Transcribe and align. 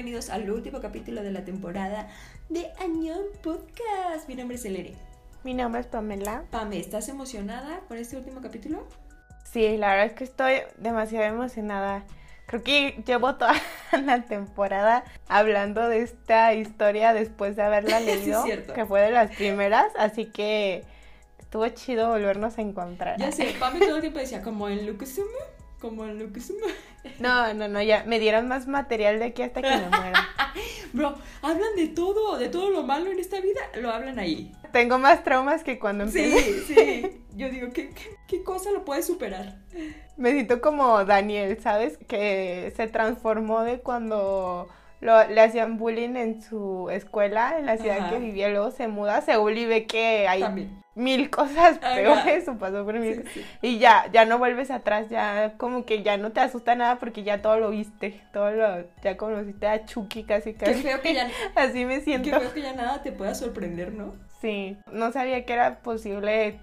bienvenidos 0.00 0.30
al 0.30 0.50
último 0.50 0.80
capítulo 0.80 1.22
de 1.22 1.30
la 1.30 1.44
temporada 1.44 2.08
de 2.48 2.72
Añón 2.78 3.20
Podcast. 3.42 4.26
Mi 4.28 4.34
nombre 4.34 4.56
es 4.56 4.64
Elere. 4.64 4.94
Mi 5.44 5.52
nombre 5.52 5.82
es 5.82 5.86
Pamela. 5.88 6.44
Pame, 6.50 6.78
¿estás 6.78 7.10
emocionada 7.10 7.80
por 7.86 7.98
este 7.98 8.16
último 8.16 8.40
capítulo? 8.40 8.86
Sí, 9.44 9.76
la 9.76 9.90
verdad 9.90 10.06
es 10.06 10.12
que 10.14 10.24
estoy 10.24 10.54
demasiado 10.78 11.26
emocionada. 11.26 12.04
Creo 12.46 12.62
que 12.62 13.02
llevo 13.06 13.34
toda 13.34 13.52
la 14.06 14.22
temporada 14.24 15.04
hablando 15.28 15.86
de 15.86 16.00
esta 16.00 16.54
historia 16.54 17.12
después 17.12 17.54
de 17.56 17.62
haberla 17.62 18.00
leído, 18.00 18.42
que 18.74 18.86
fue 18.86 19.02
de 19.02 19.10
las 19.10 19.36
primeras, 19.36 19.92
así 19.98 20.24
que 20.24 20.82
estuvo 21.38 21.68
chido 21.68 22.08
volvernos 22.08 22.54
a 22.54 22.62
Ya 22.62 22.62
encontrar. 22.62 23.32
sé, 23.34 23.54
Pame 23.60 23.80
todo 23.80 23.96
el 23.96 24.00
tiempo 24.00 24.18
decía, 24.18 24.40
como 24.40 24.66
en 24.70 24.86
Lucasuma, 24.86 25.28
como 25.80 26.04
en 26.04 26.18
Lucasuma. 26.18 26.66
No, 27.18 27.54
no, 27.54 27.66
no, 27.66 27.80
ya 27.82 28.04
me 28.06 28.18
dieron 28.18 28.46
más 28.46 28.66
material 28.66 29.18
de 29.18 29.26
aquí 29.26 29.40
hasta 29.42 29.62
que 29.62 29.68
me 29.70 29.88
muera. 29.88 30.28
Bro, 30.92 31.14
hablan 31.40 31.74
de 31.76 31.88
todo, 31.88 32.36
de 32.36 32.50
todo 32.50 32.68
lo 32.70 32.82
malo 32.82 33.10
en 33.10 33.18
esta 33.18 33.40
vida, 33.40 33.60
lo 33.80 33.90
hablan 33.90 34.18
ahí. 34.18 34.52
Tengo 34.72 34.98
más 34.98 35.24
traumas 35.24 35.64
que 35.64 35.78
cuando 35.78 36.06
Sí, 36.08 36.18
empecé. 36.18 36.62
sí. 36.64 37.22
Yo 37.36 37.48
digo, 37.48 37.68
¿qué, 37.72 37.88
qué, 37.90 38.16
qué 38.28 38.42
cosa 38.42 38.70
lo 38.70 38.84
puede 38.84 39.02
superar? 39.02 39.56
Me 40.18 40.32
siento 40.32 40.60
como 40.60 41.02
Daniel, 41.06 41.58
¿sabes? 41.62 41.96
Que 42.06 42.70
se 42.76 42.86
transformó 42.88 43.62
de 43.62 43.80
cuando 43.80 44.68
lo- 45.00 45.26
le 45.26 45.40
hacían 45.40 45.78
bullying 45.78 46.16
en 46.16 46.42
su 46.42 46.90
escuela, 46.90 47.58
en 47.58 47.64
la 47.64 47.78
ciudad 47.78 47.98
Ajá. 47.98 48.10
que 48.10 48.18
vivía, 48.18 48.50
luego 48.50 48.70
se 48.72 48.88
muda 48.88 49.16
a 49.16 49.22
Seúl 49.22 49.56
y 49.56 49.64
ve 49.64 49.86
que 49.86 50.28
hay 50.28 50.40
También. 50.40 50.82
Mil 51.00 51.30
cosas 51.30 51.78
peores 51.78 52.46
o 52.48 52.56
pasó 52.58 52.84
por 52.84 52.94
mil 52.98 53.14
Sí, 53.14 53.20
cosas. 53.20 53.32
sí. 53.34 53.44
Y 53.62 53.78
ya, 53.78 54.06
ya 54.12 54.24
no 54.24 54.38
vuelves 54.38 54.70
atrás, 54.70 55.08
ya 55.08 55.54
como 55.56 55.84
que 55.84 56.02
ya 56.02 56.16
no 56.16 56.32
te 56.32 56.40
asusta 56.40 56.74
nada 56.74 56.98
porque 56.98 57.22
ya 57.24 57.42
todo 57.42 57.58
lo 57.58 57.70
viste, 57.70 58.20
todo 58.32 58.50
lo, 58.52 58.84
ya 59.02 59.16
conociste 59.16 59.66
a 59.66 59.84
Chucky 59.84 60.24
casi 60.24 60.54
Qué 60.54 60.66
casi. 60.66 60.82
feo 60.82 61.00
que 61.00 61.14
ya, 61.14 61.28
Así 61.56 61.84
me 61.84 61.96
qué 61.98 62.00
siento. 62.02 62.38
feo 62.40 62.52
que 62.52 62.62
ya 62.62 62.72
nada 62.74 63.02
te 63.02 63.12
pueda 63.12 63.34
sorprender, 63.34 63.92
¿no? 63.92 64.14
Sí, 64.40 64.76
no 64.92 65.12
sabía 65.12 65.44
que 65.44 65.52
era 65.52 65.80
posible 65.80 66.60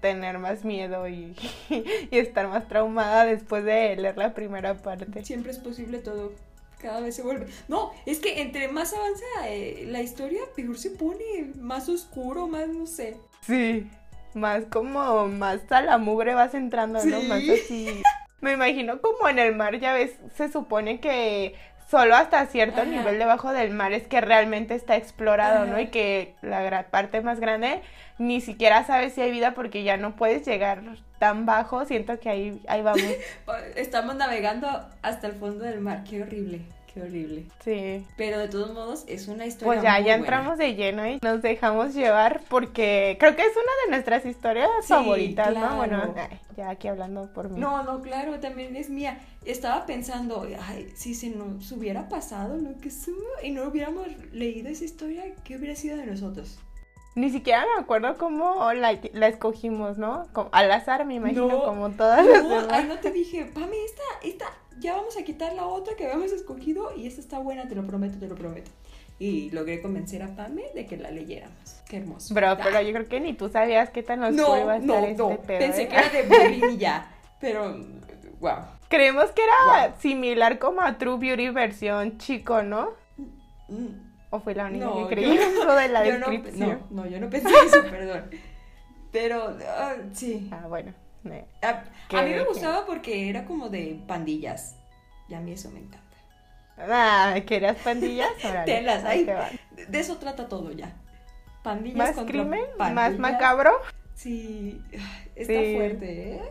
tener 0.00 0.38
más 0.38 0.64
miedo 0.64 1.08
y, 1.08 1.34
y 2.10 2.18
estar 2.18 2.48
más 2.48 2.66
traumada 2.68 3.24
después 3.24 3.64
de 3.64 3.96
leer 3.96 4.16
la 4.16 4.34
primera 4.34 4.74
parte. 4.74 5.24
Siempre 5.24 5.52
es 5.52 5.58
posible 5.58 5.98
todo. 5.98 6.32
Cada 6.80 7.00
vez 7.00 7.14
se 7.14 7.22
vuelve. 7.22 7.46
No, 7.68 7.90
es 8.06 8.20
que 8.20 8.40
entre 8.40 8.68
más 8.68 8.94
avanza 8.94 9.24
eh, 9.46 9.84
la 9.88 10.00
historia, 10.00 10.40
peor 10.56 10.78
se 10.78 10.90
pone. 10.90 11.52
Más 11.58 11.88
oscuro, 11.90 12.46
más 12.48 12.68
no 12.68 12.86
sé. 12.86 13.16
Sí, 13.40 13.90
más 14.34 14.64
como 14.70 15.28
más 15.28 15.60
a 15.70 15.82
la 15.82 15.98
mugre 15.98 16.34
vas 16.34 16.54
entrando, 16.54 17.04
¿no? 17.04 17.20
Sí. 17.20 17.26
Más 17.26 17.42
así. 17.48 18.02
Me 18.40 18.52
imagino 18.52 19.00
como 19.00 19.28
en 19.28 19.38
el 19.38 19.54
mar, 19.54 19.78
ya 19.78 19.92
ves, 19.92 20.12
se 20.34 20.50
supone 20.50 21.00
que 21.00 21.54
solo 21.90 22.14
hasta 22.14 22.46
cierto 22.46 22.82
Ajá. 22.82 22.90
nivel 22.90 23.18
debajo 23.18 23.52
del 23.52 23.70
mar 23.70 23.92
es 23.92 24.06
que 24.06 24.20
realmente 24.20 24.74
está 24.74 24.96
explorado, 24.96 25.66
¿no? 25.66 25.80
Y 25.80 25.88
que 25.88 26.34
la 26.40 26.86
parte 26.90 27.20
más 27.20 27.40
grande 27.40 27.82
ni 28.18 28.40
siquiera 28.40 28.84
sabes 28.84 29.14
si 29.14 29.22
hay 29.22 29.30
vida 29.30 29.54
porque 29.54 29.82
ya 29.82 29.96
no 29.96 30.14
puedes 30.14 30.46
llegar 30.46 30.82
tan 31.18 31.46
bajo. 31.46 31.84
Siento 31.86 32.20
que 32.20 32.30
ahí, 32.30 32.62
ahí 32.68 32.82
vamos. 32.82 33.02
Estamos 33.76 34.14
navegando 34.14 34.68
hasta 35.02 35.26
el 35.26 35.34
fondo 35.34 35.64
del 35.64 35.80
mar. 35.80 36.04
Qué 36.08 36.22
horrible, 36.22 36.60
qué 36.92 37.02
horrible. 37.02 37.46
Sí. 37.64 38.04
Pero 38.16 38.38
de 38.38 38.48
todos 38.48 38.72
modos, 38.72 39.04
es 39.06 39.28
una 39.28 39.46
historia. 39.46 39.66
Pues 39.66 39.82
ya, 39.82 39.92
muy 39.94 39.98
ya 40.04 40.16
buena. 40.16 40.16
entramos 40.16 40.58
de 40.58 40.74
lleno 40.74 41.06
y 41.06 41.18
nos 41.22 41.42
dejamos 41.42 41.94
llevar 41.94 42.40
porque 42.48 43.16
creo 43.20 43.36
que 43.36 43.42
es 43.42 43.52
una 43.52 43.72
de 43.84 43.90
nuestras 43.90 44.24
historias 44.26 44.68
Sí, 44.82 44.88
favoritas, 44.88 45.50
claro. 45.50 45.70
¿no? 45.70 45.76
Bueno, 45.76 46.14
ya 46.56 46.70
aquí 46.70 46.88
hablando 46.88 47.32
por 47.32 47.48
mí. 47.50 47.60
No, 47.60 47.82
no, 47.84 48.02
claro, 48.02 48.40
también 48.40 48.74
es 48.76 48.90
mía. 48.90 49.18
Estaba 49.44 49.86
pensando, 49.86 50.46
ay, 50.66 50.90
si 50.94 51.14
se 51.14 51.30
nos 51.30 51.70
hubiera 51.72 52.08
pasado 52.08 52.56
lo 52.58 52.76
que 52.80 52.90
somos 52.90 53.22
y 53.42 53.50
no 53.50 53.62
hubiéramos 53.64 54.06
leído 54.32 54.68
esa 54.68 54.84
historia, 54.84 55.24
¿qué 55.44 55.56
hubiera 55.56 55.74
sido 55.76 55.96
de 55.96 56.06
nosotros? 56.06 56.58
Ni 57.16 57.28
siquiera 57.30 57.64
me 57.76 57.82
acuerdo 57.82 58.16
cómo 58.18 58.72
la, 58.72 58.96
la 59.14 59.26
escogimos, 59.28 59.98
¿no? 59.98 60.28
Como- 60.32 60.48
al 60.52 60.70
azar, 60.70 61.04
me 61.04 61.14
imagino, 61.14 61.48
No, 61.48 61.64
como 61.64 61.90
todas 61.90 62.24
las 62.24 62.42
No, 62.44 62.48
demás. 62.50 62.66
ay, 62.70 62.84
no 62.86 62.98
te 62.98 63.10
dije, 63.10 63.46
Pame, 63.52 63.76
esta, 63.84 64.02
esta, 64.22 64.46
ya 64.80 64.96
vamos 64.96 65.16
a 65.16 65.22
quitar 65.22 65.52
la 65.54 65.66
otra 65.66 65.94
que 65.96 66.04
habíamos 66.06 66.32
escogido 66.32 66.94
y 66.96 67.06
esta 67.06 67.20
está 67.20 67.38
buena, 67.38 67.68
te 67.68 67.74
lo 67.74 67.86
prometo, 67.86 68.18
te 68.18 68.26
lo 68.26 68.34
prometo. 68.34 68.70
Y 69.18 69.50
logré 69.50 69.82
convencer 69.82 70.22
a 70.22 70.34
Pame 70.34 70.64
de 70.74 70.86
que 70.86 70.96
la 70.96 71.10
leyéramos. 71.10 71.82
Qué 71.88 71.98
hermoso. 71.98 72.32
Bro, 72.34 72.48
Ah, 72.48 72.58
pero 72.62 72.80
yo 72.80 72.92
creo 72.92 73.06
que 73.08 73.20
ni 73.20 73.34
tú 73.34 73.50
sabías 73.50 73.90
qué 73.90 74.02
tan 74.02 74.22
oscuro 74.22 74.56
iba 74.56 74.64
No, 74.64 74.70
a 74.70 74.76
estar 74.76 74.86
no, 75.02 75.06
este 75.06 75.22
no. 75.22 75.42
pedo, 75.42 75.58
Pensé 75.58 75.82
¿eh? 75.82 75.88
que 75.88 75.94
era 75.96 76.08
de 76.08 76.22
bullying 76.22 76.70
y 76.74 76.76
ya. 76.78 77.14
Pero, 77.38 77.76
wow. 78.40 78.56
Creemos 78.88 79.30
que 79.32 79.42
era 79.42 79.88
Wow. 79.88 79.94
similar 80.00 80.58
como 80.58 80.80
a 80.80 80.96
True 80.96 81.18
Beauty 81.18 81.50
versión 81.50 82.16
chico, 82.18 82.62
¿no? 82.62 82.92
Mm, 83.68 83.88
¿O 84.30 84.40
fue 84.40 84.54
la 84.54 84.64
única 84.66 84.86
No, 84.86 85.06
que 85.08 85.14
creí 85.14 85.36
de 85.38 85.88
la 85.88 86.00
no, 86.18 86.30
descripción? 86.30 86.82
no, 86.90 87.02
no, 87.04 87.06
yo 87.10 87.20
no 87.20 87.28
pensé 87.28 87.48
eso, 87.66 87.82
perdón. 87.90 88.30
Pero, 89.12 89.56
ah, 89.68 89.94
sí. 90.12 90.48
Ah, 90.50 90.66
bueno. 90.68 90.94
A, 91.62 91.82
¿Qué- 92.08 92.16
a 92.16 92.22
mí 92.22 92.30
me 92.30 92.44
gustaba 92.44 92.86
porque 92.86 93.28
era 93.28 93.44
como 93.44 93.68
de 93.68 94.00
pandillas. 94.06 94.76
Y 95.28 95.34
a 95.34 95.40
mí 95.40 95.52
eso 95.52 95.70
me 95.70 95.80
encanta. 95.80 95.98
Ah, 96.78 97.34
¿querías 97.46 97.76
pandillas? 97.78 98.30
Telas, 98.64 99.04
ahí 99.04 99.24
te. 99.26 99.86
De- 99.86 100.00
eso 100.00 100.16
trata 100.16 100.48
todo 100.48 100.72
ya. 100.72 100.92
Pandillas 101.62 101.98
¿Más 101.98 102.12
contra 102.12 102.32
crimen? 102.32 102.64
¿Más 102.78 103.18
macabro? 103.18 103.72
Sí, 104.14 104.82
está 105.36 105.52
Sí. 105.52 105.74
fuerte, 105.76 106.34
¿eh? 106.36 106.42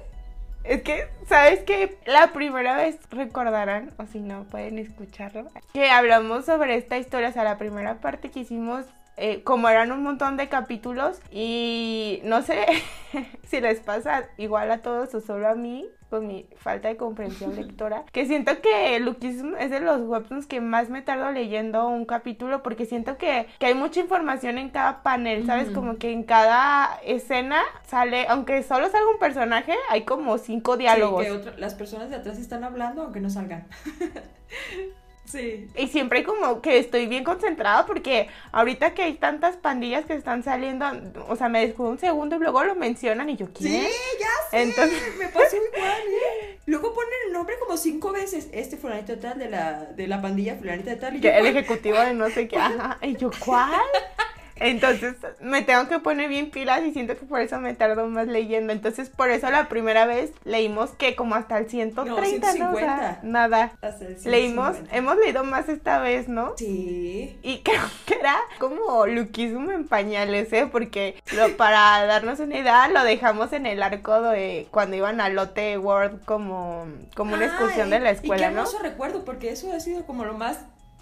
Es 0.64 0.82
que, 0.84 1.08
¿sabes 1.28 1.62
qué? 1.62 1.98
La 2.06 2.32
primera 2.34 2.76
vez 2.78 3.00
recordarán, 3.12 3.92
o 3.98 4.06
si 4.06 4.20
no, 4.20 4.44
pueden 4.44 4.78
escucharlo, 4.78 5.48
que 5.74 5.90
hablamos 5.90 6.46
sobre 6.46 6.76
esta 6.76 6.98
historia, 6.98 7.30
o 7.30 7.32
sea, 7.32 7.44
la 7.44 7.58
primera 7.58 7.96
parte 8.02 8.30
que 8.30 8.42
hicimos, 8.42 8.86
eh, 9.20 9.44
como 9.44 9.70
eran 9.70 9.92
un 9.92 10.02
montón 10.04 10.38
de 10.38 10.50
capítulos, 10.50 11.20
y 11.32 12.22
no 12.24 12.42
sé 12.42 12.66
si 13.44 13.62
les 13.62 13.80
pasa 13.82 14.26
igual 14.38 14.72
a 14.72 14.82
todos 14.82 15.14
o 15.16 15.22
solo 15.22 15.48
a 15.48 15.56
mí, 15.56 15.88
con 16.10 16.26
mi 16.26 16.48
falta 16.58 16.88
de 16.88 16.98
comprensión 16.98 17.56
lectora, 17.56 18.04
que 18.12 18.26
siento 18.26 18.60
que 18.62 19.00
Luquism 19.00 19.54
es 19.60 19.70
de 19.70 19.80
los 19.80 20.02
webtoons 20.02 20.48
que 20.48 20.60
más 20.60 20.90
me 20.90 21.04
tardo 21.04 21.32
leyendo 21.32 21.88
un 21.88 22.06
capítulo, 22.06 22.64
porque 22.64 22.86
siento 22.88 23.18
que, 23.18 23.46
que 23.60 23.68
hay 23.68 23.76
mucha 23.76 24.00
información 24.00 24.58
en 24.58 24.70
cada 24.70 25.04
panel, 25.04 25.46
¿sabes? 25.46 25.70
Como 25.70 25.98
que 25.98 26.12
en 26.12 26.24
cada 26.24 27.00
escena 27.06 27.62
sale, 27.86 28.26
aunque 28.28 28.64
solo 28.64 28.90
salga 28.90 29.12
un 29.12 29.20
personaje, 29.20 29.76
hay 29.90 30.04
como 30.04 30.38
cinco 30.40 30.78
diálogos. 30.78 31.24
Sí, 31.26 31.30
que 31.32 31.38
otra- 31.38 31.58
las 31.58 31.76
personas 31.76 32.10
de 32.10 32.16
atrás 32.16 32.40
están 32.40 32.64
hablando 32.64 33.04
aunque 33.04 33.20
no 33.20 33.30
salgan. 33.30 33.68
sí. 35.32 35.68
Y 35.76 35.88
siempre 35.88 36.24
como 36.24 36.62
que 36.62 36.78
estoy 36.78 37.08
bien 37.08 37.24
concentrada 37.24 37.86
porque 37.86 38.28
ahorita 38.52 38.94
que 38.94 39.04
hay 39.04 39.14
tantas 39.14 39.56
pandillas 39.58 40.06
que 40.06 40.14
están 40.14 40.44
saliendo, 40.44 40.86
o 41.28 41.36
sea, 41.36 41.50
me 41.50 41.66
descuido 41.66 41.92
un 41.92 42.00
segundo 42.00 42.36
y 42.36 42.40
luego 42.40 42.64
lo 42.64 42.76
mencionan 42.76 43.30
y 43.30 43.38
yo, 43.38 43.48
¿quién? 43.54 43.84
Sí, 43.84 43.90
ya 44.20 44.28
sé. 44.52 44.62
Entonces- 44.62 45.16
me 45.18 45.28
pasó 45.28 45.56
igual, 45.76 46.02
¿eh? 46.02 46.60
Luego 46.66 46.94
ponen 46.94 47.14
el 47.28 47.34
nombre 47.34 47.56
como 47.60 47.78
cinco 47.78 48.12
veces. 48.12 48.48
Este 48.52 48.78
fulanito 48.78 49.18
tal 49.18 49.40
de 49.40 49.50
la, 49.50 49.86
de 49.86 50.08
la 50.08 50.22
pandilla 50.22 50.56
fulanita 50.56 50.98
tal. 51.00 51.16
Y 51.16 51.20
yo, 51.20 51.30
el 51.30 51.40
¿cuál? 51.40 51.58
ejecutivo 51.58 52.00
de 52.00 52.14
no 52.14 52.30
sé 52.30 52.48
qué, 52.48 52.58
ajá, 52.58 52.98
y 53.02 53.16
yo, 53.16 53.32
¿cuál? 53.44 53.72
Entonces 54.60 55.16
me 55.42 55.62
tengo 55.62 55.88
que 55.88 56.00
poner 56.00 56.30
bien 56.30 56.52
pilas 56.52 56.84
y 56.84 56.92
siento 56.92 57.18
que 57.18 57.26
por 57.26 57.42
eso 57.42 57.60
me 57.60 57.74
tardo 57.74 58.08
más 58.08 58.28
leyendo. 58.28 58.74
Entonces 58.74 59.10
por 59.10 59.30
eso 59.30 59.50
la 59.50 59.70
primera 59.70 60.06
vez 60.06 60.32
leímos 60.44 60.92
que 60.92 61.16
como 61.16 61.36
hasta 61.36 61.58
el 61.58 61.70
130, 61.70 62.06
¿no? 62.06 62.16
O 62.16 62.78
sea, 62.78 63.20
150. 63.20 63.20
nada. 63.24 63.72
Hasta 63.82 64.06
el 64.06 64.18
Leímos, 64.24 64.76
150. 64.76 64.96
hemos 64.98 65.18
leído 65.18 65.44
más 65.44 65.70
esta 65.70 66.00
vez, 66.00 66.28
¿no? 66.28 66.54
Sí. 66.58 67.38
Y 67.42 67.60
creo 67.64 67.82
que 68.06 68.16
era 68.16 68.38
como 68.60 69.06
luquismo 69.08 69.72
en 69.72 69.88
pañales, 69.88 70.52
¿eh? 70.54 70.68
Porque 70.72 71.16
lo, 71.36 71.56
para 71.58 72.06
darnos 72.06 72.40
una 72.40 72.58
idea, 72.58 72.88
lo 72.90 73.04
dejamos 73.04 73.54
en 73.54 73.66
el 73.66 73.82
arco 73.82 74.22
de 74.22 74.68
cuando 74.72 74.96
iban 74.96 75.22
a 75.22 75.30
Lotte 75.30 75.78
World 75.78 76.24
como, 76.26 76.86
como 77.16 77.36
una 77.36 77.46
excursión 77.46 77.90
de 77.90 78.00
la 78.00 78.10
Ay, 78.10 78.16
Y 78.16 78.18
escuela, 78.22 78.50
qué 78.50 78.56
¿no? 78.56 78.66
recuerdo, 78.82 79.26
porque 79.26 79.52
eso 79.52 79.72
ha 79.74 79.80
sido 79.80 80.06
como 80.06 80.26
lo 80.26 80.34
más 80.34 80.60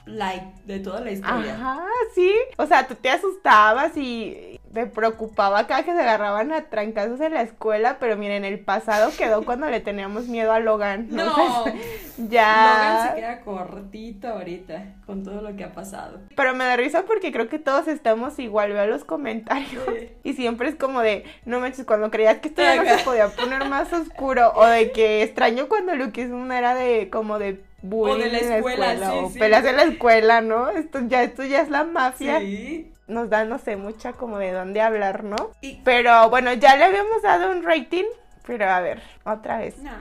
light 0.08 0.44
de 0.66 0.80
toda 0.80 1.02
la 1.02 1.12
historia. 1.12 1.54
Ajá, 1.54 1.86
sí. 2.16 2.34
O 2.58 2.66
sea, 2.66 2.88
tú 2.88 2.96
te 2.96 3.10
asustabas 3.10 3.96
y 3.96 4.60
te 4.74 4.86
preocupaba 4.86 5.66
cada 5.66 5.84
que 5.84 5.92
se 5.92 6.00
agarraban 6.00 6.52
a 6.52 6.66
trancazos 6.66 7.20
en 7.22 7.34
la 7.34 7.42
escuela, 7.42 7.98
pero 8.00 8.16
miren, 8.16 8.46
el 8.46 8.60
pasado 8.60 9.12
quedó 9.18 9.44
cuando 9.44 9.68
le 9.70 9.80
teníamos 9.80 10.28
miedo 10.28 10.52
a 10.52 10.60
Logan. 10.60 11.08
No, 11.10 11.34
ya. 12.30 12.78
Logan 12.78 13.10
se 13.10 13.16
queda 13.16 13.42
cortito 13.42 14.28
ahorita 14.28 14.96
con 15.06 15.24
todo 15.24 15.42
lo 15.42 15.56
que 15.56 15.64
ha 15.64 15.74
pasado. 15.74 16.20
Pero 16.36 16.54
me 16.54 16.66
da 16.66 16.76
risa 16.76 17.06
porque 17.06 17.32
creo 17.32 17.50
que 17.50 17.60
todos 17.60 17.88
estamos 17.88 18.38
igual, 18.40 18.74
veo 18.74 18.86
los 18.86 19.04
comentarios. 19.04 19.84
Sí. 19.88 20.10
Y 20.24 20.34
siempre 20.34 20.70
es 20.70 20.76
como 20.76 21.02
de, 21.02 21.24
no 21.46 21.60
manches, 21.60 21.86
cuando 21.86 22.12
creías 22.12 22.38
que 22.38 22.50
esto 22.50 22.62
ya 22.62 22.76
no 22.76 22.86
se 22.86 23.04
podía 23.04 23.30
poner 23.30 23.68
más 23.70 23.92
oscuro. 23.94 24.52
O 24.56 24.66
de 24.66 24.92
que 24.92 25.24
extraño 25.24 25.68
cuando 25.68 25.96
Luquism 25.96 26.52
era 26.52 26.76
de 26.76 27.10
como 27.10 27.40
de 27.40 27.64
bullying 27.82 28.24
de 28.24 28.32
la 28.32 28.40
en 28.40 28.52
escuela, 28.54 28.96
sí, 29.12 29.18
o 29.26 29.30
sí. 29.30 29.40
peleas 29.40 29.66
en 29.66 29.76
la 29.78 29.84
escuela, 29.84 30.42
¿no? 30.42 30.70
Esto 30.70 31.00
ya, 31.08 31.24
esto 31.24 31.44
ya 31.44 31.62
es 31.62 31.70
la 31.70 31.84
mafia. 31.84 32.40
Sí. 32.40 32.92
Nos 33.08 33.30
da, 33.30 33.46
no 33.46 33.58
sé, 33.60 33.78
mucha 33.78 34.14
como 34.14 34.38
de 34.38 34.52
dónde 34.52 34.82
hablar, 34.82 35.24
¿no? 35.24 35.52
Y 35.62 35.82
Pero 35.84 36.30
bueno, 36.30 36.54
ya 36.54 36.76
le 36.76 36.86
habíamos 36.86 37.22
dado 37.22 37.52
un 37.52 37.64
rating, 37.64 38.04
pero 38.46 38.70
a 38.70 38.82
ver, 38.82 39.02
otra 39.24 39.60
vez. 39.60 39.78
no, 39.78 39.92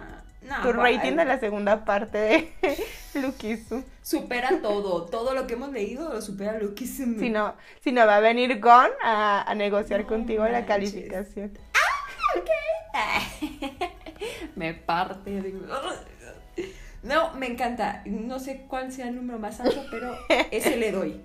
No, 0.43 0.63
tu 0.63 0.73
rating 0.73 1.13
de 1.17 1.25
la 1.25 1.39
segunda 1.39 1.85
parte 1.85 2.19
de 2.19 2.53
Lukisu. 3.21 3.85
Supera 4.03 4.61
todo, 4.61 5.05
todo 5.07 5.35
lo 5.35 5.47
que 5.47 5.55
hemos 5.55 5.73
leído 5.73 6.13
lo 6.13 6.21
supera 6.23 6.59
Luquísimo. 6.59 7.19
Si 7.19 7.31
no, 7.31 7.55
si 7.81 7.93
no 7.93 8.07
va 8.07 8.17
a 8.17 8.21
venir 8.21 8.61
Gon 8.61 8.91
a, 9.03 9.49
a 9.49 9.55
negociar 9.55 10.01
No 10.03 10.07
contigo 10.07 10.47
la 10.47 10.67
calificación. 10.67 11.53
me 14.57 14.75
parte. 14.75 15.31
No, 17.07 17.35
me 17.35 17.47
encanta. 17.47 18.03
No 18.07 18.39
sé 18.39 18.65
cuál 18.69 18.93
sea 18.93 19.09
el 19.09 19.17
número 19.17 19.39
más 19.39 19.61
alto, 19.61 19.85
pero 19.91 20.15
ese 20.51 20.77
le 20.77 20.93
doy. 20.93 21.21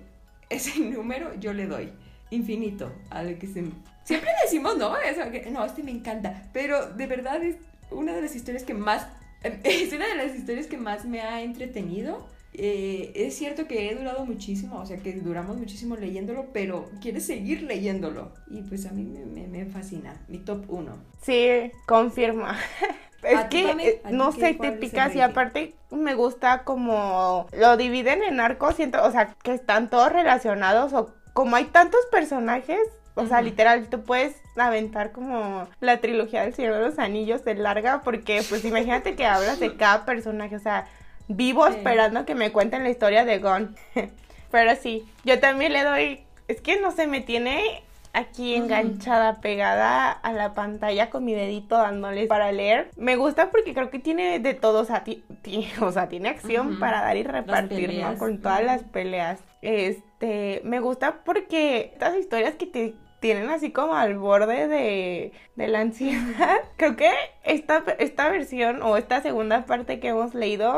Ese 0.48 0.78
número 0.80 1.34
yo 1.40 1.52
le 1.52 1.66
doy. 1.66 1.92
Infinito. 2.30 2.92
Al 3.10 3.38
que 3.38 3.46
se... 3.46 3.64
Siempre 4.04 4.30
decimos, 4.44 4.76
no, 4.78 4.96
Eso, 4.96 5.30
que- 5.30 5.50
no, 5.50 5.64
este 5.64 5.82
me 5.82 5.90
encanta. 5.90 6.44
Pero 6.52 6.88
de 6.92 7.06
verdad 7.06 7.42
es 7.42 7.56
una 7.90 8.14
de 8.14 8.22
las 8.22 8.34
historias 8.36 8.62
que 8.64 8.74
más. 8.74 9.06
Es 9.64 9.92
una 9.92 10.06
de 10.06 10.14
las 10.14 10.36
historias 10.36 10.66
que 10.68 10.76
más 10.78 11.04
me 11.04 11.20
ha 11.20 11.42
entretenido. 11.42 12.26
Eh, 12.54 13.12
es 13.16 13.34
cierto 13.34 13.66
que 13.66 13.90
he 13.90 13.94
durado 13.94 14.24
muchísimo, 14.26 14.78
o 14.78 14.86
sea 14.86 14.98
que 14.98 15.14
duramos 15.14 15.56
muchísimo 15.56 15.96
leyéndolo, 15.96 16.50
pero 16.52 16.88
quieres 17.00 17.26
seguir 17.26 17.62
leyéndolo. 17.62 18.32
Y 18.48 18.62
pues 18.62 18.86
a 18.86 18.92
mí 18.92 19.02
me, 19.04 19.24
me- 19.24 19.48
me 19.48 19.64
fascina. 19.66 20.14
Mi 20.28 20.38
top 20.38 20.64
1. 20.68 20.96
Sí, 21.22 21.72
confirma. 21.86 22.56
Es 23.22 23.38
¿A 23.38 23.48
ti, 23.48 23.62
que, 23.62 23.70
eh, 23.88 24.02
¿A 24.04 24.08
ti 24.08 24.14
no 24.14 24.32
sé, 24.32 24.40
te 24.40 24.56
cuál 24.56 24.68
es 24.70 24.74
el 24.74 24.80
picas 24.80 25.14
y 25.14 25.20
aparte 25.20 25.74
me 25.90 26.14
gusta 26.14 26.64
como 26.64 27.46
lo 27.52 27.76
dividen 27.76 28.22
en 28.22 28.40
arcos, 28.40 28.74
siento, 28.76 29.02
o 29.04 29.10
sea, 29.12 29.34
que 29.42 29.54
están 29.54 29.88
todos 29.90 30.10
relacionados 30.12 30.92
o 30.92 31.10
como 31.32 31.56
hay 31.56 31.66
tantos 31.66 32.00
personajes, 32.10 32.80
o 33.14 33.26
sea, 33.26 33.40
literal, 33.42 33.88
tú 33.88 34.02
puedes 34.02 34.34
aventar 34.56 35.12
como 35.12 35.68
la 35.80 35.98
trilogía 36.00 36.42
del 36.42 36.54
Señor 36.54 36.74
de 36.74 36.80
los 36.80 36.98
Anillos 36.98 37.44
de 37.44 37.54
larga 37.54 38.00
porque 38.02 38.42
pues 38.48 38.64
imagínate 38.64 39.14
que 39.14 39.26
hablas 39.26 39.60
de 39.60 39.76
cada 39.76 40.04
personaje, 40.04 40.56
o 40.56 40.60
sea, 40.60 40.86
vivo 41.28 41.66
Sí. 41.68 41.74
esperando 41.76 42.24
que 42.26 42.34
me 42.34 42.50
cuenten 42.52 42.82
la 42.82 42.90
historia 42.90 43.24
de 43.24 43.38
Gon. 43.38 43.76
Pero 44.50 44.74
sí, 44.76 45.08
yo 45.24 45.38
también 45.40 45.72
le 45.72 45.84
doy, 45.84 46.24
es 46.48 46.60
que 46.60 46.80
no 46.80 46.90
sé, 46.90 47.06
me 47.06 47.20
tiene 47.20 47.82
aquí 48.12 48.54
enganchada, 48.54 49.40
pegada 49.40 50.10
a 50.10 50.32
la 50.32 50.54
pantalla 50.54 51.10
con 51.10 51.24
mi 51.24 51.34
dedito 51.34 51.76
dándoles 51.76 52.26
para 52.28 52.52
leer. 52.52 52.90
Me 52.96 53.16
gusta 53.16 53.50
porque 53.50 53.74
creo 53.74 53.90
que 53.90 53.98
tiene 53.98 54.38
de 54.38 54.54
todo, 54.54 54.80
o 54.80 54.84
sea, 54.84 55.04
ti- 55.04 55.24
ti- 55.42 55.66
o 55.80 55.90
sea 55.92 56.08
tiene 56.08 56.28
acción 56.28 56.78
para 56.78 57.00
dar 57.02 57.16
y 57.16 57.22
repartir, 57.22 57.88
¿no? 58.12 58.18
Con 58.18 58.38
todas 58.42 58.62
las 58.64 58.82
peleas. 58.84 59.40
Este, 59.62 60.60
me 60.64 60.80
gusta 60.80 61.22
porque 61.24 61.90
estas 61.94 62.16
historias 62.16 62.54
que 62.54 62.66
te 62.66 62.94
tienen 63.22 63.48
así 63.48 63.70
como 63.70 63.94
al 63.94 64.18
borde 64.18 64.68
de, 64.68 65.32
de 65.56 65.68
la 65.68 65.80
ansiedad. 65.80 66.58
Creo 66.76 66.96
que 66.96 67.08
esta, 67.44 67.82
esta 67.98 68.28
versión 68.28 68.82
o 68.82 68.96
esta 68.98 69.22
segunda 69.22 69.64
parte 69.64 70.00
que 70.00 70.08
hemos 70.08 70.34
leído 70.34 70.74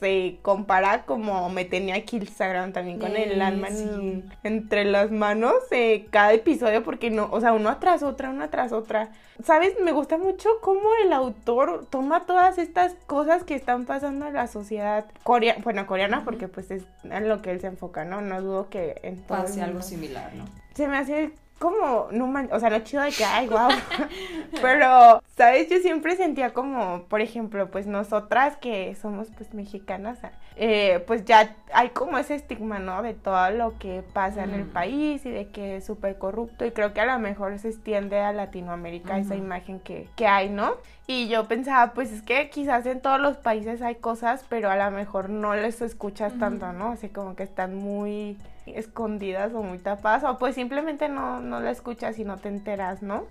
se 0.00 0.38
compara 0.42 1.04
como 1.04 1.48
me 1.50 1.64
tenía 1.64 1.94
aquí 1.96 2.16
Instagram 2.16 2.72
también 2.72 2.98
con 2.98 3.14
el 3.14 3.40
alma 3.40 3.68
en- 3.68 4.32
entre 4.42 4.84
las 4.84 5.10
manos 5.12 5.54
eh, 5.70 6.06
cada 6.10 6.32
episodio 6.32 6.82
porque 6.82 7.10
no, 7.10 7.28
o 7.30 7.40
sea, 7.40 7.52
uno 7.52 7.76
tras 7.78 8.02
otra, 8.02 8.30
una 8.30 8.48
tras 8.50 8.72
otra. 8.72 9.10
¿Sabes? 9.44 9.74
Me 9.82 9.92
gusta 9.92 10.18
mucho 10.18 10.48
cómo 10.60 10.88
el 11.04 11.12
autor 11.12 11.86
toma 11.90 12.26
todas 12.26 12.58
estas 12.58 12.94
cosas 13.06 13.44
que 13.44 13.54
están 13.54 13.84
pasando 13.86 14.26
en 14.28 14.34
la 14.34 14.46
sociedad 14.46 15.04
coreana, 15.24 15.60
bueno, 15.62 15.86
coreana 15.86 16.22
porque 16.24 16.48
pues 16.48 16.70
es 16.70 16.84
en 17.04 17.28
lo 17.28 17.42
que 17.42 17.50
él 17.50 17.60
se 17.60 17.66
enfoca, 17.68 18.04
¿no? 18.04 18.20
No 18.22 18.40
dudo 18.40 18.68
que 18.70 18.98
en 19.02 19.16
todo 19.22 19.38
Pase 19.42 19.60
algo 19.62 19.82
similar, 19.82 20.32
¿no? 20.34 20.44
Se 20.74 20.88
me 20.88 20.96
hace 20.96 21.32
como, 21.58 22.08
no 22.10 22.26
man, 22.26 22.48
o 22.52 22.58
sea, 22.58 22.70
no 22.70 22.78
chido 22.80 23.02
de 23.02 23.14
que, 23.14 23.24
ay, 23.24 23.48
wow. 23.48 23.70
Pero, 24.60 25.22
¿sabes? 25.36 25.68
Yo 25.70 25.78
siempre 25.78 26.16
sentía 26.16 26.52
como, 26.52 27.04
por 27.04 27.20
ejemplo, 27.20 27.70
pues 27.70 27.86
nosotras 27.86 28.56
que 28.56 28.94
somos 28.96 29.28
pues 29.36 29.54
mexicanas, 29.54 30.18
eh, 30.56 31.02
pues 31.06 31.24
ya 31.24 31.56
hay 31.72 31.90
como 31.90 32.18
ese 32.18 32.34
estigma, 32.34 32.78
¿no? 32.78 33.02
De 33.02 33.14
todo 33.14 33.50
lo 33.50 33.78
que 33.78 34.02
pasa 34.12 34.44
en 34.44 34.54
el 34.54 34.64
Mm. 34.66 34.72
país 34.72 35.24
y 35.26 35.30
de 35.30 35.48
que 35.48 35.76
es 35.76 35.86
súper 35.86 36.18
corrupto 36.18 36.64
y 36.64 36.70
creo 36.72 36.92
que 36.92 37.00
a 37.00 37.06
lo 37.06 37.18
mejor 37.18 37.58
se 37.58 37.68
extiende 37.68 38.18
a 38.20 38.32
Latinoamérica 38.32 39.18
esa 39.18 39.34
imagen 39.34 39.80
que, 39.80 40.08
que 40.16 40.26
hay, 40.26 40.50
¿no? 40.50 40.74
Y 41.06 41.28
yo 41.28 41.48
pensaba, 41.48 41.94
pues 41.94 42.12
es 42.12 42.22
que 42.22 42.48
quizás 42.50 42.86
en 42.86 43.00
todos 43.00 43.20
los 43.20 43.36
países 43.36 43.82
hay 43.82 43.96
cosas, 43.96 44.44
pero 44.48 44.70
a 44.70 44.76
lo 44.76 44.90
mejor 44.90 45.30
no 45.30 45.54
les 45.54 45.80
escuchas 45.82 46.32
tanto, 46.38 46.72
¿no? 46.72 46.92
Así 46.92 47.08
como 47.08 47.34
que 47.34 47.42
están 47.42 47.74
muy 47.74 48.36
escondidas 48.66 49.52
o 49.54 49.62
muy 49.62 49.78
tapadas, 49.78 50.24
o 50.24 50.38
pues 50.38 50.54
simplemente 50.54 51.08
no, 51.08 51.40
no 51.40 51.60
la 51.60 51.70
escuchas 51.70 52.18
y 52.18 52.24
no 52.24 52.38
te 52.38 52.48
enteras, 52.48 53.02
¿no? 53.02 53.26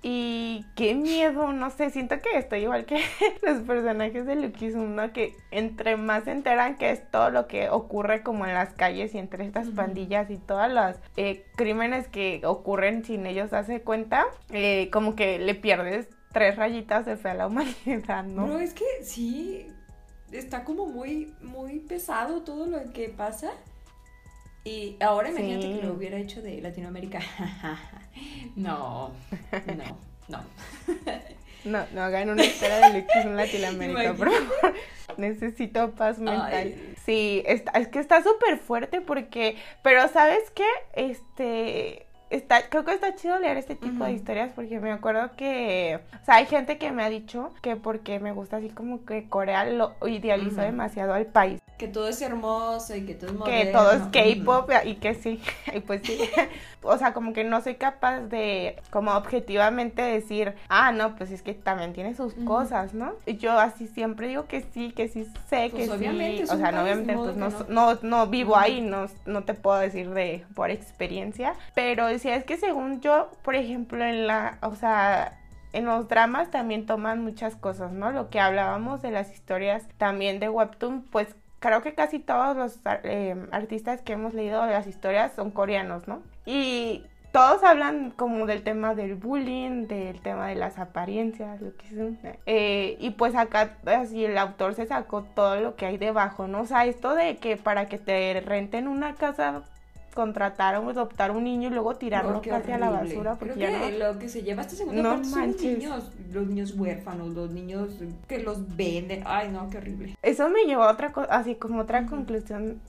Y 0.00 0.64
qué 0.76 0.94
miedo, 0.94 1.52
no 1.52 1.70
sé, 1.70 1.90
siento 1.90 2.20
que 2.20 2.38
estoy 2.38 2.60
igual 2.60 2.84
que 2.84 3.00
los 3.42 3.62
personajes 3.62 4.26
de 4.26 4.36
Luquisum, 4.36 4.94
¿no? 4.94 5.12
Que 5.12 5.34
entre 5.50 5.96
más 5.96 6.24
se 6.24 6.30
enteran 6.30 6.76
que 6.76 6.90
es 6.90 7.10
todo 7.10 7.30
lo 7.30 7.48
que 7.48 7.68
ocurre 7.68 8.22
como 8.22 8.46
en 8.46 8.54
las 8.54 8.72
calles 8.74 9.14
y 9.14 9.18
entre 9.18 9.44
estas 9.44 9.68
pandillas 9.70 10.30
y 10.30 10.36
todos 10.36 10.70
los 10.70 10.96
eh, 11.16 11.44
crímenes 11.56 12.06
que 12.06 12.40
ocurren 12.44 13.04
sin 13.04 13.26
ellos 13.26 13.50
darse 13.50 13.80
cuenta, 13.80 14.26
eh, 14.50 14.88
como 14.92 15.16
que 15.16 15.40
le 15.40 15.56
pierdes 15.56 16.08
tres 16.32 16.56
rayitas 16.56 17.04
de 17.04 17.16
fe 17.16 17.30
a 17.30 17.34
la 17.34 17.46
humanidad, 17.48 18.24
¿no? 18.24 18.46
Bro, 18.46 18.60
es 18.60 18.74
que 18.74 18.84
sí, 19.02 19.66
está 20.30 20.62
como 20.62 20.86
muy, 20.86 21.34
muy 21.40 21.80
pesado 21.80 22.42
todo 22.42 22.66
lo 22.66 22.92
que 22.92 23.08
pasa. 23.08 23.50
Y 24.64 24.96
ahora 25.00 25.30
imagínate 25.30 25.62
Sí. 25.66 25.80
que 25.80 25.86
lo 25.86 25.94
hubiera 25.94 26.18
hecho 26.18 26.42
de 26.42 26.60
Latinoamérica. 26.60 27.20
no, 28.56 29.12
no, 29.76 29.98
no. 30.28 30.44
No, 31.64 31.84
no 31.92 32.02
hagan 32.02 32.30
una 32.30 32.44
historia 32.44 32.88
de 32.88 33.00
Luquisum 33.00 33.32
Latinoamérica, 33.34 34.14
por 34.14 34.30
favor. 34.30 34.74
Necesito 35.18 35.90
paz 35.90 36.18
mental. 36.18 36.50
Ay. 36.52 36.94
Sí, 37.04 37.42
está, 37.46 37.72
es 37.72 37.88
que 37.88 37.98
está 37.98 38.22
súper 38.22 38.58
fuerte 38.58 39.00
porque, 39.00 39.56
pero 39.82 40.06
¿sabes 40.08 40.50
qué? 40.54 40.64
Este, 40.94 42.06
está, 42.30 42.68
creo 42.68 42.84
que 42.84 42.92
está 42.94 43.14
chido 43.16 43.38
leer 43.40 43.56
este 43.56 43.74
tipo 43.74 44.04
de 44.04 44.12
historias 44.12 44.52
porque 44.54 44.78
me 44.78 44.92
acuerdo 44.92 45.32
que, 45.36 45.98
o 46.22 46.24
sea, 46.24 46.36
hay 46.36 46.46
gente 46.46 46.78
que 46.78 46.92
me 46.92 47.02
ha 47.02 47.10
dicho 47.10 47.52
que 47.60 47.74
porque 47.74 48.20
me 48.20 48.32
gusta 48.32 48.58
así 48.58 48.68
como 48.70 49.04
que 49.04 49.28
Corea 49.28 49.64
lo 49.64 49.96
idealizó 50.06 50.60
demasiado 50.60 51.12
al 51.12 51.26
país, 51.26 51.60
Que 51.78 51.88
todo 51.88 52.08
es 52.08 52.20
hermoso 52.20 52.94
y 52.96 53.06
que 53.06 53.14
todo 53.14 53.30
es 53.30 53.32
que 53.32 53.38
moderno. 53.38 53.78
todo 53.78 53.92
es. 53.92 54.02
K-pop 54.38 54.70
y 54.84 54.94
que 54.96 55.14
sí, 55.14 55.40
y 55.74 55.80
pues 55.80 56.02
sí, 56.04 56.18
o 56.82 56.98
sea, 56.98 57.12
como 57.12 57.32
que 57.32 57.44
no 57.44 57.60
soy 57.60 57.76
capaz 57.76 58.20
de, 58.20 58.80
como 58.90 59.12
objetivamente 59.12 60.02
decir, 60.02 60.54
ah, 60.68 60.92
no, 60.92 61.16
pues 61.16 61.30
es 61.30 61.42
que 61.42 61.54
también 61.54 61.92
tiene 61.92 62.14
sus 62.14 62.34
cosas, 62.34 62.94
¿no? 62.94 63.14
Y 63.26 63.36
yo 63.36 63.58
así 63.58 63.86
siempre 63.86 64.28
digo 64.28 64.46
que 64.46 64.62
sí, 64.74 64.90
que 64.90 65.08
sí 65.08 65.24
sé, 65.48 65.68
Pues 65.70 65.88
que 65.88 65.94
obviamente, 65.94 66.38
sí, 66.38 66.42
es 66.42 66.50
o 66.50 66.56
sea, 66.56 66.72
no, 66.72 66.82
obviamente, 66.82 67.14
pues 67.14 67.36
no, 67.36 67.48
que 67.48 67.72
no, 67.72 67.98
no 68.02 68.26
vivo 68.26 68.56
ahí, 68.56 68.80
no, 68.80 69.06
no 69.26 69.44
te 69.44 69.54
puedo 69.54 69.78
decir 69.78 70.10
de, 70.10 70.44
por 70.54 70.70
experiencia, 70.70 71.54
pero 71.74 72.06
decía, 72.06 72.34
es 72.34 72.44
que 72.44 72.56
según 72.56 73.00
yo, 73.00 73.30
por 73.42 73.54
ejemplo, 73.54 74.04
en 74.04 74.26
la, 74.26 74.58
o 74.62 74.74
sea, 74.74 75.38
en 75.72 75.84
los 75.84 76.08
dramas 76.08 76.50
también 76.50 76.86
toman 76.86 77.22
muchas 77.22 77.54
cosas, 77.56 77.92
¿no? 77.92 78.10
Lo 78.10 78.30
que 78.30 78.40
hablábamos 78.40 79.02
de 79.02 79.10
las 79.10 79.32
historias 79.32 79.86
también 79.98 80.40
de 80.40 80.48
Webtoon, 80.48 81.02
pues 81.02 81.36
creo 81.60 81.82
que 81.82 81.94
casi 81.94 82.18
todos 82.18 82.56
los 82.56 82.78
eh, 83.04 83.36
artistas 83.50 84.02
que 84.02 84.12
hemos 84.14 84.34
leído 84.34 84.64
las 84.66 84.86
historias 84.86 85.32
son 85.34 85.50
coreanos, 85.50 86.08
¿no? 86.08 86.22
Y 86.46 87.04
todos 87.32 87.62
hablan 87.62 88.10
como 88.10 88.46
del 88.46 88.62
tema 88.62 88.94
del 88.94 89.14
bullying, 89.14 89.86
del 89.86 90.20
tema 90.20 90.48
de 90.48 90.54
las 90.54 90.78
apariencias, 90.78 91.60
lo 91.60 91.76
que 91.76 91.88
son. 91.88 92.18
Eh, 92.46 92.96
y 93.00 93.10
pues 93.10 93.34
acá 93.34 93.76
así 93.86 94.24
el 94.24 94.38
autor 94.38 94.74
se 94.74 94.86
sacó 94.86 95.22
todo 95.22 95.60
lo 95.60 95.76
que 95.76 95.86
hay 95.86 95.98
debajo, 95.98 96.48
¿no? 96.48 96.62
O 96.62 96.66
sea, 96.66 96.86
esto 96.86 97.14
de 97.14 97.36
que 97.36 97.56
para 97.56 97.86
que 97.86 97.98
te 97.98 98.40
renten 98.44 98.88
una 98.88 99.14
casa 99.14 99.62
contratar 100.18 100.74
o 100.78 100.90
adoptar 100.90 101.30
un 101.30 101.44
niño 101.44 101.68
y 101.68 101.72
luego 101.72 101.94
tirarlo 101.94 102.32
No, 102.32 102.42
casi 102.42 102.72
a 102.72 102.78
la 102.78 102.90
basura 102.90 103.36
porque 103.36 103.54
Creo 103.54 103.70
ya 103.70 103.78
que 103.78 103.92
no 103.92 103.98
lo 104.12 104.18
que 104.18 104.28
se 104.28 104.42
lleva 104.42 104.62
esta 104.62 104.74
segunda 104.74 105.00
No 105.00 105.10
parte 105.10 105.24
son 105.28 105.46
los 105.52 105.62
niños, 105.62 106.10
los 106.32 106.46
niños 106.48 106.74
huérfanos, 106.76 107.28
los 107.28 107.50
niños 107.52 107.90
que 108.26 108.40
los 108.40 108.76
venden. 108.76 109.22
Ay, 109.24 109.48
no, 109.52 109.70
qué 109.70 109.78
horrible. 109.78 110.16
Eso 110.20 110.48
me 110.48 110.64
llevó 110.64 110.82
a 110.82 110.90
otra 110.90 111.12
cosa, 111.12 111.28
así 111.32 111.54
como 111.54 111.82
otra 111.82 112.00
Ujú. 112.00 112.10
conclusión 112.16 112.80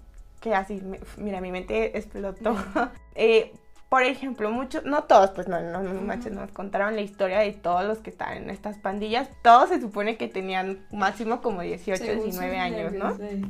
que 0.41 0.55
así, 0.55 0.81
me- 0.81 0.99
mira, 1.17 1.39
mi 1.39 1.51
mente 1.51 1.95
explotó. 1.95 2.55
Eh, 3.21 3.51
por 3.89 4.01
ejemplo, 4.03 4.49
muchos, 4.49 4.85
no 4.85 5.03
todos, 5.03 5.31
pues 5.31 5.47
no, 5.47 5.59
no, 5.61 5.83
no 5.83 6.01
manches, 6.01 6.31
nos 6.31 6.49
contaron 6.51 6.95
la 6.95 7.01
historia 7.01 7.39
de 7.39 7.51
todos 7.53 7.83
los 7.85 7.97
que 7.99 8.09
están 8.11 8.37
en 8.37 8.49
estas 8.49 8.77
pandillas. 8.79 9.29
Todos 9.43 9.69
se 9.69 9.79
supone 9.81 10.15
que 10.17 10.27
tenían 10.27 10.85
máximo 10.91 11.41
como 11.41 11.61
18, 11.61 12.03
Según 12.03 12.23
19 12.23 12.53
sus 12.53 12.59
años, 12.61 12.93
¿no? 12.93 13.23
ey. 13.23 13.45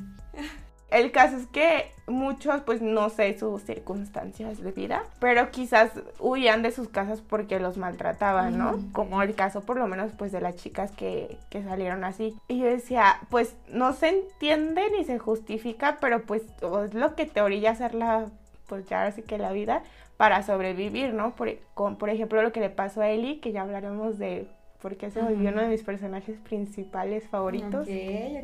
El 0.91 1.11
caso 1.11 1.37
es 1.37 1.45
que 1.47 1.91
muchos, 2.07 2.61
pues 2.61 2.81
no 2.81 3.09
sé 3.09 3.37
sus 3.37 3.61
circunstancias 3.63 4.61
de 4.61 4.71
vida, 4.71 5.03
pero 5.19 5.51
quizás 5.51 5.91
huían 6.19 6.63
de 6.63 6.71
sus 6.71 6.89
casas 6.89 7.21
porque 7.21 7.59
los 7.59 7.77
maltrataban, 7.77 8.57
¿no? 8.57 8.79
Como 8.91 9.21
el 9.21 9.35
caso 9.35 9.61
por 9.61 9.77
lo 9.77 9.87
menos 9.87 10.11
pues 10.17 10.31
de 10.31 10.41
las 10.41 10.55
chicas 10.55 10.91
que, 10.91 11.37
que 11.49 11.63
salieron 11.63 12.03
así. 12.03 12.35
Y 12.47 12.59
yo 12.59 12.65
decía, 12.65 13.19
pues 13.29 13.55
no 13.69 13.93
se 13.93 14.09
entiende 14.09 14.81
ni 14.97 15.05
se 15.05 15.19
justifica, 15.19 15.97
pero 16.01 16.23
pues 16.23 16.43
es 16.85 16.93
lo 16.93 17.15
que 17.15 17.25
te 17.25 17.41
orilla 17.41 17.71
hacer 17.71 17.93
la, 17.93 18.25
pues 18.67 18.87
ya 18.87 18.99
ahora 18.99 19.11
sí 19.11 19.21
que 19.21 19.37
la 19.37 19.51
vida 19.51 19.83
para 20.17 20.43
sobrevivir, 20.43 21.13
¿no? 21.13 21.35
Por, 21.35 21.57
con, 21.73 21.97
por 21.97 22.09
ejemplo 22.09 22.41
lo 22.41 22.51
que 22.51 22.59
le 22.59 22.69
pasó 22.69 23.01
a 23.01 23.09
Eli, 23.09 23.39
que 23.39 23.51
ya 23.51 23.61
hablaremos 23.61 24.17
de 24.17 24.47
porque 24.81 25.11
se 25.11 25.21
volvió 25.21 25.49
uno 25.49 25.61
de 25.61 25.67
mis 25.67 25.83
personajes 25.83 26.37
principales 26.39 27.27
favoritos. 27.27 27.81
Ok, 27.87 27.93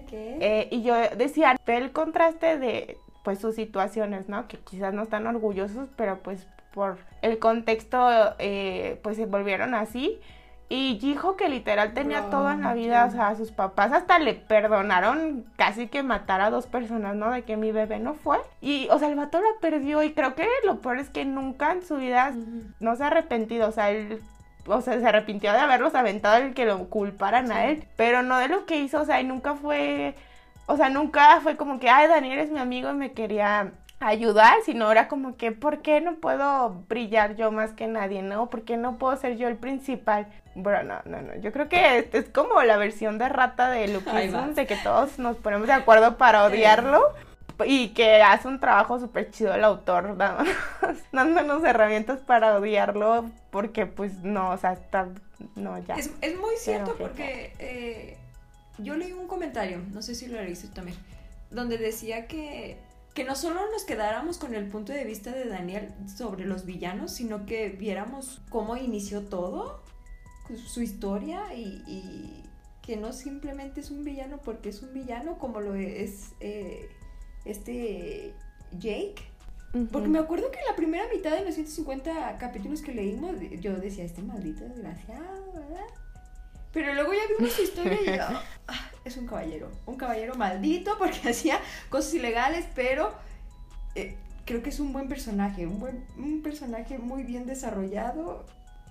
ok. 0.03 0.11
Eh, 0.11 0.67
y 0.71 0.83
yo 0.83 0.95
decía, 1.17 1.55
ve 1.65 1.77
el 1.77 1.91
contraste 1.91 2.57
de 2.57 2.97
pues 3.23 3.39
sus 3.39 3.55
situaciones, 3.55 4.29
¿no? 4.29 4.47
Que 4.47 4.57
quizás 4.57 4.93
no 4.93 5.03
están 5.03 5.25
orgullosos, 5.27 5.89
pero 5.95 6.19
pues 6.19 6.47
por 6.73 6.97
el 7.21 7.39
contexto 7.39 8.07
eh, 8.37 8.99
pues 9.01 9.17
se 9.17 9.25
volvieron 9.25 9.73
así. 9.73 10.19
Y 10.67 10.97
dijo 10.97 11.37
que 11.37 11.47
literal 11.47 11.93
tenía 11.93 12.21
Bro, 12.21 12.29
todo 12.31 12.51
en 12.51 12.61
la 12.61 12.73
vida, 12.73 13.05
ok. 13.05 13.09
o 13.09 13.11
sea, 13.13 13.35
sus 13.35 13.51
papás 13.51 13.91
hasta 13.93 14.17
le 14.17 14.33
perdonaron 14.33 15.45
casi 15.57 15.87
que 15.87 16.01
matar 16.01 16.41
a 16.41 16.49
dos 16.49 16.65
personas, 16.65 17.15
¿no? 17.15 17.29
De 17.31 17.43
que 17.43 17.55
mi 17.55 17.71
bebé 17.71 17.99
no 17.99 18.15
fue. 18.15 18.39
Y, 18.61 18.87
o 18.89 18.97
sea, 18.97 19.09
el 19.09 19.15
vato 19.15 19.39
la 19.39 19.59
perdió 19.61 20.01
y 20.01 20.13
creo 20.13 20.33
que 20.33 20.47
lo 20.65 20.81
peor 20.81 20.97
es 20.97 21.09
que 21.11 21.23
nunca 21.23 21.71
en 21.71 21.83
su 21.83 21.97
vida 21.97 22.31
Ujú. 22.31 22.63
no 22.79 22.95
se 22.95 23.03
ha 23.03 23.07
arrepentido, 23.07 23.69
o 23.69 23.71
sea, 23.71 23.91
él, 23.91 24.19
o 24.67 24.81
sea, 24.81 24.99
se 24.99 25.07
arrepintió 25.07 25.51
de 25.51 25.59
haberlos 25.59 25.95
aventado 25.95 26.37
el 26.37 26.53
que 26.53 26.65
lo 26.65 26.89
culparan 26.89 27.51
a 27.51 27.65
él, 27.65 27.83
pero 27.95 28.23
no 28.23 28.37
de 28.37 28.47
lo 28.47 28.65
que 28.65 28.79
hizo, 28.79 29.01
o 29.01 29.05
sea, 29.05 29.21
y 29.21 29.23
nunca 29.23 29.55
fue, 29.55 30.15
o 30.65 30.77
sea, 30.77 30.89
nunca 30.89 31.39
fue 31.41 31.57
como 31.57 31.79
que, 31.79 31.89
ay, 31.89 32.07
Daniel 32.07 32.39
es 32.39 32.51
mi 32.51 32.59
amigo 32.59 32.89
y 32.89 32.95
me 32.95 33.11
quería 33.11 33.71
ayudar, 33.99 34.57
sino 34.65 34.91
era 34.91 35.07
como 35.07 35.37
que, 35.37 35.51
¿por 35.51 35.81
qué 35.81 36.01
no 36.01 36.15
puedo 36.15 36.83
brillar 36.87 37.35
yo 37.35 37.51
más 37.51 37.71
que 37.73 37.87
nadie, 37.87 38.21
no? 38.21 38.49
¿Por 38.49 38.63
qué 38.63 38.77
no 38.77 38.97
puedo 38.97 39.15
ser 39.17 39.37
yo 39.37 39.47
el 39.47 39.55
principal? 39.55 40.27
Bueno, 40.53 40.83
no, 40.83 41.11
no, 41.11 41.21
no, 41.21 41.35
yo 41.41 41.51
creo 41.51 41.69
que 41.69 41.97
es, 41.97 42.13
es 42.13 42.29
como 42.29 42.61
la 42.63 42.77
versión 42.77 43.17
de 43.17 43.29
rata 43.29 43.69
de 43.69 43.87
Luke 43.87 44.09
de 44.09 44.65
que 44.65 44.75
todos 44.77 45.19
nos 45.19 45.37
ponemos 45.37 45.67
de 45.67 45.73
acuerdo 45.73 46.17
para 46.17 46.45
odiarlo 46.45 47.13
y 47.65 47.89
que 47.89 48.21
hace 48.21 48.47
un 48.47 48.59
trabajo 48.59 48.99
súper 48.99 49.31
chido 49.31 49.53
el 49.53 49.63
autor 49.63 50.17
dándonos, 50.17 50.53
dándonos 51.11 51.63
herramientas 51.63 52.19
para 52.19 52.57
odiarlo 52.57 53.29
porque 53.51 53.85
pues 53.85 54.23
no, 54.23 54.51
o 54.51 54.57
sea, 54.57 54.73
está, 54.73 55.07
no, 55.55 55.77
ya. 55.79 55.95
Es, 55.95 56.11
es 56.21 56.37
muy 56.37 56.55
cierto 56.57 56.93
Pero, 56.97 57.09
porque 57.09 57.53
eh, 57.59 58.17
yo 58.79 58.95
leí 58.95 59.13
un 59.13 59.27
comentario, 59.27 59.79
no 59.93 60.01
sé 60.01 60.15
si 60.15 60.27
lo 60.27 60.41
leíste 60.41 60.67
también, 60.69 60.97
donde 61.51 61.77
decía 61.77 62.27
que, 62.27 62.77
que 63.13 63.23
no 63.23 63.35
solo 63.35 63.61
nos 63.71 63.83
quedáramos 63.85 64.37
con 64.37 64.53
el 64.55 64.67
punto 64.67 64.91
de 64.91 65.03
vista 65.05 65.31
de 65.31 65.45
Daniel 65.47 65.93
sobre 66.13 66.45
los 66.45 66.65
villanos, 66.65 67.11
sino 67.11 67.45
que 67.45 67.69
viéramos 67.69 68.41
cómo 68.49 68.75
inició 68.75 69.21
todo, 69.21 69.81
su- 70.47 70.57
su 70.57 70.81
historia 70.81 71.53
y, 71.53 71.81
y 71.87 72.43
que 72.81 72.97
no 72.97 73.13
simplemente 73.13 73.79
es 73.81 73.89
un 73.89 74.03
villano 74.03 74.37
porque 74.43 74.69
es 74.69 74.81
un 74.83 74.93
villano 74.93 75.37
como 75.39 75.59
lo 75.61 75.73
es 75.75 76.33
eh, 76.39 76.87
este 77.45 78.33
Jake. 78.79 79.15
Porque 79.91 80.07
me 80.07 80.19
acuerdo 80.19 80.51
que 80.51 80.59
en 80.59 80.65
la 80.67 80.75
primera 80.75 81.03
mitad 81.13 81.31
de 81.31 81.43
los 81.43 81.53
150 81.55 82.37
capítulos 82.37 82.81
que 82.81 82.93
leímos, 82.93 83.35
yo 83.59 83.73
decía, 83.75 84.05
este 84.05 84.21
maldito 84.21 84.63
desgraciado, 84.63 85.51
¿verdad? 85.53 85.85
Pero 86.71 86.93
luego 86.93 87.13
ya 87.13 87.21
vimos 87.37 87.53
su 87.53 87.61
historia 87.63 87.97
y 88.01 88.05
yo, 88.05 88.23
"Ah, 88.67 88.91
es 89.03 89.17
un 89.17 89.27
caballero, 89.27 89.69
un 89.85 89.95
caballero 89.97 90.35
maldito 90.35 90.95
porque 90.99 91.29
hacía 91.29 91.59
cosas 91.89 92.13
ilegales, 92.13 92.65
pero 92.73 93.13
eh, 93.95 94.15
creo 94.45 94.63
que 94.63 94.69
es 94.69 94.79
un 94.79 94.93
buen 94.93 95.09
personaje, 95.09 95.67
un, 95.67 95.79
buen, 95.79 96.05
un 96.17 96.41
personaje 96.41 96.97
muy 96.97 97.23
bien 97.23 97.45
desarrollado. 97.45 98.45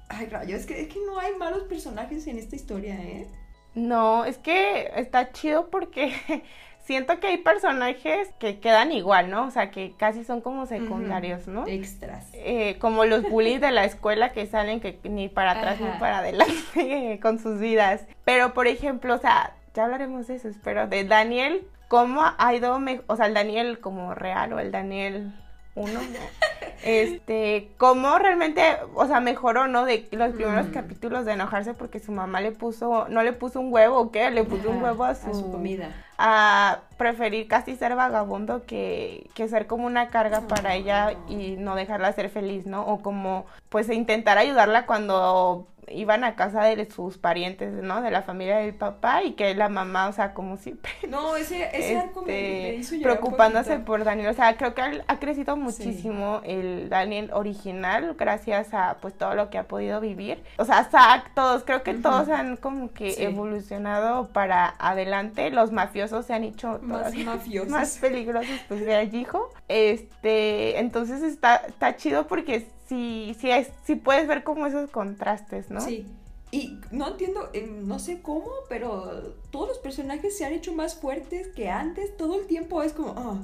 Ay, 0.08 0.26
rayo, 0.26 0.54
es 0.54 0.66
que, 0.66 0.82
es 0.82 0.88
que 0.88 0.98
no 1.06 1.18
hay 1.18 1.34
malos 1.36 1.62
personajes 1.62 2.26
en 2.26 2.38
esta 2.38 2.56
historia, 2.56 2.94
¿eh? 3.02 3.26
No, 3.74 4.24
es 4.26 4.36
que 4.38 4.90
está 4.96 5.32
chido 5.32 5.70
porque 5.70 6.12
siento 6.84 7.18
que 7.18 7.28
hay 7.28 7.38
personajes 7.38 8.32
que 8.38 8.60
quedan 8.60 8.92
igual, 8.92 9.30
¿no? 9.30 9.46
O 9.46 9.50
sea, 9.50 9.70
que 9.70 9.94
casi 9.96 10.24
son 10.24 10.40
como 10.40 10.66
secundarios, 10.66 11.48
¿no? 11.48 11.66
Extras. 11.66 12.28
Eh, 12.34 12.76
como 12.78 13.04
los 13.04 13.22
bullies 13.22 13.60
de 13.60 13.70
la 13.70 13.84
escuela 13.84 14.32
que 14.32 14.46
salen 14.46 14.80
que 14.80 14.98
ni 15.04 15.28
para 15.28 15.52
atrás 15.52 15.80
Ajá. 15.80 15.92
ni 15.92 15.98
para 15.98 16.18
adelante 16.18 17.18
con 17.22 17.38
sus 17.38 17.58
vidas. 17.58 18.06
Pero, 18.24 18.54
por 18.54 18.66
ejemplo, 18.66 19.14
o 19.14 19.18
sea, 19.18 19.54
ya 19.74 19.84
hablaremos 19.84 20.26
de 20.26 20.36
eso, 20.36 20.48
espero, 20.48 20.86
de 20.86 21.04
Daniel, 21.04 21.66
cómo 21.88 22.22
ha 22.38 22.54
ido, 22.54 22.78
o 23.06 23.16
sea, 23.16 23.26
el 23.26 23.34
Daniel 23.34 23.80
como 23.80 24.14
real 24.14 24.52
o 24.52 24.58
el 24.58 24.70
Daniel 24.70 25.32
uno, 25.74 26.00
este, 26.84 27.68
cómo 27.78 28.18
realmente, 28.18 28.62
o 28.94 29.06
sea, 29.06 29.20
mejoró, 29.20 29.66
¿no? 29.68 29.84
De 29.84 30.06
los 30.12 30.32
primeros 30.34 30.66
Mm. 30.66 30.72
capítulos 30.72 31.24
de 31.24 31.32
enojarse 31.32 31.74
porque 31.74 31.98
su 32.00 32.12
mamá 32.12 32.40
le 32.40 32.52
puso, 32.52 33.06
no 33.08 33.22
le 33.22 33.32
puso 33.32 33.60
un 33.60 33.72
huevo, 33.72 33.98
¿o 33.98 34.10
qué? 34.10 34.30
Le 34.30 34.44
puso 34.44 34.70
un 34.70 34.82
huevo 34.82 35.04
a 35.04 35.14
su, 35.14 35.50
comida. 35.50 35.90
a 36.18 36.80
preferir 36.96 37.48
casi 37.48 37.74
ser 37.76 37.96
vagabundo 37.96 38.64
que, 38.66 39.28
que 39.34 39.48
ser 39.48 39.66
como 39.66 39.86
una 39.86 40.08
carga 40.10 40.42
para 40.42 40.74
ella 40.76 41.14
y 41.28 41.56
no 41.58 41.74
dejarla 41.74 42.12
ser 42.12 42.28
feliz, 42.30 42.66
¿no? 42.66 42.86
O 42.86 43.00
como 43.02 43.46
pues 43.68 43.88
intentar 43.90 44.38
ayudarla 44.38 44.86
cuando 44.86 45.66
iban 45.88 46.24
a 46.24 46.34
casa 46.36 46.64
de 46.64 46.90
sus 46.90 47.18
parientes, 47.18 47.72
¿no? 47.72 48.00
De 48.02 48.10
la 48.10 48.22
familia 48.22 48.58
del 48.58 48.74
papá 48.74 49.22
y 49.22 49.32
que 49.32 49.54
la 49.54 49.68
mamá, 49.68 50.08
o 50.08 50.12
sea, 50.12 50.34
como 50.34 50.56
siempre 50.56 50.90
No, 51.08 51.36
ese, 51.36 51.68
ese 51.76 51.94
este, 51.98 52.20
me 52.26 52.74
hizo 52.74 52.96
preocupándose 53.02 53.78
por 53.78 54.04
Daniel. 54.04 54.28
O 54.28 54.34
sea, 54.34 54.56
creo 54.56 54.74
que 54.74 54.82
ha- 54.82 55.04
ha 55.08 55.18
crecido 55.18 55.56
muchísimo 55.56 56.40
el 56.44 56.88
Daniel 56.88 57.30
original 57.32 58.14
gracias 58.18 58.72
a 58.74 58.96
pues 59.00 59.14
todo 59.14 59.34
lo 59.34 59.50
que 59.50 59.58
ha 59.58 59.64
podido 59.68 60.00
vivir. 60.00 60.42
O 60.58 60.64
sea, 60.64 60.84
Zack, 60.84 61.34
todos, 61.34 61.64
creo 61.64 61.82
que 61.82 61.94
todos 61.94 62.28
han 62.28 62.56
como 62.56 62.92
que 62.92 63.10
Sí. 63.12 63.22
evolucionado 63.22 64.28
para 64.28 64.74
adelante. 64.78 65.50
Los 65.50 65.72
mafiosos 65.72 66.26
se 66.26 66.34
han 66.34 66.44
hecho 66.44 66.78
Más 66.82 67.14
mafiosos. 67.24 67.70
más 67.70 67.98
peligrosos, 67.98 68.60
pues 68.68 68.84
de 68.84 68.94
Allijo. 68.94 69.50
Este, 69.68 70.78
entonces 70.78 71.22
está, 71.22 71.56
está 71.68 71.96
chido 71.96 72.26
porque 72.26 72.66
sí, 72.88 73.36
sí, 73.40 73.50
es, 73.50 73.68
sí 73.84 73.96
puedes 73.96 74.26
ver 74.26 74.44
como 74.44 74.66
esos 74.66 74.90
contrastes, 74.90 75.70
¿no? 75.70 75.80
Sí. 75.80 76.06
Y 76.50 76.78
no 76.92 77.08
entiendo, 77.08 77.50
eh, 77.52 77.66
no 77.66 77.98
sé 77.98 78.22
cómo, 78.22 78.48
pero 78.68 79.34
todos 79.50 79.68
los 79.68 79.78
personajes 79.78 80.38
se 80.38 80.44
han 80.44 80.52
hecho 80.52 80.72
más 80.72 80.94
fuertes 80.94 81.48
que 81.48 81.68
antes. 81.68 82.16
Todo 82.16 82.38
el 82.38 82.46
tiempo 82.46 82.82
es 82.82 82.92
como, 82.92 83.14
ah, 83.16 83.40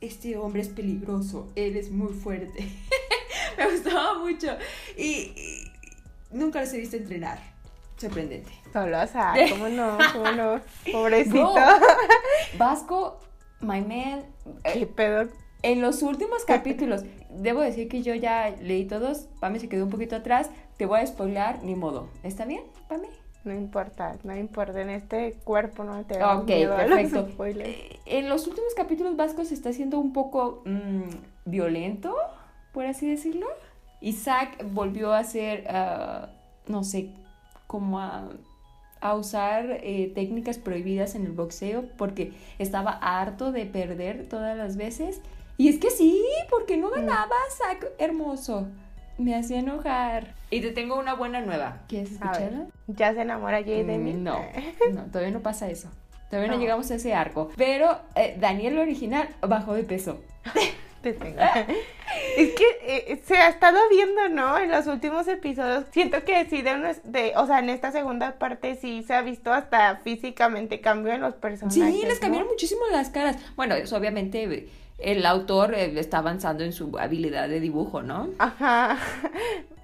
este 0.00 0.36
hombre 0.36 0.62
es 0.62 0.68
peligroso, 0.68 1.50
él 1.56 1.76
es 1.76 1.90
muy 1.90 2.12
fuerte. 2.12 2.68
Me 3.58 3.70
gustaba 3.70 4.18
mucho. 4.18 4.56
Y, 4.96 5.02
y 5.04 5.72
nunca 6.30 6.60
los 6.60 6.72
he 6.72 6.78
visto 6.78 6.96
entrenar. 6.96 7.38
Sorprendente. 7.96 8.50
Solo 8.72 8.96
a 8.96 9.06
Zack, 9.06 9.48
¿cómo 9.50 9.68
no? 9.68 9.98
¿Cómo 10.12 10.32
no? 10.32 10.60
Pobrecito. 10.92 11.52
Bro. 11.52 11.64
Vasco, 12.58 13.20
my 13.60 13.80
man, 13.80 14.24
eh, 14.64 14.72
¿Qué 14.72 14.86
pedo? 14.86 15.28
En 15.62 15.80
los 15.80 16.02
últimos 16.02 16.44
capítulos, 16.44 17.02
debo 17.30 17.60
decir 17.60 17.88
que 17.88 18.02
yo 18.02 18.14
ya 18.14 18.50
leí 18.60 18.84
todos, 18.84 19.28
Pame 19.40 19.60
se 19.60 19.68
quedó 19.68 19.84
un 19.84 19.90
poquito 19.90 20.16
atrás, 20.16 20.50
te 20.76 20.86
voy 20.86 21.00
a 21.00 21.06
spoilar, 21.06 21.62
ni 21.62 21.74
modo. 21.76 22.08
¿Está 22.24 22.44
bien, 22.44 22.62
Pame? 22.88 23.08
No 23.44 23.52
importa, 23.54 24.16
no 24.24 24.36
importa. 24.36 24.80
En 24.80 24.90
este 24.90 25.34
cuerpo 25.44 25.84
no 25.84 26.04
te 26.04 26.22
Ok, 26.22 26.46
miedo 26.46 26.76
a 26.76 26.86
los 26.86 26.98
perfecto. 26.98 27.28
spoilers. 27.32 27.68
Eh, 27.70 27.98
En 28.06 28.28
los 28.28 28.46
últimos 28.46 28.74
capítulos 28.74 29.16
Vasco 29.16 29.44
se 29.44 29.54
está 29.54 29.70
haciendo 29.70 29.98
un 29.98 30.12
poco 30.12 30.62
mm, 30.64 31.02
violento, 31.46 32.14
por 32.72 32.84
así 32.86 33.08
decirlo. 33.08 33.46
Isaac 34.00 34.64
volvió 34.72 35.12
a 35.12 35.22
ser, 35.24 35.64
ah, 35.68 36.30
no 36.66 36.82
sé, 36.84 37.10
como 37.68 37.98
a, 38.00 38.28
a 39.00 39.14
usar 39.14 39.78
eh, 39.82 40.10
técnicas 40.14 40.58
prohibidas 40.58 41.14
en 41.14 41.24
el 41.26 41.32
boxeo 41.32 41.84
porque 41.96 42.32
estaba 42.58 42.92
harto 42.92 43.50
de 43.52 43.66
perder 43.66 44.28
todas 44.28 44.56
las 44.56 44.76
veces. 44.76 45.20
Y 45.58 45.68
es 45.68 45.78
que 45.78 45.90
sí, 45.90 46.24
porque 46.50 46.76
no 46.76 46.90
ganaba 46.90 47.36
Zack 47.56 47.86
hermoso. 47.98 48.66
Me 49.18 49.34
hacía 49.36 49.58
enojar. 49.58 50.34
Y 50.50 50.60
te 50.60 50.70
tengo 50.72 50.98
una 50.98 51.14
buena 51.14 51.40
nueva. 51.40 51.82
¿Quieres 51.88 52.12
escucharla? 52.12 52.66
¿Ya 52.88 53.14
se 53.14 53.20
enamora 53.22 53.62
Jay 53.62 53.82
de 53.84 53.98
mí? 53.98 54.14
Mm, 54.14 54.22
No, 54.24 54.40
no, 54.92 55.02
todavía 55.06 55.30
no 55.32 55.40
pasa 55.40 55.68
eso. 55.70 55.90
Todavía 56.30 56.48
no, 56.50 56.56
No. 56.56 56.62
llegamos 56.62 56.90
a 56.90 56.94
ese 56.94 57.14
arco. 57.14 57.50
Pero 57.56 57.98
eh, 58.14 58.36
Daniel 58.40 58.78
original 58.78 59.28
bajó 59.40 59.74
de 59.74 59.84
peso. 59.84 60.20
Te 61.02 61.12
tengo. 61.12 61.40
es 62.36 62.50
que 62.52 62.64
eh, 62.82 63.22
se 63.24 63.36
ha 63.36 63.48
estado 63.48 63.76
viendo, 63.90 64.28
¿no? 64.28 64.56
En 64.58 64.70
los 64.70 64.86
últimos 64.86 65.26
episodios. 65.26 65.84
Siento 65.90 66.22
que 66.24 66.44
sí, 66.48 66.62
de, 66.62 66.74
unos- 66.74 67.00
de, 67.04 67.32
o 67.36 67.44
sea, 67.46 67.58
en 67.58 67.70
esta 67.70 67.90
segunda 67.90 68.38
parte 68.38 68.76
sí 68.76 69.02
se 69.02 69.12
ha 69.14 69.20
visto 69.22 69.52
hasta 69.52 69.96
físicamente 69.96 70.80
cambio 70.80 71.12
en 71.12 71.20
los 71.20 71.34
personajes. 71.34 71.74
Sí, 71.74 72.02
les 72.06 72.14
¿no? 72.14 72.20
cambiaron 72.20 72.48
muchísimo 72.48 72.82
las 72.92 73.10
caras. 73.10 73.36
Bueno, 73.56 73.74
eso 73.74 73.96
obviamente 73.96 74.44
eh, 74.44 74.68
el 74.98 75.24
autor 75.26 75.74
eh, 75.74 75.98
está 75.98 76.18
avanzando 76.18 76.64
en 76.64 76.72
su 76.72 76.96
habilidad 76.98 77.48
de 77.48 77.60
dibujo, 77.60 78.02
¿no? 78.02 78.28
Ajá. 78.38 78.98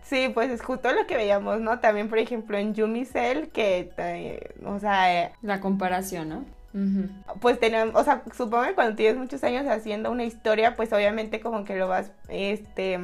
Sí, 0.02 0.30
pues 0.32 0.48
es 0.50 0.62
justo 0.62 0.90
lo 0.90 1.06
que 1.06 1.16
veíamos, 1.16 1.60
¿no? 1.60 1.80
También, 1.80 2.08
por 2.08 2.16
ejemplo, 2.18 2.56
en 2.56 2.72
Yumi 2.72 3.04
Cell, 3.04 3.48
que, 3.48 3.92
eh, 3.98 4.54
o 4.64 4.78
sea, 4.78 5.24
eh, 5.24 5.32
La 5.42 5.60
comparación, 5.60 6.28
¿no? 6.30 6.44
Ujú. 6.72 7.08
pues 7.40 7.60
tenemos, 7.60 7.94
o 7.94 8.02
sea, 8.04 8.22
supongo 8.34 8.64
que 8.64 8.74
cuando 8.74 8.96
tienes 8.96 9.18
muchos 9.18 9.44
años 9.44 9.66
haciendo 9.66 10.10
una 10.10 10.24
historia, 10.24 10.76
pues 10.76 10.94
obviamente 10.94 11.40
como 11.40 11.64
que 11.64 11.76
lo 11.76 11.88
vas, 11.88 12.10
este, 12.30 12.98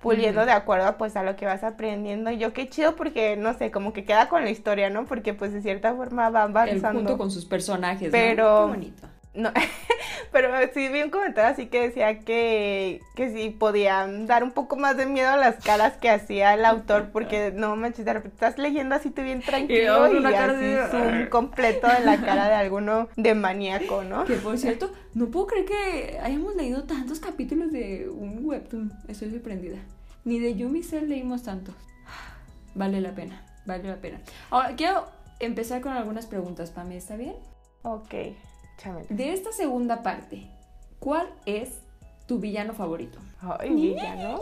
puliendo 0.00 0.44
de 0.46 0.52
acuerdo 0.52 0.86
a, 0.86 0.96
pues 0.96 1.16
a 1.16 1.24
lo 1.24 1.34
que 1.34 1.44
vas 1.46 1.64
aprendiendo. 1.64 2.30
Y 2.30 2.38
yo 2.38 2.52
qué 2.52 2.68
chido 2.68 2.94
porque, 2.94 3.36
no 3.36 3.52
sé, 3.54 3.72
como 3.72 3.92
que 3.92 4.04
queda 4.04 4.28
con 4.28 4.44
la 4.44 4.50
historia, 4.50 4.90
¿no? 4.90 5.06
Porque 5.06 5.34
pues 5.34 5.52
de 5.52 5.60
cierta 5.60 5.92
forma 5.94 6.30
va 6.30 6.44
El 6.44 6.50
avanzando. 6.56 7.00
junto 7.00 7.18
con 7.18 7.32
sus 7.32 7.46
personajes, 7.46 8.08
¿no? 8.08 8.12
Pero- 8.12 8.66
Qué 8.66 8.70
bonito. 8.76 9.08
No, 9.34 9.50
Pero 10.32 10.50
sí 10.72 10.88
vi 10.88 11.02
un 11.02 11.10
comentario 11.10 11.52
así 11.52 11.66
que 11.66 11.80
decía 11.82 12.18
que, 12.20 13.00
que 13.14 13.32
sí 13.32 13.50
podían 13.50 14.26
dar 14.26 14.42
un 14.42 14.50
poco 14.50 14.74
más 14.76 14.96
de 14.96 15.06
miedo 15.06 15.30
a 15.30 15.36
las 15.36 15.56
caras 15.62 15.96
que 15.96 16.10
hacía 16.10 16.54
el 16.54 16.64
autor, 16.64 17.10
porque 17.12 17.52
no 17.54 17.76
manches, 17.76 18.04
de 18.04 18.14
repente 18.14 18.34
estás 18.34 18.58
leyendo 18.58 18.96
así 18.96 19.10
tú 19.10 19.22
bien 19.22 19.42
tranquilo 19.42 20.12
y, 20.12 20.24
así 20.26 20.56
de- 20.64 20.88
zoom 20.90 21.28
completo 21.28 21.86
de 21.88 22.00
la 22.00 22.20
cara 22.20 22.48
de 22.48 22.54
alguno 22.56 23.08
de 23.16 23.34
maníaco, 23.34 24.02
¿no? 24.02 24.24
Que 24.24 24.34
por 24.34 24.58
cierto, 24.58 24.90
no 25.14 25.26
puedo 25.26 25.46
creer 25.46 25.66
que 25.66 26.18
hayamos 26.20 26.56
leído 26.56 26.82
tantos 26.84 27.20
capítulos 27.20 27.70
de 27.70 28.08
un 28.08 28.40
webtoon. 28.44 28.92
Estoy 29.06 29.30
sorprendida. 29.30 29.78
Ni 30.24 30.40
de 30.40 30.56
Yumi 30.56 30.82
Cell 30.82 31.08
leímos 31.08 31.44
tantos. 31.44 31.74
Vale 32.74 33.00
la 33.00 33.12
pena, 33.12 33.46
vale 33.66 33.84
la 33.84 33.96
pena. 33.96 34.20
Ahora, 34.50 34.74
quiero 34.74 35.06
empezar 35.38 35.80
con 35.80 35.92
algunas 35.92 36.26
preguntas, 36.26 36.70
Pame, 36.72 36.96
¿está 36.96 37.14
bien? 37.16 37.36
Ok, 37.82 38.14
chámela. 38.78 39.06
De 39.08 39.32
esta 39.32 39.52
segunda 39.52 40.02
parte, 40.02 40.48
¿cuál 40.98 41.28
es 41.46 41.82
tu 42.26 42.38
villano 42.38 42.74
favorito? 42.74 43.18
Ay, 43.40 43.70
villano. 43.70 44.38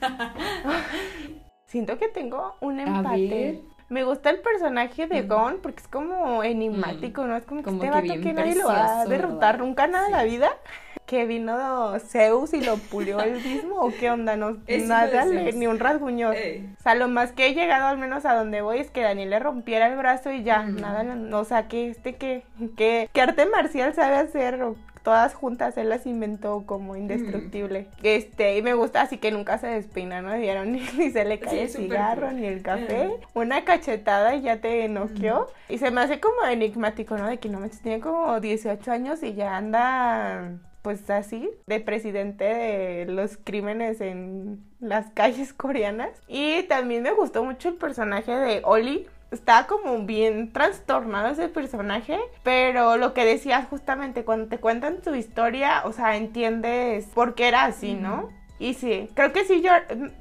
Siento 1.66 1.98
que 1.98 2.08
tengo 2.08 2.56
un 2.60 2.80
empate. 2.80 3.62
Me 3.88 4.02
gusta 4.04 4.30
el 4.30 4.40
personaje 4.40 5.06
de. 5.06 5.22
Gon 5.22 5.58
porque 5.62 5.80
es 5.80 5.88
como 5.88 6.42
enigmático, 6.42 7.24
¿no? 7.26 7.36
Es 7.36 7.44
como, 7.44 7.62
Como 7.62 7.80
que 7.80 7.88
que 7.88 7.96
este 7.96 8.00
vato 8.00 8.12
bien 8.12 8.22
que 8.22 8.32
nadie 8.32 8.54
lo 8.56 8.66
va 8.66 9.00
a 9.02 9.06
derrotar 9.06 9.54
¿verdad? 9.54 9.66
nunca 9.66 9.86
nada 9.86 10.06
en 10.06 10.12
la 10.12 10.22
Sí. 10.22 10.28
vida. 10.30 10.50
Que 11.06 11.24
vino 11.24 11.96
Zeus 12.00 12.52
y 12.52 12.60
lo 12.60 12.78
pulió 12.78 13.20
él 13.20 13.40
mismo 13.40 13.76
o 13.76 13.92
qué 13.96 14.10
onda, 14.10 14.34
no 14.36 14.56
Es 14.66 14.88
nada, 14.88 15.24
de 15.24 15.32
le- 15.34 15.52
ni 15.52 15.68
un 15.68 15.78
rasguño. 15.78 16.30
O 16.30 16.82
sea, 16.82 16.96
lo 16.96 17.06
más 17.06 17.30
que 17.30 17.46
he 17.46 17.54
llegado 17.54 17.86
al 17.86 17.96
menos 17.96 18.24
a 18.26 18.34
donde 18.34 18.60
voy 18.60 18.78
es 18.80 18.90
que 18.90 19.02
Daniel 19.02 19.30
le 19.30 19.38
rompiera 19.38 19.86
el 19.86 19.96
brazo 19.96 20.32
y 20.32 20.42
ya, 20.42 20.64
nada, 20.64 21.04
no, 21.04 21.38
o 21.38 21.44
sea, 21.44 21.68
que 21.68 21.90
este 21.90 22.16
que, 22.16 22.42
que, 22.76 23.08
que 23.12 23.20
arte 23.20 23.46
marcial 23.46 23.94
sabe 23.94 24.16
hacer 24.16 24.60
o 24.64 24.74
todas 25.06 25.34
juntas 25.34 25.78
él 25.78 25.88
las 25.88 26.04
inventó 26.04 26.64
como 26.66 26.96
indestructible. 26.96 27.86
Este, 28.02 28.56
y 28.58 28.62
me 28.62 28.74
gusta 28.74 29.02
así 29.02 29.18
que 29.18 29.30
nunca 29.30 29.56
se 29.58 29.68
despeina, 29.68 30.20
¿no? 30.20 30.36
Vieron 30.36 30.72
ni, 30.72 30.80
ni 30.98 31.10
se 31.12 31.24
le 31.24 31.38
cae 31.38 31.52
Sí, 31.52 31.58
el 31.60 31.68
cigarro 31.84 32.26
cool. 32.26 32.40
ni 32.40 32.46
el 32.48 32.60
café, 32.62 33.06
Mm. 33.06 33.38
una 33.38 33.64
cachetada 33.64 34.34
y 34.34 34.42
ya 34.42 34.60
te 34.60 34.88
noqueó. 34.88 35.46
Y 35.68 35.78
se 35.78 35.92
me 35.92 36.00
hace 36.00 36.18
como 36.18 36.44
enigmático, 36.44 37.16
¿no? 37.16 37.28
De 37.28 37.38
que 37.38 37.48
no 37.48 37.60
me 37.60 37.68
tiene 37.68 38.00
como 38.00 38.40
18 38.40 38.90
años 38.90 39.22
y 39.22 39.34
ya 39.34 39.56
anda 39.56 40.50
pues 40.82 41.08
así, 41.10 41.48
de 41.66 41.80
presidente 41.80 42.44
de 42.44 43.06
los 43.06 43.36
crímenes 43.36 44.00
en 44.00 44.60
las 44.80 45.06
calles 45.12 45.52
coreanas. 45.52 46.10
Y 46.28 46.64
también 46.64 47.02
me 47.04 47.12
gustó 47.12 47.42
mucho 47.44 47.68
el 47.68 47.74
personaje 47.76 48.32
de 48.32 48.60
Oli. 48.64 49.06
Estaba 49.30 49.66
como 49.66 49.98
bien 50.06 50.52
trastornado 50.52 51.28
ese 51.28 51.48
personaje, 51.48 52.18
pero 52.42 52.96
lo 52.96 53.12
que 53.12 53.24
decías 53.24 53.66
justamente 53.68 54.24
cuando 54.24 54.48
te 54.48 54.58
cuentan 54.58 55.02
tu 55.02 55.14
historia, 55.14 55.82
o 55.84 55.92
sea, 55.92 56.16
entiendes 56.16 57.06
por 57.06 57.34
qué 57.34 57.48
era 57.48 57.64
así, 57.64 57.94
¿no? 57.94 58.30
Y 58.58 58.74
sí, 58.74 59.10
creo 59.14 59.32
que 59.32 59.44
sí, 59.44 59.60
yo 59.60 59.70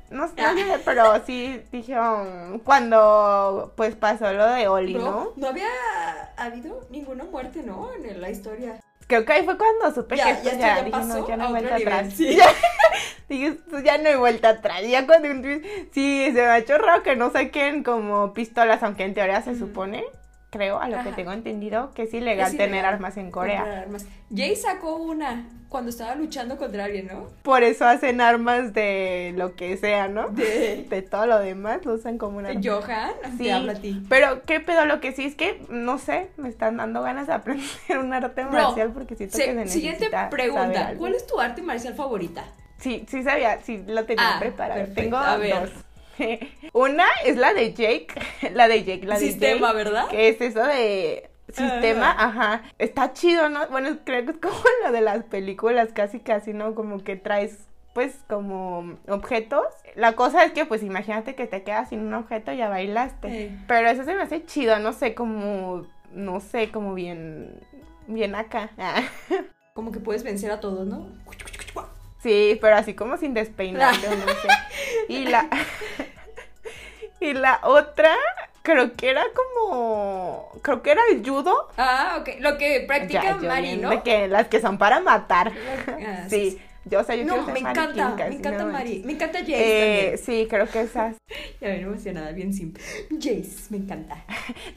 no 0.09 0.27
sé, 0.27 0.35
pero 0.83 1.25
sí 1.25 1.62
dije 1.71 1.97
um, 1.97 2.59
cuando 2.59 3.71
pues 3.77 3.95
pasó 3.95 4.33
lo 4.33 4.45
de 4.47 4.67
Oli, 4.67 4.95
¿no? 4.95 5.31
no 5.38 5.47
había 5.47 5.69
habido 6.35 6.81
ninguna 6.89 7.24
muerte, 7.24 7.63
¿no? 7.63 7.89
En 7.93 8.19
la 8.19 8.29
historia. 8.29 8.81
Creo 9.07 9.24
que 9.25 9.33
ahí 9.33 9.45
fue 9.45 9.57
cuando 9.57 9.93
supe 9.93 10.17
Ya, 10.17 10.24
que 10.24 10.43
ya 10.43 10.51
esto 10.51 10.59
ya, 10.59 10.67
ya 10.67 10.75
dije, 10.83 10.91
pasó 10.91 11.19
no, 11.19 11.27
ya 11.27 11.38
no 11.38 11.43
hay 11.45 11.50
vuelta 11.51 11.77
nivel, 11.77 11.93
atrás. 11.93 12.13
sí. 12.13 12.35
Ya, 12.38 12.47
dije, 13.29 13.47
esto 13.47 13.79
ya 13.79 13.97
no 13.97 14.09
hay 14.09 14.15
vuelta 14.15 14.50
atrás. 14.50 14.81
Ya 14.88 15.05
cuando 15.05 15.29
un 15.29 15.43
sí, 15.93 16.25
se 16.27 16.31
me 16.33 16.41
ha 16.41 16.57
hecho 16.57 16.77
raro 16.77 17.03
que 17.03 17.15
no 17.15 17.31
saquen 17.31 17.83
como 17.83 18.33
pistolas, 18.33 18.81
aunque 18.83 19.03
en 19.03 19.13
teoría 19.13 19.41
se 19.41 19.57
supone, 19.57 20.03
creo, 20.50 20.80
a 20.80 20.88
lo 20.90 21.04
que 21.04 21.12
tengo 21.12 21.32
entendido, 21.34 21.92
que 21.94 22.04
es 22.04 22.14
ilegal 22.14 22.52
Es 22.52 22.58
tener 22.58 22.86
armas 22.86 23.18
en 23.18 23.32
Corea. 23.32 23.82
Armas. 23.82 24.06
Jay 24.34 24.56
sacó 24.56 24.96
una 24.96 25.50
cuando 25.70 25.90
estaba 25.90 26.16
luchando 26.16 26.58
contra 26.58 26.86
alguien, 26.86 27.08
¿no? 27.08 27.27
Por 27.42 27.64
eso 27.64 27.86
hacen 27.86 28.22
armas 28.22 28.74
de 28.74 29.34
lo 29.36 29.55
que 29.55 29.75
sea, 29.75 30.08
¿no? 30.08 30.29
De 30.29 30.86
De 30.90 31.01
todo 31.01 31.25
lo 31.25 31.40
demás 31.40 31.86
lo 31.86 31.96
usan 31.96 32.18
como 32.18 32.38
una 32.38 32.50
arma. 32.50 32.62
Johan, 32.64 33.12
Sí, 33.38 33.44
te 33.46 33.51
habla 33.51 33.74
a 33.74 33.75
ti. 33.75 34.01
pero 34.08 34.44
qué 34.44 34.62
pedo, 34.62 34.86
lo 34.86 35.01
que 35.01 35.12
sí 35.12 35.25
es 35.25 35.36
que, 35.36 35.66
no 35.70 35.98
sé, 35.98 36.29
me 36.38 36.48
están 36.48 36.77
dando 36.77 37.01
ganas 37.01 37.27
de 37.27 37.34
aprender 37.34 37.68
un 38.00 38.14
arte 38.14 38.44
Bro, 38.44 38.51
marcial 38.53 38.92
porque 38.94 39.16
siento 39.16 39.38
Se- 39.38 39.46
que 39.46 39.53
se 39.66 39.68
siguiente 39.68 40.10
pregunta. 40.31 40.94
¿Cuál 40.98 41.16
es 41.16 41.27
tu 41.27 41.40
arte 41.40 41.62
marcial 41.62 41.96
favorita? 41.96 42.46
Sí, 42.77 43.05
sí 43.10 43.24
sabía, 43.24 43.62
sí 43.62 43.84
lo 43.88 44.05
tenía 44.05 44.36
Ah, 44.36 44.40
preparado. 44.40 44.79
perfecto, 44.79 45.01
Tengo 45.01 45.18
a 45.18 45.38
ver. 45.38 45.62
dos. 45.62 45.70
Una 46.74 47.06
es 47.24 47.38
la 47.38 47.54
de 47.54 47.74
Jake, 47.74 48.08
la 48.54 48.68
de 48.68 48.84
Jake, 48.84 49.06
la 49.06 49.20
de 49.20 49.28
Sistema, 49.28 49.68
Jake, 49.68 49.78
¿verdad? 49.78 50.08
que 50.10 50.30
es 50.30 50.42
eso 50.42 50.64
de 50.64 51.30
sistema, 51.48 52.12
ajá. 52.18 52.64
Está 52.80 53.14
chido, 53.14 53.50
¿no? 53.50 53.68
Bueno, 53.68 53.98
creo 54.04 54.25
que 54.25 54.32
es 54.32 54.38
como 54.38 54.56
lo 54.86 54.92
de 54.92 55.01
las 55.01 55.24
películas, 55.25 55.90
casi 55.94 56.20
casi, 56.20 56.54
¿no? 56.54 56.75
Como 56.75 57.04
que 57.04 57.16
traes 57.16 57.60
pues 57.94 58.18
como 58.28 58.98
objetos. 59.08 59.66
La 59.96 60.14
cosa 60.14 60.44
es 60.44 60.51
que 60.51 60.66
pues 60.66 60.84
imagínate 60.84 61.36
que 61.36 61.48
te 61.48 61.64
quedas 61.64 61.90
sin 61.90 62.01
un 62.01 62.14
objeto 62.14 62.51
y 62.51 62.58
ya 62.58 62.68
bailaste. 62.68 63.58
Pero 63.68 63.88
eso 63.88 64.04
se 64.04 64.14
me 64.16 64.24
hace 64.24 64.46
chido, 64.46 64.80
no 64.80 64.92
sé, 64.92 65.16
como 65.16 65.86
no 66.12 66.42
sé, 66.42 66.72
como 66.72 66.94
bien 66.94 67.62
bien 68.08 68.36
acá. 68.36 68.70
Como 69.74 69.92
que 69.92 70.00
puedes 70.00 70.24
vencer 70.24 70.51
a 70.51 70.60
todos, 70.60 70.86
¿no? 70.86 71.08
Sí, 72.25 72.57
pero 72.59 72.75
así 72.75 72.96
como 72.96 73.18
sin 73.18 73.35
despeinarte, 73.35 74.07
o 74.07 74.16
no 74.16 74.25
sé. 74.25 74.48
Y 75.09 75.25
la 75.25 75.48
y 77.20 77.33
la 77.33 77.59
otra 77.64 78.09
creo 78.64 78.94
que 78.96 79.11
era 79.11 79.24
como 79.35 80.50
creo 80.64 80.81
que 80.81 80.90
era 80.92 81.01
el 81.11 81.24
judo. 81.24 81.70
Ah, 81.77 82.18
ok. 82.20 82.40
Lo 82.40 82.57
que 82.57 82.83
practica 82.88 83.22
Ya, 83.22 83.35
Mari, 83.48 83.77
¿no? 83.77 83.92
de 83.92 84.01
que 84.01 84.27
las 84.27 84.48
que 84.48 84.59
son 84.59 84.79
para 84.79 85.00
matar. 85.01 85.51
Ah, 85.88 86.25
Sí, 86.27 86.59
yo 86.85 87.01
o 87.01 87.03
sea, 87.03 87.16
yo 87.16 87.25
No, 87.25 87.33
quiero 87.33 87.46
ser 87.46 87.53
me 87.53 87.61
Mari 87.61 87.79
encanta, 87.79 88.25
me 88.27 88.35
encanta 88.35 88.64
no 88.64 88.72
Mari. 88.72 89.03
Me 89.05 89.14
encanta 89.14 89.40
Jace 89.42 89.53
Eh, 89.53 90.01
también. 90.01 90.18
sí, 90.18 90.48
creo 90.50 90.68
que 90.68 90.81
esas. 90.81 91.16
Ya 91.61 91.70
ven, 91.70 91.83
emocionada, 91.83 92.31
bien 92.31 92.51
simple. 92.53 92.83
Jace, 93.11 93.68
me 93.70 93.77
encanta. 93.77 94.18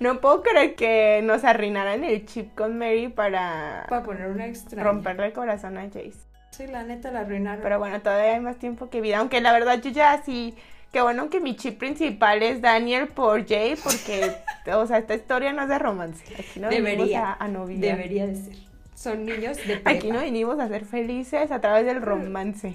No 0.01 0.21
puedo 0.21 0.43
creer 0.43 0.75
que 0.75 1.23
nos 1.25 1.45
arruinaran 1.45 2.05
el 2.05 2.27
chip 2.27 2.55
con 2.55 2.77
Mary 2.79 3.09
para 3.09 3.87
Para 3.89 4.03
poner 4.05 4.27
una 4.29 4.47
extra. 4.47 4.83
romperle 4.85 5.27
el 5.27 5.33
corazón 5.33 5.79
a 5.79 5.85
Jace. 5.85 6.28
Sí, 6.59 6.67
la 6.67 6.83
neta 6.83 7.11
la 7.11 7.21
arruinaron. 7.21 7.63
Pero 7.63 7.79
bueno, 7.79 8.01
todavía 8.03 8.35
hay 8.35 8.41
más 8.41 8.57
tiempo 8.59 8.91
que 8.91 9.01
vida. 9.01 9.19
Aunque 9.19 9.41
la 9.41 9.53
verdad 9.53 9.81
yo 9.81 9.91
ya 9.91 10.21
sí. 10.25 10.55
Qué 10.93 11.01
bueno 11.03 11.31
que 11.31 11.39
mi 11.41 11.55
chip 11.57 11.79
principal 11.79 12.43
es 12.43 12.61
Daniel 12.63 13.09
por 13.09 13.47
Jay, 13.47 13.77
porque, 13.83 14.33
o 14.75 14.87
sea, 14.87 14.99
esta 14.99 15.15
historia 15.15 15.53
no 15.53 15.63
es 15.63 15.69
de 15.69 15.79
romance. 15.79 16.25
Aquí 16.35 16.59
no 16.61 16.69
Debería. 16.69 17.33
a, 17.33 17.45
a 17.45 17.49
noviar. 17.49 17.81
Debería 17.81 18.27
de 18.27 18.35
ser. 18.37 18.57
Son 18.95 19.25
niños 19.25 19.57
de 19.59 19.63
prepa. 19.77 19.91
Aquí 19.91 20.11
no 20.11 20.19
venimos 20.21 20.59
a 20.59 20.67
ser 20.69 20.85
felices 20.85 21.51
a 21.53 21.61
través 21.61 21.87
del 21.87 22.03
romance. 22.03 22.75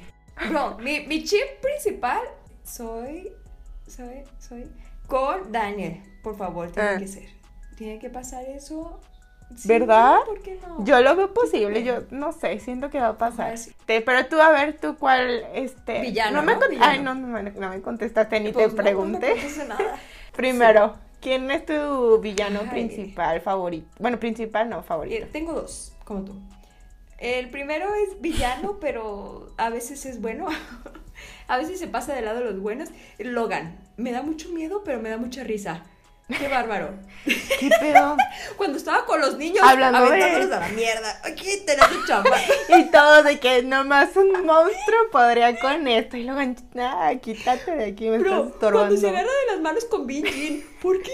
Bro, 0.49 0.77
mi, 0.77 1.01
mi 1.07 1.23
chip 1.25 1.43
principal 1.61 2.21
soy, 2.63 3.31
soy, 3.87 4.23
soy 4.39 4.65
con 5.07 5.51
Daniel. 5.51 6.01
Por 6.23 6.37
favor, 6.37 6.71
tiene 6.71 6.89
Ah. 6.89 6.97
que 6.97 7.07
ser. 7.07 7.29
Tiene 7.77 7.99
que 7.99 8.09
pasar 8.09 8.45
eso. 8.45 9.01
Sí, 9.55 9.67
¿Verdad? 9.67 10.17
¿Por 10.25 10.41
qué 10.41 10.59
no? 10.67 10.83
Yo 10.83 11.01
lo 11.01 11.15
veo 11.15 11.33
posible, 11.33 11.83
yo 11.83 12.01
no 12.11 12.31
sé, 12.33 12.59
siento 12.59 12.89
que 12.89 12.99
va 12.99 13.09
a 13.09 13.17
pasar. 13.17 13.45
Ojalá 13.53 13.57
sí. 13.57 13.71
Te- 13.85 14.01
pero 14.01 14.25
tú, 14.25 14.41
a 14.41 14.49
ver, 14.51 14.77
tú 14.79 14.95
cuál, 14.97 15.45
este... 15.53 16.01
Villano, 16.01 16.41
me 16.41 16.53
¿no? 16.53 16.59
con- 16.59 16.69
Villano. 16.69 16.91
Ay, 16.91 16.99
no, 17.01 17.13
no, 17.15 17.27
me- 17.27 17.51
no 17.51 17.69
me 17.69 17.81
contestaste 17.81 18.39
ni 18.39 18.51
Pues 18.51 18.65
te 18.65 18.71
no, 18.71 18.77
no 18.77 18.83
pregunté. 18.83 19.19
me 19.27 19.33
contestes 19.41 19.67
nada. 19.67 19.95
Primero, 20.35 20.95
¿quién 21.21 21.51
es 21.51 21.65
tu 21.65 22.19
villano 22.19 22.61
Ay. 22.63 22.69
principal 22.69 23.41
favorito? 23.41 23.87
Bueno, 23.99 24.19
principal 24.19 24.69
no, 24.69 24.81
favorito. 24.83 25.15
Eh, 25.25 25.29
tengo 25.31 25.53
dos, 25.53 25.93
como 26.03 26.23
tú. 26.25 26.33
El 27.19 27.49
primero 27.51 27.87
es 27.93 28.19
villano, 28.19 28.77
pero 28.81 29.53
a 29.57 29.69
veces 29.69 30.05
es 30.07 30.19
bueno. 30.19 30.47
a 31.47 31.57
veces 31.57 31.79
se 31.79 31.87
pasa 31.87 32.13
del 32.15 32.25
lado 32.25 32.39
de 32.39 32.45
los 32.45 32.59
buenos. 32.59 32.89
Logan. 33.19 33.77
Me 33.97 34.11
da 34.11 34.23
mucho 34.23 34.49
miedo, 34.49 34.81
pero 34.83 34.99
me 34.99 35.09
da 35.09 35.17
mucha 35.17 35.43
risa. 35.43 35.83
Qué 36.27 36.47
bárbaro. 36.47 36.91
¿Qué 37.25 37.69
pedo? 37.79 38.17
Cuando 38.57 38.77
estaba 38.77 39.05
con 39.05 39.19
los 39.21 39.37
niños, 39.37 39.59
Hablando 39.61 40.09
de- 40.09 40.23
a 40.23 40.59
la 40.59 40.67
mierda. 40.69 41.21
Aquí 41.23 41.57
tenés 41.65 41.87
tu 41.89 42.05
chamba. 42.05 42.37
Y 42.69 42.89
todo 42.91 43.23
de 43.23 43.39
que 43.39 43.61
nomás 43.63 44.15
un 44.15 44.45
monstruo 44.45 45.09
podría 45.11 45.59
con 45.59 45.87
esto. 45.87 46.17
Y 46.17 46.23
luego, 46.23 46.39
ah, 46.79 47.11
quítate 47.21 47.71
de 47.75 47.85
aquí, 47.85 48.09
me 48.09 48.17
estás 48.17 48.47
estorbando. 48.47 48.79
cuando 48.79 48.97
se 48.97 49.09
agarra 49.09 49.29
de 49.29 49.51
las 49.53 49.61
manos 49.61 49.85
con 49.85 50.07
Bin. 50.07 50.65
¿Por 50.81 51.01
qué? 51.01 51.11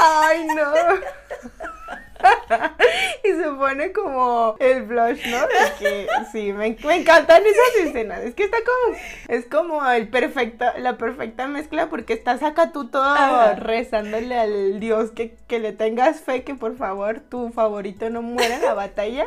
Ay, 0.00 0.44
no. 0.46 0.72
y 3.24 3.28
se 3.28 3.50
pone 3.50 3.92
como 3.92 4.56
el 4.58 4.82
blush, 4.82 5.26
¿no? 5.28 5.40
De 5.40 5.72
que 5.78 6.06
sí, 6.32 6.52
me, 6.52 6.76
me 6.84 6.96
encantan 6.96 7.42
esas 7.44 7.86
escenas. 7.86 8.22
Es 8.22 8.34
que 8.34 8.44
está 8.44 8.58
como, 8.58 8.98
es 9.28 9.46
como 9.46 9.90
el 9.90 10.08
perfecto, 10.08 10.64
la 10.78 10.96
perfecta 10.96 11.46
mezcla 11.46 11.88
porque 11.88 12.12
estás 12.12 12.42
acá 12.42 12.72
tú 12.72 12.88
todo 12.88 13.04
Ajá. 13.04 13.54
rezándole 13.54 14.38
al 14.38 14.80
Dios 14.80 15.10
que, 15.10 15.36
que 15.46 15.58
le 15.58 15.72
tengas 15.72 16.20
fe, 16.20 16.42
que 16.44 16.54
por 16.54 16.76
favor 16.76 17.20
tu 17.20 17.50
favorito 17.50 18.10
no 18.10 18.22
muera 18.22 18.56
en 18.56 18.62
la 18.62 18.74
batalla. 18.74 19.26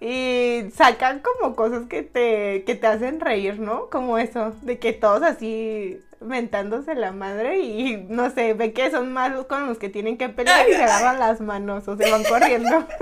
Y 0.00 0.66
sacan 0.76 1.20
como 1.20 1.56
cosas 1.56 1.86
que 1.86 2.04
te, 2.04 2.62
que 2.64 2.76
te 2.76 2.86
hacen 2.86 3.18
reír, 3.18 3.58
¿no? 3.58 3.90
Como 3.90 4.16
eso, 4.18 4.52
de 4.62 4.78
que 4.78 4.92
todos 4.92 5.22
así 5.24 6.00
mentándose 6.20 6.94
la 6.94 7.12
madre 7.12 7.60
y 7.60 7.96
no 8.08 8.30
sé, 8.30 8.54
ve 8.54 8.72
que 8.72 8.90
son 8.90 9.12
malos 9.12 9.46
con 9.46 9.66
los 9.66 9.78
que 9.78 9.88
tienen 9.88 10.16
que 10.18 10.28
pelear 10.28 10.68
y 10.68 10.72
se 10.74 10.82
agarran 10.82 11.18
las 11.18 11.40
manos 11.40 11.86
o 11.88 11.96
se 11.96 12.10
van 12.10 12.24
corriendo. 12.24 12.86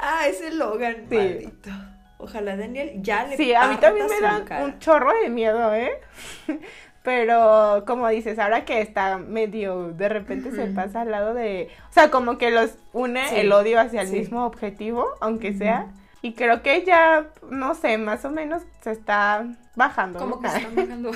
Ah, 0.00 0.28
ese 0.28 0.52
Logan, 0.52 1.06
Sí. 1.08 1.16
maldito. 1.16 1.70
Ojalá 2.18 2.56
Daniel 2.56 2.92
ya 3.02 3.24
le 3.26 3.36
Sí, 3.36 3.52
a 3.52 3.66
mí 3.66 3.76
también 3.78 4.06
me 4.08 4.20
da 4.20 4.44
cara. 4.44 4.64
un 4.64 4.78
chorro 4.78 5.12
de 5.22 5.28
miedo, 5.28 5.74
¿eh? 5.74 5.90
Pero 7.02 7.84
como 7.86 8.06
dices, 8.08 8.38
ahora 8.38 8.64
que 8.64 8.80
está 8.80 9.18
medio, 9.18 9.92
de 9.92 10.08
repente 10.08 10.50
se 10.52 10.66
pasa 10.66 11.00
al 11.00 11.10
lado 11.10 11.32
de, 11.32 11.68
o 11.88 11.92
sea, 11.92 12.10
como 12.10 12.38
que 12.38 12.50
los 12.50 12.76
une 12.92 13.26
Sí, 13.28 13.36
el 13.36 13.52
odio 13.52 13.80
hacia 13.80 14.02
el 14.02 14.10
mismo 14.10 14.44
objetivo, 14.44 15.06
aunque 15.20 15.52
sea. 15.54 15.86
Y 16.20 16.34
creo 16.34 16.62
que 16.62 16.84
ya, 16.84 17.26
no 17.50 17.74
sé, 17.74 17.96
más 17.98 18.24
o 18.24 18.30
menos 18.30 18.62
se 18.82 18.90
está 18.92 19.46
bajando. 19.74 20.18
¿Cómo 20.18 20.36
¿no? 20.36 20.42
que 20.42 20.48
se 20.50 20.58
están 20.58 20.74
bajando? 20.76 21.10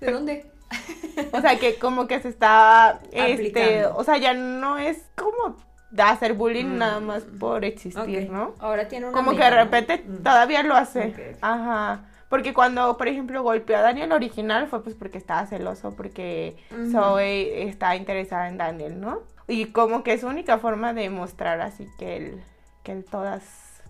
¿De 0.00 0.12
dónde? 0.12 0.46
O 1.32 1.40
sea, 1.40 1.58
que 1.58 1.76
como 1.78 2.06
que 2.06 2.20
se 2.20 2.28
está, 2.28 3.00
este, 3.10 3.86
o 3.86 4.04
sea, 4.04 4.18
ya 4.18 4.34
no 4.34 4.78
es 4.78 4.98
como 5.16 5.56
de 5.90 6.02
hacer 6.02 6.34
bullying 6.34 6.66
Mm. 6.66 6.78
nada 6.78 7.00
más 7.00 7.24
por 7.40 7.64
existir. 7.64 8.30
¿no? 8.30 8.54
Ahora 8.60 8.86
tiene 8.86 9.06
una 9.06 9.14
Como 9.16 9.32
que 9.32 9.42
de 9.42 9.50
repente 9.50 10.04
Mm. 10.06 10.22
todavía 10.22 10.62
lo 10.62 10.74
hace. 10.76 11.36
Ajá. 11.40 12.02
Porque 12.28 12.52
cuando, 12.54 12.96
por 12.98 13.08
ejemplo, 13.08 13.42
golpeó 13.42 13.78
a 13.78 13.80
Daniel 13.80 14.12
original 14.12 14.68
fue 14.68 14.82
pues 14.84 14.94
porque 14.94 15.18
estaba 15.18 15.46
celoso, 15.46 15.96
porque 15.96 16.56
Ujú. 16.70 16.90
Zoe 16.92 17.62
está 17.68 17.96
interesada 17.96 18.48
en 18.48 18.58
Daniel, 18.58 19.00
¿no? 19.00 19.20
Y 19.48 19.66
como 19.72 20.04
que 20.04 20.12
es 20.12 20.20
su 20.20 20.26
única 20.28 20.58
forma 20.58 20.92
de 20.92 21.08
mostrar 21.10 21.60
así 21.62 21.88
que 21.98 22.16
él, 22.16 22.42
que 22.84 22.92
él 22.92 23.04
todas 23.10 23.42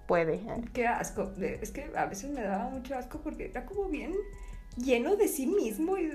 puede. 0.07 0.41
Qué 0.73 0.87
asco. 0.87 1.33
Es 1.61 1.73
que 1.73 1.91
a 1.97 2.07
veces 2.07 2.31
me 2.31 2.41
daba 2.43 2.65
mucho 2.71 2.97
asco 2.97 3.19
porque 3.23 3.51
era 3.51 3.67
como 3.67 3.87
bien 3.89 4.15
lleno 4.79 5.17
de 5.17 5.29
sí 5.29 5.47
mismo 5.47 5.97
y... 5.99 6.11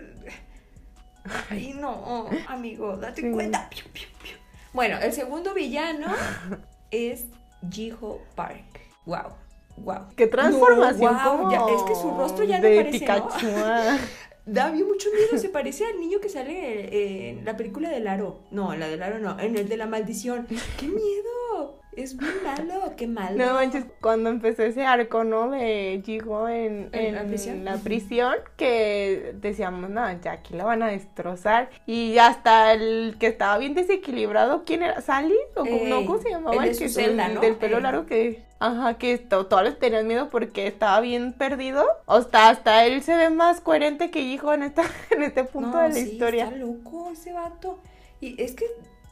Ay, 1.49 1.73
no, 1.79 2.27
amigo, 2.47 2.97
date 2.97 3.21
Sí. 3.21 3.31
cuenta. 3.31 3.69
Piu, 3.69 3.83
piu, 3.93 4.07
piu. 4.21 4.33
Bueno, 4.73 4.97
el 5.01 5.13
segundo 5.13 5.53
villano 5.53 6.07
es 6.91 7.25
Jiho 7.71 8.19
Park. 8.35 8.81
Wow, 9.05 9.33
wow. 9.77 10.07
Qué 10.17 10.27
transformación 10.27 11.15
No, 11.15 11.37
como 11.37 11.51
ya- 11.51 11.73
es 11.75 11.83
que 11.83 11.95
su 11.95 12.11
rostro 12.11 12.43
ya 12.43 12.59
no 12.59 12.67
de 12.67 12.75
parece. 12.77 12.99
Pikachu. 12.99 13.47
ah. 13.57 13.97
Da 14.45 14.71
bien 14.71 14.85
mucho 14.85 15.07
miedo, 15.15 15.37
se 15.41 15.47
parece 15.47 15.85
al 15.85 16.01
niño 16.01 16.19
que 16.19 16.27
sale 16.27 16.51
eh, 16.53 17.29
en 17.29 17.45
la 17.45 17.55
película 17.55 17.87
del 17.89 18.07
aro. 18.07 18.41
No, 18.51 18.73
en 18.73 18.81
la 18.81 18.89
del 18.89 19.01
aro 19.01 19.17
no, 19.19 19.39
en 19.39 19.55
el 19.57 19.69
de 19.69 19.77
la 19.77 19.85
maldición. 19.87 20.45
¡Qué 20.77 20.85
miedo! 20.89 21.79
Es 21.95 22.17
bien 22.17 22.31
malo, 22.43 22.93
qué 22.97 23.07
malo. 23.07 23.37
No 23.37 23.53
manches, 23.53 23.85
cuando 24.01 24.29
empezó 24.29 24.63
ese 24.63 24.85
arco, 24.85 25.23
¿no? 25.23 25.51
De 25.51 26.01
Jigo 26.03 26.47
en, 26.49 26.89
¿En 26.91 27.05
en 27.05 27.15
la 27.15 27.23
prisión? 27.23 27.65
la 27.65 27.75
Ujú. 27.75 27.83
prisión, 27.83 28.33
que 28.57 29.35
decíamos, 29.39 29.89
no, 29.89 30.21
ya 30.21 30.31
aquí 30.33 30.55
la 30.55 30.63
van 30.65 30.81
a 30.83 30.87
destrozar. 30.87 31.69
Y 31.85 32.17
hasta 32.17 32.73
el 32.73 33.17
que 33.19 33.27
estaba 33.27 33.57
bien 33.59 33.75
desequilibrado, 33.75 34.63
¿quién 34.65 34.83
era? 34.83 35.01
¿Sally? 35.01 35.35
¿O 35.55 35.61
cómo, 35.65 35.75
Eh, 35.77 35.89
no, 35.89 36.05
¿cómo 36.05 36.17
se 36.19 36.29
llamaba? 36.29 36.65
el 36.65 36.77
que 36.77 36.85
el 36.85 37.17
¿no? 37.35 37.41
Del 37.41 37.55
pelo 37.55 37.77
Eh. 37.77 37.81
largo 37.81 38.05
que... 38.05 38.43
Ajá, 38.59 38.97
que 38.97 39.17
to- 39.17 39.47
todos 39.47 39.63
les 39.63 39.77
tenían 39.77 40.07
miedo 40.07 40.29
porque 40.29 40.67
estaba 40.67 41.01
bien 41.01 41.33
perdido. 41.33 41.85
Hasta, 42.07 42.47
hasta 42.49 42.85
él 42.85 43.01
se 43.03 43.13
ve 43.17 43.29
más 43.29 43.59
coherente 43.59 44.09
que 44.09 44.21
Jigo 44.21 44.53
en, 44.53 44.63
esta, 44.63 44.83
en 45.11 45.21
este 45.23 45.43
punto 45.43 45.71
No, 45.77 45.83
de 45.83 45.89
la 45.89 45.95
sí, 45.95 46.11
historia. 46.13 46.45
Está 46.45 46.55
loco 46.57 47.09
ese 47.11 47.33
vato. 47.33 47.79
Y 48.21 48.41
es 48.41 48.53
que 48.55 48.65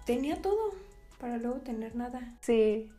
tenía 0.05 0.41
todo 0.41 0.55
para 1.21 1.37
luego 1.37 1.57
tener 1.59 1.95
nada. 1.95 2.19
Sí. 2.41 2.91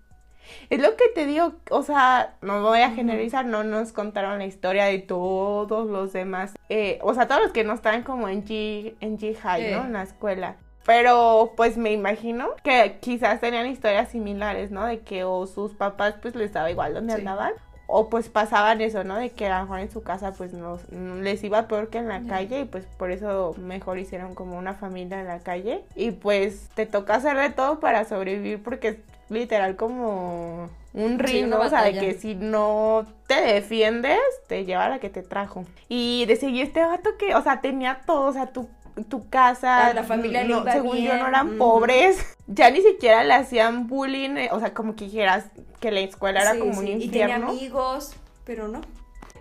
Es 0.71 0.81
lo 0.81 0.97
que 0.97 1.05
te 1.15 1.27
digo, 1.27 1.53
o 1.71 1.83
sea, 1.83 2.35
no 2.41 2.63
voy 2.63 2.81
a 2.81 2.91
generalizar, 2.91 3.45
no 3.45 3.63
nos 3.63 3.93
contaron 3.93 4.39
la 4.39 4.47
historia 4.47 4.87
de 4.87 4.99
todos 4.99 5.87
los 5.89 6.13
demás, 6.13 6.55
eh, 6.69 6.99
o 7.03 7.15
sea, 7.15 7.29
todos 7.29 7.43
los 7.43 7.53
que 7.53 7.63
no 7.63 7.75
estaban 7.75 8.03
como 8.03 8.29
en 8.29 8.45
G, 8.45 8.95
en 9.01 9.19
G 9.19 9.37
High, 9.37 9.73
¿no? 9.73 9.85
En 9.85 9.93
la 9.93 10.03
escuela. 10.03 10.57
Pero 10.85 11.53
pues 11.57 11.77
me 11.77 11.93
imagino 11.93 12.49
que 12.65 12.99
quizás 13.01 13.41
tenían 13.41 13.67
historias 13.69 14.09
similares, 14.09 14.73
¿no? 14.73 14.85
De 14.85 14.99
que 15.01 15.23
o 15.23 15.47
sus 15.47 15.75
papás 15.75 16.17
pues 16.21 16.35
les 16.35 16.53
daba 16.53 16.73
igual 16.73 16.95
donde 16.95 17.13
Sí. 17.15 17.21
andaban. 17.21 17.53
O 17.95 18.09
pues 18.09 18.31
pasaban 18.31 18.81
eso, 18.81 19.05
¿no? 19.05 19.17
De 19.17 19.31
que 19.31 19.47
a 19.47 19.59
lo 19.59 19.65
mejor 19.65 19.81
en 19.81 19.91
su 19.91 20.03
casa 20.03 20.33
pues 20.33 20.55
no, 20.55 20.79
les 21.21 21.45
iba 21.45 21.69
peor 21.69 21.91
que 21.91 21.99
en 21.99 22.09
la 22.09 22.23
calle 22.23 22.61
y 22.61 22.65
pues 22.65 22.87
por 22.97 23.11
eso 23.11 23.55
mejor 23.59 23.99
hicieron 23.99 24.35
como 24.35 24.57
una 24.57 24.73
familia 24.73 25.21
en 25.21 25.27
la 25.27 25.41
calle. 25.41 25.83
Y 25.95 26.13
pues 26.13 26.71
te 26.75 26.87
toca 26.87 27.17
hacer 27.17 27.37
de 27.37 27.51
todo 27.51 27.81
para 27.81 28.07
sobrevivir 28.07 28.63
porque 28.63 28.89
es 28.89 28.97
literal 29.29 29.77
como 29.77 30.71
un 30.95 31.23
Sí, 31.27 31.43
una 31.43 31.57
¿no? 31.57 31.63
O 31.63 31.69
sea, 31.69 31.85
de 31.85 31.93
que 31.93 32.15
si 32.15 32.35
no 32.35 33.07
te 33.27 33.41
defiendes, 33.41 34.21
te 34.47 34.65
lleva 34.65 34.87
a 34.87 34.89
la 34.89 34.99
que 34.99 35.11
te 35.11 35.23
trajo. 35.23 35.65
Y 35.89 36.25
de 36.27 36.37
seguir 36.37 36.65
este 36.65 36.85
vato 36.85 37.11
que, 37.19 37.35
o 37.35 37.43
sea, 37.43 37.61
tenía 37.61 38.01
todo, 38.07 38.27
o 38.27 38.33
sea, 38.33 38.47
tu, 38.47 38.69
tu 39.09 39.29
casa, 39.29 39.87
Ah, 39.89 39.95
la 39.95 40.03
familia 40.05 40.45
no, 40.45 40.65
según 40.71 40.99
yo 40.99 41.17
no 41.17 41.27
eran 41.29 41.59
pobres, 41.59 42.19
ya 42.47 42.71
ni 42.71 42.81
siquiera 42.81 43.25
le 43.25 43.35
hacían 43.35 43.87
bullying, 43.87 44.37
eh, 44.37 44.49
o 44.53 44.61
sea, 44.61 44.75
como 44.75 44.95
que 44.97 45.05
dijeras 45.07 45.47
que 45.81 45.91
la 45.91 46.01
escuela 46.01 46.43
era 46.43 46.53
Sí, 46.53 46.59
como 46.59 46.79
un 46.79 46.87
sí, 46.87 46.93
Y 46.93 47.09
tenía 47.09 47.23
infierno. 47.25 47.49
amigos, 47.51 48.15
pero 48.45 48.69
no. 48.69 48.81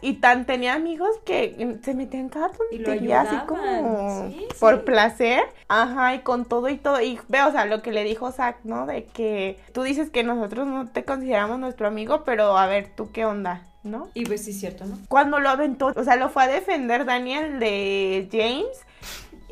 Y 0.03 0.13
tan 0.13 0.47
tenía 0.47 0.73
amigos 0.73 1.09
que 1.25 1.77
se 1.83 1.93
metían 1.93 2.29
cada 2.29 2.49
tontería 2.49 3.21
así 3.21 3.35
como 3.45 4.29
sí, 4.31 4.47
por 4.59 4.83
placer. 4.83 5.43
Ajá, 5.67 6.15
y 6.15 6.19
con 6.21 6.45
todo 6.45 6.69
y 6.69 6.77
todo. 6.77 6.99
Y 7.01 7.19
veo, 7.27 7.49
o 7.49 7.51
sea, 7.51 7.65
lo 7.65 7.83
que 7.83 7.91
le 7.91 8.03
dijo 8.03 8.31
Zack, 8.31 8.61
¿no? 8.63 8.87
De 8.87 9.05
que 9.05 9.59
tú 9.73 9.83
dices 9.83 10.09
que 10.09 10.23
nosotros 10.23 10.65
no 10.65 10.87
te 10.87 11.05
consideramos 11.05 11.59
nuestro 11.59 11.85
amigo, 11.87 12.23
pero 12.23 12.57
a 12.57 12.65
ver, 12.65 12.89
¿tú 12.95 13.11
qué 13.11 13.25
onda? 13.25 13.61
¿No? 13.83 14.09
Y 14.15 14.25
pues 14.25 14.43
sí, 14.43 14.51
es 14.51 14.59
cierto, 14.59 14.85
¿no? 14.85 14.97
Cuando 15.07 15.39
lo 15.39 15.49
aventó, 15.49 15.91
o 15.95 16.03
sea, 16.03 16.15
lo 16.15 16.29
fue 16.29 16.45
a 16.45 16.47
defender 16.47 17.05
Daniel 17.05 17.59
de 17.59 18.27
James. 18.31 18.85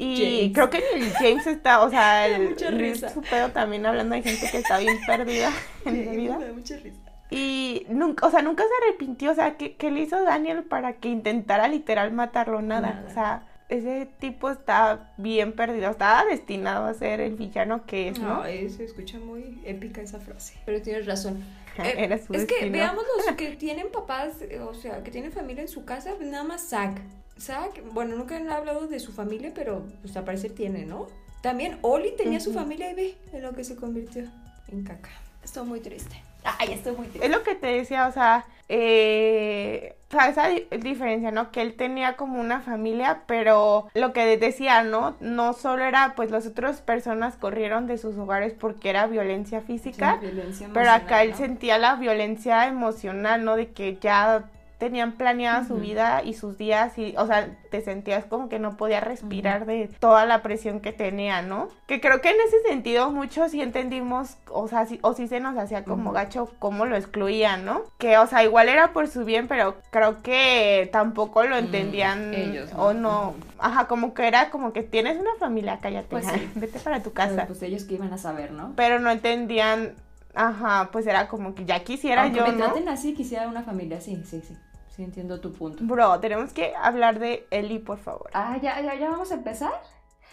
Y 0.01 0.51
James. 0.51 0.53
creo 0.53 0.69
que 0.69 0.77
el 0.95 1.11
James 1.13 1.45
está, 1.47 1.81
o 1.83 1.89
sea, 1.89 2.23
Me 2.27 2.29
da 2.29 2.35
el, 2.37 2.49
mucha 2.49 2.67
el 2.69 2.79
risa. 2.79 3.09
su 3.09 3.21
pedo 3.21 3.49
también 3.51 3.85
hablando 3.85 4.15
de 4.15 4.21
gente 4.23 4.49
que 4.49 4.57
está 4.57 4.77
bien 4.79 4.97
perdida 5.07 5.51
en 5.85 6.05
la 6.05 6.11
vida. 6.13 6.37
Me 6.39 6.45
da 6.45 6.53
mucha 6.53 6.77
risa. 6.77 6.97
Y 7.31 7.85
nunca, 7.89 8.25
o 8.25 8.31
sea, 8.31 8.41
nunca 8.41 8.63
se 8.63 8.87
arrepintió, 8.87 9.31
o 9.31 9.35
sea, 9.35 9.55
¿qué, 9.57 9.75
qué 9.75 9.91
le 9.91 9.99
hizo 10.01 10.23
Daniel 10.23 10.63
para 10.63 10.93
que 10.93 11.09
intentara 11.09 11.67
literal 11.67 12.11
matarlo? 12.11 12.61
Nada. 12.61 12.93
Nada. 12.93 13.05
O 13.07 13.13
sea, 13.13 13.43
ese 13.69 14.07
tipo 14.19 14.49
está 14.49 15.11
bien 15.17 15.53
perdido, 15.53 15.91
estaba 15.91 16.25
destinado 16.25 16.87
a 16.87 16.93
ser 16.95 17.19
el 17.21 17.35
villano 17.35 17.85
que 17.85 18.07
es, 18.09 18.17
¿no? 18.19 18.37
No, 18.37 18.43
se 18.45 18.83
escucha 18.83 19.19
muy 19.19 19.61
épica 19.63 20.01
esa 20.01 20.19
frase. 20.19 20.55
Pero 20.65 20.81
tienes 20.81 21.05
razón. 21.05 21.43
Eh, 21.77 21.93
Era 21.97 22.17
su 22.17 22.33
es 22.33 22.45
que 22.45 22.55
destino. 22.55 22.71
veamos 22.71 23.03
los 23.27 23.35
que 23.37 23.51
tienen 23.57 23.91
papás, 23.91 24.41
eh, 24.41 24.59
o 24.59 24.73
sea, 24.73 25.03
que 25.03 25.11
tienen 25.11 25.31
familia 25.31 25.61
en 25.61 25.67
su 25.69 25.85
casa, 25.85 26.13
nada 26.19 26.43
más 26.45 26.67
Zack. 26.67 26.99
Zack, 27.39 27.81
bueno, 27.93 28.15
nunca 28.15 28.35
han 28.37 28.49
hablado 28.49 28.87
de 28.87 28.99
su 28.99 29.11
familia, 29.11 29.51
pero 29.55 29.83
pues 30.01 30.15
al 30.17 30.23
parecer 30.25 30.51
tiene, 30.51 30.85
¿no? 30.85 31.07
También 31.41 31.77
Oli 31.81 32.11
tenía 32.17 32.39
su 32.39 32.51
familia 32.53 32.91
y 32.91 32.95
ve 32.95 33.17
en 33.31 33.41
lo 33.43 33.53
que 33.53 33.63
se 33.63 33.75
convirtió 33.75 34.23
en 34.69 34.83
caca. 34.83 35.09
Estoy 35.43 35.65
muy 35.65 35.79
triste. 35.79 36.21
Ay, 36.43 36.73
estoy 36.73 36.95
muy 36.95 37.07
triste. 37.07 37.25
Es 37.25 37.31
lo 37.31 37.43
que 37.43 37.55
te 37.55 37.67
decía, 37.67 38.07
o 38.07 38.11
sea, 38.11 38.45
eh, 38.67 39.95
o 40.09 40.11
sea, 40.11 40.29
esa 40.29 40.47
di- 40.49 40.65
diferencia, 40.81 41.31
¿no? 41.31 41.51
Que 41.51 41.61
él 41.61 41.75
tenía 41.75 42.15
como 42.17 42.39
una 42.39 42.61
familia, 42.61 43.21
pero 43.25 43.87
lo 43.93 44.11
que 44.13 44.37
decía, 44.37 44.83
¿no? 44.83 45.15
No 45.19 45.53
solo 45.53 45.83
era, 45.85 46.13
pues 46.15 46.31
las 46.31 46.45
otras 46.45 46.81
personas 46.81 47.35
corrieron 47.35 47.87
de 47.87 47.97
sus 47.97 48.17
hogares 48.17 48.53
porque 48.53 48.89
era 48.89 49.07
violencia 49.07 49.61
física, 49.61 50.17
Sí, 50.19 50.25
violencia 50.27 50.69
Pero 50.73 50.91
acá 50.91 51.23
él 51.23 51.35
sentía 51.35 51.77
la 51.77 51.95
violencia 51.95 52.67
emocional, 52.67 53.43
¿no? 53.45 53.55
De 53.55 53.69
que 53.71 53.97
ya 54.01 54.43
tenían 54.79 55.11
planeada 55.11 55.65
su 55.67 55.75
vida 55.75 56.23
y 56.23 56.33
sus 56.33 56.57
días 56.57 56.97
y, 56.97 57.13
o 57.17 57.27
sea, 57.27 57.49
te 57.69 57.81
sentías 57.81 58.23
como 58.25 58.47
que 58.49 58.57
no 58.59 58.77
podía 58.77 59.01
respirar 59.01 59.65
de 59.65 59.89
toda 59.99 60.25
la 60.25 60.41
presión 60.41 60.79
que 60.79 60.93
tenía, 60.93 61.41
¿no? 61.41 61.67
Que 61.85 61.99
creo 61.99 62.21
que 62.21 62.29
en 62.29 62.37
ese 62.47 62.61
sentido 62.67 63.11
muchos 63.11 63.51
sí 63.51 63.61
entendimos, 63.61 64.37
o 64.49 64.67
sea, 64.69 64.85
sí, 64.85 64.97
o 65.03 65.13
sí 65.13 65.27
se 65.27 65.41
nos 65.41 65.57
hacía 65.57 65.83
como 65.83 66.13
gacho 66.13 66.49
cómo 66.59 66.85
lo 66.85 66.95
excluían, 66.95 67.65
¿no? 67.65 67.83
Que, 67.97 68.17
o 68.17 68.25
sea, 68.25 68.43
igual 68.43 68.69
era 68.69 68.93
por 68.93 69.09
su 69.09 69.25
bien, 69.25 69.47
pero 69.49 69.75
creo 69.91 70.21
que 70.23 70.89
tampoco 70.93 71.43
lo 71.43 71.57
entendían 71.57 72.33
ellos, 72.33 72.73
¿no? 72.73 72.79
o 72.81 72.93
no. 72.93 73.33
Ajá, 73.59 73.87
como 73.87 74.13
que 74.13 74.27
era 74.27 74.49
como 74.49 74.71
que 74.71 74.81
tienes 74.83 75.19
una 75.19 75.35
familia, 75.39 75.79
cállate, 75.81 76.07
Pues 76.07 76.25
sí. 76.33 76.49
vete 76.55 76.79
para 76.79 77.03
tu 77.03 77.11
Pero, 77.11 77.35
casa 77.35 77.47
Pues 77.47 77.61
ellos 77.63 77.83
que 77.83 77.95
iban 77.95 78.13
a 78.13 78.17
saber, 78.17 78.51
¿no? 78.53 78.71
pero 78.77 78.99
no 78.99 79.11
entendían, 79.11 79.93
ajá, 80.33 80.87
pues 80.93 81.05
era 81.05 81.27
como 81.27 81.53
que 81.53 81.65
ya 81.65 81.83
quisiera 81.83 82.23
Aunque 82.23 82.37
yo, 82.39 82.45
me 82.45 82.53
¿no? 82.53 82.57
traten 82.65 82.87
así, 82.87 83.13
quisiera 83.13 83.45
una 83.49 83.63
familia, 83.63 83.99
sí, 83.99 84.23
sí, 84.25 84.41
sí. 84.47 84.55
Sí, 84.99 85.05
entiendo 85.05 85.39
tu 85.39 85.53
punto. 85.53 85.81
Bro, 85.81 86.19
tenemos 86.19 86.51
que 86.51 86.73
hablar 86.75 87.19
de 87.19 87.47
Eli, 87.51 87.79
por 87.79 87.99
favor. 87.99 88.29
Ah, 88.33 88.59
¿ya, 88.61 88.81
ya, 88.81 88.95
ya 88.95 89.09
vamos 89.09 89.31
a 89.31 89.35
empezar? 89.35 89.71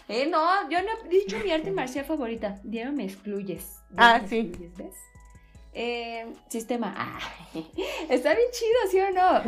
Eh, 0.09 0.27
no, 0.27 0.69
yo 0.69 0.79
no 0.81 0.89
he 1.05 1.07
dicho 1.07 1.37
mi 1.41 1.53
arte 1.53 1.71
marcial 1.71 2.03
favorita. 2.03 2.59
Diario 2.65 2.91
me 2.91 3.05
excluyes. 3.05 3.81
Ah, 3.95 4.19
me 4.21 4.27
sí. 4.27 4.39
excluyes, 4.39 4.75
¿ves? 4.75 4.93
Eh, 5.71 6.33
sistema. 6.49 6.93
Ah, 6.97 7.17
está 8.09 8.35
bien 8.35 8.49
chido, 8.51 8.91
¿sí 8.91 8.99
o 8.99 9.09
no? 9.11 9.41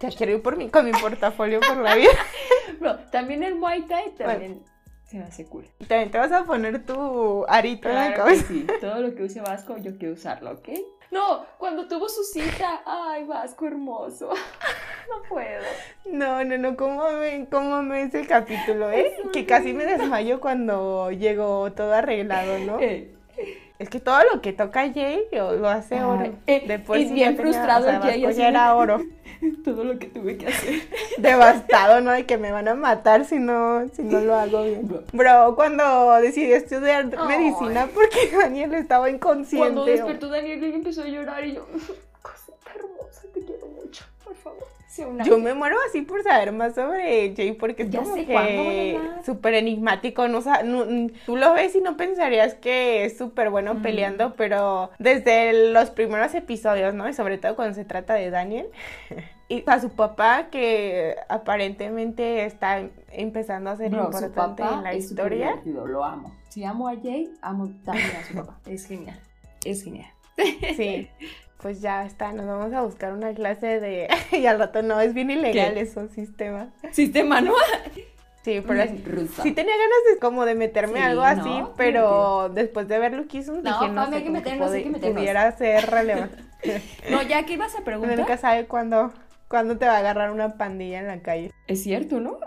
Ya 0.00 0.10
quiero 0.16 0.32
ir 0.34 0.42
por 0.42 0.56
mi, 0.56 0.70
con 0.70 0.84
mi 0.84 0.92
portafolio 0.92 1.58
por 1.58 1.78
la 1.78 1.96
vida. 1.96 2.12
Bro, 2.78 2.96
también 3.10 3.42
el 3.42 3.56
Muay 3.56 3.88
Thai 3.88 4.14
también 4.14 4.62
se 5.04 5.16
me 5.18 5.24
hace 5.24 5.46
cool. 5.46 5.66
Y 5.80 5.86
también 5.86 6.12
te 6.12 6.18
vas 6.18 6.30
a 6.30 6.44
poner 6.44 6.86
tu 6.86 7.44
arito 7.48 7.88
en 7.88 7.94
la 7.96 8.14
Claro 8.14 8.14
que 8.14 8.36
cabeza. 8.36 8.46
sí. 8.46 8.66
Todo 8.80 9.00
lo 9.00 9.16
que 9.16 9.24
use 9.24 9.40
Vasco, 9.40 9.76
yo 9.78 9.98
quiero 9.98 10.14
usarlo, 10.14 10.52
¿ok? 10.52 10.68
No, 11.10 11.46
cuando 11.58 11.86
tuvo 11.86 12.08
su 12.08 12.22
cita. 12.24 12.82
Ay, 12.84 13.24
Vasco 13.24 13.66
hermoso. 13.66 14.30
No 15.08 15.22
puedo. 15.28 15.62
No, 16.06 16.42
no, 16.42 16.58
no, 16.58 16.76
¿cómo 16.76 17.08
me, 17.12 17.46
cómo 17.48 17.80
me 17.80 18.02
es 18.02 18.14
el 18.16 18.26
capítulo, 18.26 18.90
eh? 18.90 19.16
Que 19.32 19.46
casi 19.46 19.72
me 19.72 19.86
desmayo 19.86 20.40
cuando 20.40 21.12
llegó 21.12 21.70
todo 21.70 21.94
arreglado, 21.94 22.58
¿no? 22.58 22.80
Eh, 22.80 23.14
es 23.78 23.88
que 23.90 24.00
todo 24.00 24.18
lo 24.32 24.40
que 24.40 24.52
toca 24.52 24.90
Jay 24.92 25.22
lo, 25.32 25.52
lo 25.56 25.68
hace 25.68 25.96
Ay, 25.96 26.00
oro. 26.04 26.32
eh, 26.46 26.64
De 26.66 26.78
por 26.78 26.96
es 26.96 27.08
sí 27.08 27.14
bien 27.14 27.32
ya 27.32 27.36
tenía- 27.36 27.52
frustrado 27.52 27.86
o 27.86 27.90
sea, 27.90 28.00
Jay, 28.00 28.24
así 28.24 28.42
era 28.42 28.74
oro. 28.74 29.00
Todo 29.64 29.84
lo 29.84 29.98
que 29.98 30.06
tuve 30.06 30.38
que 30.38 30.46
hacer. 30.46 30.80
Devastado, 31.18 32.00
¿no? 32.00 32.10
De 32.12 32.24
que 32.24 32.38
me 32.38 32.52
van 32.52 32.68
a 32.68 32.74
matar 32.74 33.26
si 33.26 33.38
no, 33.38 33.86
si 33.92 34.02
no 34.02 34.20
lo 34.20 34.34
hago 34.34 34.62
bien. 34.64 34.88
Bro, 35.12 35.54
cuando 35.56 36.14
decidí 36.22 36.52
estudiar 36.52 37.10
Ay. 37.18 37.28
medicina 37.38 37.86
porque 37.92 38.30
Daniel 38.34 38.72
estaba 38.74 39.10
inconsciente. 39.10 39.58
Cuando 39.74 39.84
despertó 39.84 40.28
Daniel 40.28 40.64
y 40.64 40.72
empezó 40.74 41.02
a 41.02 41.06
llorar 41.06 41.44
y 41.44 41.54
yo, 41.56 41.66
cosita 42.72 42.86
hermosa, 42.86 43.22
te 43.32 43.44
quiero 43.44 43.66
mucho, 43.68 44.04
por 44.24 44.34
favor. 44.34 44.64
Sea 44.88 45.08
una... 45.08 45.24
Yo 45.24 45.38
me 45.38 45.52
muero 45.52 45.76
así 45.88 46.02
por 46.02 46.22
saber 46.22 46.52
más 46.52 46.74
sobre 46.74 47.34
Jay 47.36 47.52
porque 47.52 47.82
es 47.82 47.90
Ya 47.90 48.00
como 48.02 48.14
sé, 48.14 48.24
¿cuándo 48.24 48.62
voy 48.64 48.96
a 48.96 49.16
que 49.16 49.22
súper 49.26 49.54
enigmático, 49.54 50.28
no, 50.28 50.40
no- 50.64 50.84
n- 50.84 51.12
tú 51.26 51.36
lo 51.36 51.52
ves 51.54 51.74
y 51.74 51.80
no 51.80 51.96
pensarías 51.96 52.54
que 52.54 53.04
es 53.04 53.18
súper 53.18 53.50
bueno 53.50 53.74
Mm. 53.74 53.82
peleando, 53.82 54.34
pero 54.36 54.90
desde 54.98 55.72
los 55.72 55.90
primeros 55.90 56.34
episodios, 56.34 56.94
¿no? 56.94 57.08
Y 57.08 57.12
sobre 57.14 57.36
todo 57.38 57.56
cuando 57.56 57.74
se 57.74 57.84
trata 57.84 58.14
de 58.14 58.30
Daniel. 58.30 58.68
Y 59.48 59.62
a 59.68 59.78
su 59.80 59.90
papá 59.90 60.48
que 60.50 61.14
aparentemente 61.28 62.44
está 62.46 62.82
empezando 63.12 63.70
a 63.70 63.76
ser 63.76 63.92
su 63.92 63.96
importante 63.96 64.34
papá 64.34 64.74
en 64.78 64.82
la 64.82 64.92
es 64.92 65.04
historia. 65.04 65.62
lo 65.64 66.02
amo. 66.04 66.34
Si 66.48 66.64
amo 66.64 66.88
a 66.88 66.96
Jay, 66.96 67.30
amo 67.42 67.70
también 67.84 68.10
a 68.16 68.24
su 68.26 68.34
papá. 68.34 68.58
Es 68.66 68.86
genial, 68.86 69.20
es 69.64 69.84
genial. 69.84 70.10
Sí. 70.76 71.08
Pues 71.62 71.80
ya 71.80 72.04
está, 72.04 72.32
nos 72.32 72.46
vamos 72.46 72.72
a 72.74 72.82
buscar 72.82 73.12
una 73.12 73.32
clase 73.34 73.80
de... 73.80 74.08
y 74.32 74.46
al 74.46 74.58
rato 74.58 74.82
no, 74.82 75.00
es 75.00 75.14
bien 75.14 75.30
ilegal 75.30 75.74
¿Qué? 75.74 75.80
eso, 75.80 76.06
sistema. 76.08 76.68
Sistema, 76.92 77.40
¿no? 77.40 77.52
Sí, 78.44 78.62
pero 78.64 78.80
es- 78.82 79.04
Rusa. 79.04 79.42
Sí 79.42 79.52
tenía 79.52 79.72
ganas 79.74 79.98
de 80.12 80.18
como 80.20 80.44
de 80.44 80.54
meterme 80.54 80.98
Sí, 80.98 81.04
algo 81.04 81.22
¿no? 81.22 81.26
así, 81.26 81.50
Qué 81.50 81.72
pero 81.76 82.48
después 82.50 82.86
de 82.86 82.98
ver 82.98 83.14
Luquism 83.14 83.62
No, 83.62 83.80
dije, 83.80 83.88
no 83.92 84.08
sé, 84.08 84.14
hay 84.16 84.22
que 84.22 84.30
meternos, 84.30 84.60
hay 84.66 84.68
puede- 84.68 84.82
que 84.84 84.90
meternos. 84.90 85.18
pudiera 85.18 85.56
ser 85.56 85.86
relevante. 85.90 86.36
No, 87.10 87.22
ya 87.22 87.44
que 87.44 87.54
ibas 87.54 87.74
a 87.74 87.80
preguntar. 87.84 88.18
nunca 88.18 88.36
sabe 88.38 88.66
cuándo, 88.66 89.12
cuándo 89.48 89.78
te 89.78 89.86
va 89.86 89.94
a 89.96 89.98
agarrar 89.98 90.30
una 90.30 90.56
pandilla 90.56 91.00
en 91.00 91.06
la 91.08 91.20
calle. 91.22 91.52
Es 91.66 91.82
cierto, 91.82 92.20
¿no? 92.20 92.38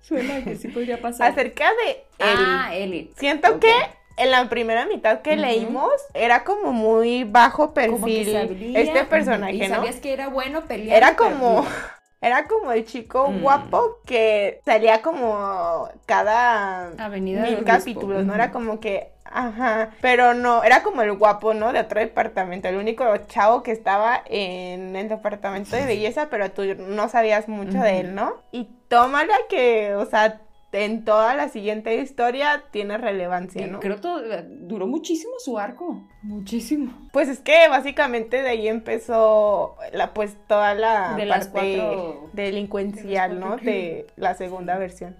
Suena 0.00 0.42
que 0.44 0.56
sí 0.56 0.68
podría 0.68 1.00
pasar. 1.00 1.32
Acerca 1.32 1.64
de 1.84 1.90
Ellie. 2.18 2.44
Ah, 2.46 2.74
Ellie. 2.74 3.10
Siento 3.16 3.58
que 3.60 3.72
en 4.16 4.30
la 4.30 4.48
primera 4.48 4.86
mitad 4.86 5.20
que 5.22 5.36
leímos 5.36 5.90
era 6.14 6.44
como 6.44 6.72
muy 6.72 7.24
bajo 7.24 7.72
Como 7.74 7.74
que 8.06 8.24
perfil 8.24 8.76
este 8.76 9.04
personaje, 9.04 9.54
y 9.54 9.68
¿no? 9.68 9.76
sabías 9.76 9.96
que 9.96 10.12
era 10.12 10.28
bueno 10.28 10.62
peleando. 10.62 10.94
Era 10.96 11.16
como, 11.16 11.64
era 12.20 12.46
como 12.46 12.72
el 12.72 12.84
chico 12.84 13.30
Mm. 13.30 13.40
guapo 13.42 13.98
que 14.06 14.60
salía 14.64 15.02
como 15.02 15.88
cada 16.06 16.92
Avenida 16.98 17.42
mil 17.42 17.64
capítulos. 17.64 18.24
¿no? 18.24 18.34
Era 18.34 18.50
como 18.52 18.78
que, 18.80 19.10
ajá, 19.24 19.90
pero 20.00 20.34
no, 20.34 20.62
era 20.62 20.82
como 20.82 21.02
el 21.02 21.12
guapo, 21.14 21.54
¿no? 21.54 21.72
De 21.72 21.80
otro 21.80 22.00
departamento, 22.00 22.68
el 22.68 22.76
único 22.76 23.04
chavo 23.28 23.62
que 23.62 23.72
estaba 23.72 24.22
en 24.26 24.94
el 24.94 25.08
departamento 25.08 25.74
de 25.74 25.86
belleza, 25.86 26.28
pero 26.30 26.50
tú 26.50 26.62
no 26.76 27.08
sabías 27.08 27.48
mucho 27.48 27.78
de 27.78 28.00
él, 28.00 28.14
¿no? 28.14 28.34
Y 28.52 28.68
tómala 28.88 29.34
que, 29.48 29.94
o 29.94 30.04
sea, 30.06 30.40
en 30.72 31.04
toda 31.04 31.34
la 31.34 31.48
siguiente 31.50 31.94
historia 31.96 32.64
tiene 32.70 32.96
relevancia, 32.96 33.66
¿no? 33.66 33.78
Creo 33.80 34.00
que 34.00 34.42
duró 34.48 34.86
muchísimo 34.86 35.34
su 35.38 35.58
arco. 35.58 36.02
Muchísimo. 36.22 36.92
Pues 37.12 37.28
es 37.28 37.40
que 37.40 37.68
básicamente 37.68 38.40
de 38.42 38.48
ahí 38.48 38.68
empezó 38.68 39.76
la 39.92 40.14
pues 40.14 40.36
toda 40.48 40.74
la 40.74 41.14
De 41.14 41.26
parte 41.26 41.50
cuatro- 41.52 42.30
delincuencial, 42.32 43.34
de 43.34 43.40
¿no? 43.40 43.46
cuatro 43.48 43.64
De 43.66 44.06
la 44.16 44.34
segunda 44.34 44.78
versión. 44.78 45.14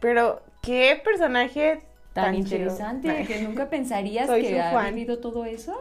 Pero 0.00 0.40
qué 0.62 1.00
personaje 1.02 1.80
Tan, 2.12 2.32
Tan 2.32 2.44
chido. 2.44 2.56
interesante 2.56 3.24
que 3.26 3.42
nunca 3.42 3.68
pensarías 3.68 4.26
Soy 4.26 4.40
que 4.42 4.58
ha 4.60 4.88
vivido 4.88 5.18
todo 5.18 5.44
eso 5.44 5.76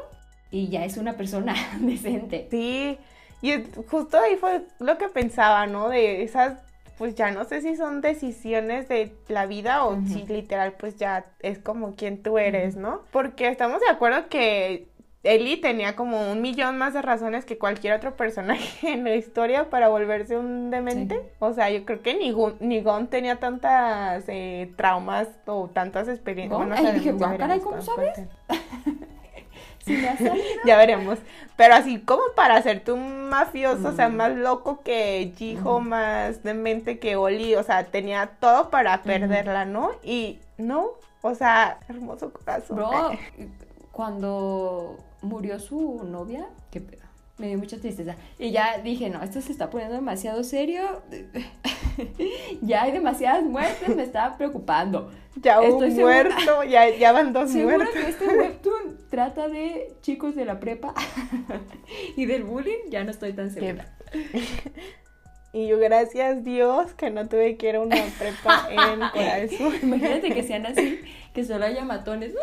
y 0.52 0.68
ya 0.68 0.84
es 0.84 0.98
una 0.98 1.14
persona 1.14 1.54
decente. 1.80 2.48
Sí, 2.52 2.98
y 3.42 3.54
justo 3.88 4.18
ahí 4.20 4.36
fue 4.36 4.64
lo 4.80 4.98
que 4.98 5.08
pensaba, 5.08 5.66
¿no? 5.68 5.88
De 5.90 6.24
esas, 6.24 6.60
pues 6.98 7.16
ya 7.16 7.32
no 7.32 7.44
sé 7.46 7.62
si 7.62 7.76
son 7.76 8.02
decisiones 8.02 8.88
de 8.88 9.14
la 9.28 9.46
vida 9.46 9.86
o 9.86 9.98
si 10.08 10.26
literal 10.26 10.74
pues 10.74 10.96
ya 10.98 11.26
es 11.42 11.60
como 11.60 11.96
quien 11.96 12.22
tú 12.24 12.38
eres, 12.38 12.76
¿no? 12.76 13.02
Porque 13.12 13.48
estamos 13.50 13.82
de 13.82 13.90
acuerdo 13.90 14.28
que 14.30 14.88
Ellie 15.24 15.58
tenía 15.58 15.96
como 15.96 16.32
un 16.32 16.42
millón 16.42 16.78
más 16.78 16.94
de 16.94 17.02
razones 17.02 17.46
que 17.46 17.58
cualquier 17.58 17.94
otro 17.96 18.16
personaje 18.16 18.88
en 18.94 19.04
la 19.04 19.16
historia 19.16 19.70
para 19.72 19.88
volverse 19.90 20.38
un 20.38 20.70
demente. 20.70 21.16
Sí. 21.16 21.22
O 21.40 21.52
sea, 21.54 21.70
yo 21.72 21.84
creo 21.84 22.02
que 22.04 22.14
ni, 22.14 22.32
Gun- 22.32 22.58
ni 22.60 22.82
Gon 22.82 23.08
tenía 23.08 23.38
tantas 23.40 24.24
eh, 24.28 24.72
traumas 24.76 25.28
o 25.48 25.68
tantas 25.74 26.08
experiencias. 26.08 26.58
¿Gon? 26.60 26.68
Bueno, 26.70 26.76
Ay, 26.78 26.86
sabemos, 26.86 27.04
dije, 27.06 27.18
ya 27.20 27.26
"Ah, 27.32 27.38
caray, 27.38 27.60
veremos 27.60 27.64
¿cómo 27.64 27.96
sabes?" 27.96 28.20
Cuenten. 29.86 29.96
Si 29.96 30.02
me 30.02 30.10
ha 30.10 30.18
salido. 30.18 30.46
Ya 30.66 30.78
veremos. 30.78 31.20
Pero 31.56 31.76
así 31.76 32.00
como 32.00 32.24
para 32.36 32.56
hacerte 32.58 32.92
un 32.92 33.30
mafioso, 33.30 33.90
o 33.90 33.92
sea, 33.94 34.10
Mm. 34.10 34.16
más 34.16 34.32
loco 34.36 34.82
que 34.84 35.32
Jiho, 35.38 35.80
más 35.80 36.44
demente 36.44 37.00
que 37.00 37.16
Oli, 37.16 37.56
o 37.56 37.64
sea, 37.64 37.86
tenía 37.86 38.32
todo 38.40 38.70
para 38.70 39.04
perderla, 39.04 39.64
¿no? 39.66 39.92
Y 40.04 40.40
no, 40.58 40.90
o 41.22 41.34
sea, 41.36 41.80
hermoso 41.88 42.32
corazón. 42.34 42.76
Bro, 42.78 43.12
cuando 43.92 44.98
murió 45.22 45.60
su 45.60 46.02
novia, 46.04 46.46
qué 46.72 46.82
pedo. 46.82 47.05
Me 47.38 47.48
dio 47.48 47.58
mucha 47.58 47.78
tristeza. 47.78 48.16
Y 48.40 48.52
ya 48.52 48.78
dije, 48.78 49.10
no, 49.10 49.22
esto 49.22 49.42
se 49.42 49.52
está 49.52 49.70
poniendo 49.70 49.96
demasiado 49.96 50.44
serio. 50.44 51.02
ya 52.62 52.84
hay 52.84 52.92
demasiadas 52.92 53.44
muertes, 53.44 53.94
me 53.96 54.04
estaba 54.04 54.38
preocupando. 54.38 55.12
ya 55.36 55.60
un 55.60 55.68
estoy 55.68 55.92
segura- 55.92 56.24
muerto, 56.30 56.64
ya, 56.64 56.90
ya 56.96 57.12
van 57.12 57.34
dos 57.34 57.52
Seguro 57.52 57.76
muertos. 57.78 57.94
que 57.96 58.10
este 58.10 58.26
webtoon 58.28 58.98
trata 59.10 59.50
de 59.50 59.96
chicos 60.02 60.36
de 60.36 60.46
la 60.46 60.60
prepa 60.62 60.94
y 62.16 62.26
del 62.26 62.44
bullying, 62.44 62.90
ya 62.90 63.04
no 63.04 63.12
estoy 63.12 63.34
tan 63.34 63.52
segura. 63.52 63.94
Y 65.54 65.68
yo, 65.68 65.80
gracias 65.80 66.44
Dios, 66.44 66.92
que 66.96 67.12
no 67.12 67.30
tuve 67.30 67.56
que 67.56 67.70
ir 67.70 67.78
a 67.78 67.80
una 67.80 67.96
prepa 68.20 68.68
en 68.70 69.50
Sur. 69.58 69.74
Imagínate 69.82 70.34
que 70.34 70.44
sean 70.44 70.66
así, 70.66 71.00
que 71.34 71.46
solo 71.46 71.64
haya 71.64 71.86
matones. 71.86 72.34
¡No, 72.34 72.40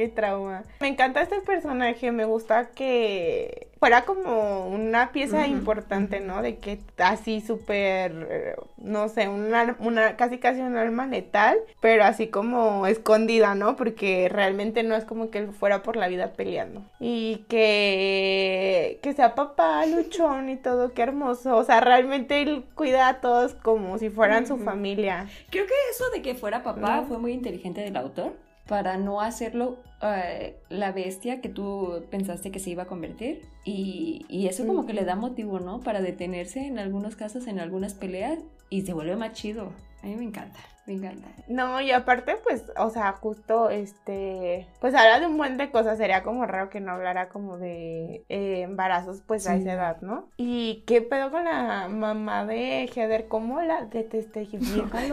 Qué 0.00 0.08
trauma. 0.08 0.62
Me 0.80 0.88
encanta 0.88 1.20
este 1.20 1.42
personaje, 1.42 2.10
me 2.10 2.24
gusta 2.24 2.70
que 2.70 3.68
fuera 3.78 4.06
como 4.06 4.66
una 4.66 5.12
pieza 5.12 5.46
importante, 5.46 6.20
¿no? 6.20 6.40
De 6.40 6.56
que 6.56 6.78
así 6.96 7.42
súper, 7.42 8.26
eh, 8.30 8.56
no 8.78 9.10
sé, 9.10 9.28
una, 9.28 9.76
una, 9.78 10.16
casi 10.16 10.38
casi 10.38 10.60
un 10.60 10.78
alma 10.78 11.06
letal, 11.06 11.58
pero 11.80 12.04
así 12.04 12.28
como 12.28 12.86
escondida, 12.86 13.54
¿no? 13.54 13.76
Porque 13.76 14.30
realmente 14.30 14.82
no 14.84 14.96
es 14.96 15.04
como 15.04 15.30
que 15.30 15.36
él 15.36 15.52
fuera 15.52 15.82
por 15.82 15.96
la 15.96 16.08
vida 16.08 16.32
peleando. 16.32 16.82
Y 16.98 17.44
que, 17.50 19.00
que 19.02 19.12
sea 19.12 19.34
papá, 19.34 19.84
luchón 19.84 20.48
y 20.48 20.56
todo, 20.56 20.94
qué 20.94 21.02
hermoso. 21.02 21.58
O 21.58 21.64
sea, 21.64 21.82
realmente 21.82 22.40
él 22.40 22.64
cuida 22.74 23.06
a 23.06 23.20
todos 23.20 23.52
como 23.52 23.98
si 23.98 24.08
fueran 24.08 24.46
su 24.46 24.56
familia. 24.56 25.26
Creo 25.50 25.66
que 25.66 25.74
eso 25.90 26.08
de 26.08 26.22
que 26.22 26.34
fuera 26.34 26.62
papá 26.62 27.04
fue 27.06 27.18
muy 27.18 27.32
inteligente 27.32 27.82
del 27.82 27.98
autor 27.98 28.32
para 28.70 28.96
no 28.98 29.20
hacerlo 29.20 29.82
eh, 30.00 30.56
la 30.68 30.92
bestia 30.92 31.40
que 31.40 31.48
tú 31.48 32.04
pensaste 32.08 32.52
que 32.52 32.60
se 32.60 32.70
iba 32.70 32.84
a 32.84 32.86
convertir. 32.86 33.42
Y, 33.64 34.24
y 34.28 34.46
eso 34.46 34.64
como 34.64 34.86
que 34.86 34.94
le 34.94 35.04
da 35.04 35.16
motivo, 35.16 35.58
¿no? 35.58 35.80
Para 35.80 36.00
detenerse 36.00 36.64
en 36.68 36.78
algunos 36.78 37.16
casos, 37.16 37.48
en 37.48 37.58
algunas 37.58 37.94
peleas 37.94 38.38
y 38.68 38.82
se 38.82 38.92
vuelve 38.92 39.16
más 39.16 39.32
chido. 39.32 39.72
A 40.04 40.06
mí 40.06 40.14
me 40.14 40.22
encanta, 40.22 40.60
me 40.86 40.94
encanta. 40.94 41.28
No, 41.46 41.80
y 41.80 41.92
aparte, 41.92 42.36
pues, 42.42 42.64
o 42.76 42.90
sea, 42.90 43.12
justo, 43.12 43.70
este, 43.70 44.66
pues 44.80 44.94
habla 44.94 45.20
de 45.20 45.26
un 45.26 45.36
buen 45.36 45.56
de 45.56 45.70
cosas, 45.70 45.98
sería 45.98 46.22
como 46.22 46.46
raro 46.46 46.68
que 46.70 46.80
no 46.80 46.92
hablara 46.92 47.28
como 47.28 47.58
de 47.58 48.24
eh, 48.28 48.62
embarazos, 48.62 49.22
pues, 49.26 49.46
a 49.46 49.54
Sí. 49.56 49.60
esa 49.62 49.72
edad, 49.74 50.00
¿no? 50.00 50.28
Y 50.36 50.82
qué 50.86 51.00
pedo 51.02 51.30
con 51.30 51.44
la 51.44 51.88
mamá 51.88 52.44
de 52.46 52.88
Heather, 52.92 53.28
¿cómo 53.28 53.60
la 53.62 53.84
detesté? 53.84 54.46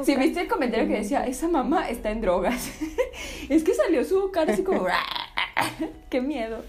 Si 0.03 0.15
viste 0.15 0.41
el 0.41 0.47
comentario 0.47 0.87
que 0.87 0.97
decía, 0.99 1.25
esa 1.27 1.47
mamá 1.47 1.89
está 1.89 2.09
en 2.11 2.21
drogas. 2.21 2.71
es 3.49 3.63
que 3.63 3.73
salió 3.73 4.03
su 4.03 4.31
cara 4.31 4.53
así 4.53 4.63
como, 4.63 4.85
qué 6.09 6.21
miedo. 6.21 6.63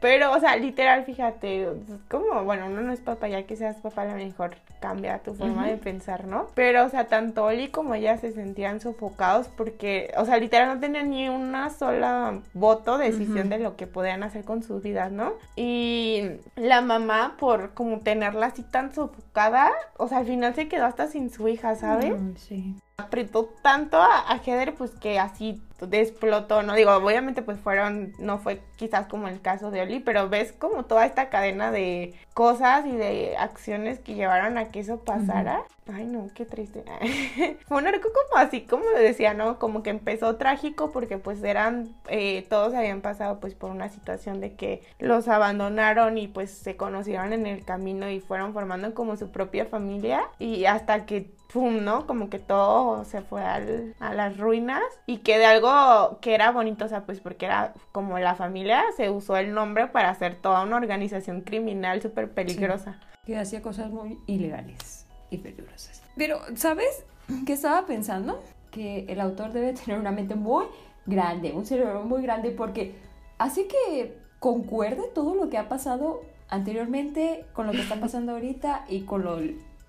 Pero, 0.00 0.32
o 0.32 0.40
sea, 0.40 0.56
literal, 0.56 1.04
fíjate, 1.04 1.66
como, 2.08 2.44
bueno, 2.44 2.66
uno 2.66 2.82
no 2.82 2.92
es 2.92 3.00
papá, 3.00 3.28
ya 3.28 3.44
que 3.44 3.56
seas 3.56 3.76
papá, 3.76 4.02
a 4.02 4.06
lo 4.06 4.14
mejor 4.14 4.56
cambia 4.80 5.18
tu 5.18 5.34
forma 5.34 5.66
de 5.66 5.76
pensar, 5.76 6.26
¿no? 6.26 6.46
Pero, 6.54 6.84
o 6.84 6.88
sea, 6.88 7.08
tanto 7.08 7.44
Oli 7.44 7.68
como 7.68 7.94
ella 7.94 8.16
se 8.16 8.32
sentían 8.32 8.80
sofocados 8.80 9.48
porque, 9.48 10.12
o 10.16 10.24
sea, 10.24 10.38
literal 10.38 10.68
no 10.68 10.80
tenían 10.80 11.10
ni 11.10 11.28
una 11.28 11.70
sola 11.70 12.38
voto, 12.54 12.96
decisión 12.96 13.48
de 13.48 13.58
lo 13.58 13.76
que 13.76 13.86
podían 13.86 14.22
hacer 14.22 14.44
con 14.44 14.62
sus 14.62 14.82
vidas, 14.82 15.10
¿no? 15.10 15.32
Y 15.56 16.22
la 16.54 16.80
mamá, 16.80 17.36
por 17.38 17.74
como 17.74 18.00
tenerla 18.00 18.46
así 18.46 18.62
tan 18.62 18.94
sofocada, 18.94 19.70
o 19.96 20.06
sea, 20.06 20.18
al 20.18 20.26
final 20.26 20.54
se 20.54 20.68
quedó 20.68 20.84
hasta 20.84 21.08
sin 21.08 21.30
su 21.30 21.48
hija, 21.48 21.74
¿sabes? 21.74 22.20
Mm, 22.20 22.36
sí. 22.36 22.74
Apretó 22.98 23.48
tanto 23.62 23.96
a, 23.96 24.30
a 24.30 24.40
Heather 24.44 24.74
pues 24.74 24.90
que 24.90 25.18
así 25.18 25.62
explotó, 25.92 26.62
¿no? 26.62 26.74
Digo, 26.74 26.92
obviamente 26.92 27.42
pues 27.42 27.58
fueron, 27.60 28.12
no 28.18 28.38
fue 28.38 28.60
quizás 28.76 29.06
como 29.06 29.28
el 29.28 29.40
caso 29.40 29.70
de 29.70 29.82
Eli, 29.82 30.00
pero 30.00 30.28
ves 30.28 30.52
como 30.52 30.84
toda 30.84 31.06
esta 31.06 31.28
cadena 31.28 31.70
de 31.70 32.14
cosas 32.34 32.84
y 32.86 32.96
de 32.96 33.36
acciones 33.38 34.00
que 34.00 34.14
llevaron 34.14 34.58
a 34.58 34.68
que 34.68 34.80
eso 34.80 35.04
pasara. 35.04 35.62
Ay, 35.90 36.04
no, 36.04 36.28
qué 36.34 36.44
triste. 36.44 36.84
Fue 37.66 37.78
un 37.78 37.86
arco 37.86 38.08
como 38.12 38.42
así, 38.42 38.62
como 38.62 38.84
decía, 38.90 39.32
¿no? 39.32 39.58
Como 39.58 39.82
que 39.82 39.90
empezó 39.90 40.36
trágico 40.36 40.92
porque 40.92 41.16
pues 41.16 41.42
eran, 41.42 41.94
eh, 42.08 42.46
todos 42.50 42.74
habían 42.74 43.00
pasado 43.00 43.40
pues 43.40 43.54
por 43.54 43.70
una 43.70 43.88
situación 43.88 44.40
de 44.40 44.54
que 44.54 44.82
los 44.98 45.28
abandonaron 45.28 46.18
y 46.18 46.28
pues 46.28 46.50
se 46.50 46.76
conocieron 46.76 47.32
en 47.32 47.46
el 47.46 47.64
camino 47.64 48.10
y 48.10 48.20
fueron 48.20 48.52
formando 48.52 48.92
como 48.92 49.16
su 49.16 49.30
propia 49.30 49.64
familia 49.64 50.22
y 50.38 50.66
hasta 50.66 51.06
que 51.06 51.30
pum, 51.52 51.82
¿no? 51.82 52.06
Como 52.06 52.28
que 52.28 52.38
todo 52.38 53.04
se 53.06 53.22
fue 53.22 53.42
al, 53.42 53.94
a 53.98 54.12
las 54.12 54.36
ruinas 54.36 54.82
y 55.06 55.18
que 55.18 55.38
de 55.38 55.46
algo 55.46 56.18
que 56.20 56.34
era 56.34 56.50
bonito, 56.50 56.84
o 56.84 56.88
sea, 56.88 57.06
pues 57.06 57.20
porque 57.20 57.46
era 57.46 57.72
como 57.92 58.18
la 58.18 58.34
familia, 58.34 58.84
se 58.96 59.08
usó 59.08 59.38
el 59.38 59.54
nombre 59.54 59.86
para 59.86 60.10
hacer 60.10 60.34
toda 60.34 60.62
una 60.64 60.76
organización 60.76 61.40
criminal 61.40 62.02
súper 62.02 62.30
peligrosa. 62.32 63.00
que 63.24 63.38
hacía 63.38 63.62
cosas 63.62 63.90
muy 63.90 64.18
ilegales 64.26 64.97
y 65.30 65.38
peligrosas. 65.38 66.02
Pero, 66.16 66.40
¿sabes 66.56 67.04
qué 67.46 67.52
estaba 67.52 67.86
pensando? 67.86 68.42
Que 68.70 69.04
el 69.08 69.20
autor 69.20 69.52
debe 69.52 69.72
tener 69.72 69.98
una 69.98 70.10
mente 70.12 70.34
muy 70.34 70.66
grande, 71.06 71.52
un 71.52 71.64
cerebro 71.66 72.02
muy 72.02 72.22
grande, 72.22 72.50
porque 72.50 72.94
hace 73.38 73.66
que 73.66 74.16
concuerde 74.40 75.02
todo 75.14 75.34
lo 75.34 75.48
que 75.48 75.58
ha 75.58 75.68
pasado 75.68 76.22
anteriormente 76.48 77.44
con 77.52 77.66
lo 77.66 77.72
que 77.72 77.80
está 77.80 77.96
pasando 78.00 78.32
ahorita 78.32 78.84
y 78.88 79.00
con 79.02 79.22
lo 79.24 79.38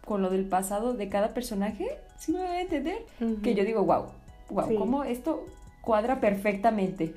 con 0.05 0.23
lo 0.23 0.31
del 0.31 0.45
pasado 0.45 0.93
de 0.95 1.07
cada 1.07 1.35
personaje, 1.35 1.99
¿sí 2.17 2.31
me 2.31 2.39
voy 2.39 2.47
a 2.47 2.61
entender? 2.61 3.05
Que 3.43 3.53
yo 3.53 3.63
digo, 3.63 3.83
wow, 3.83 4.05
wow, 4.49 4.67
Sí. 4.67 4.75
cómo 4.75 5.03
esto 5.03 5.45
cuadra 5.81 6.19
perfectamente. 6.19 7.13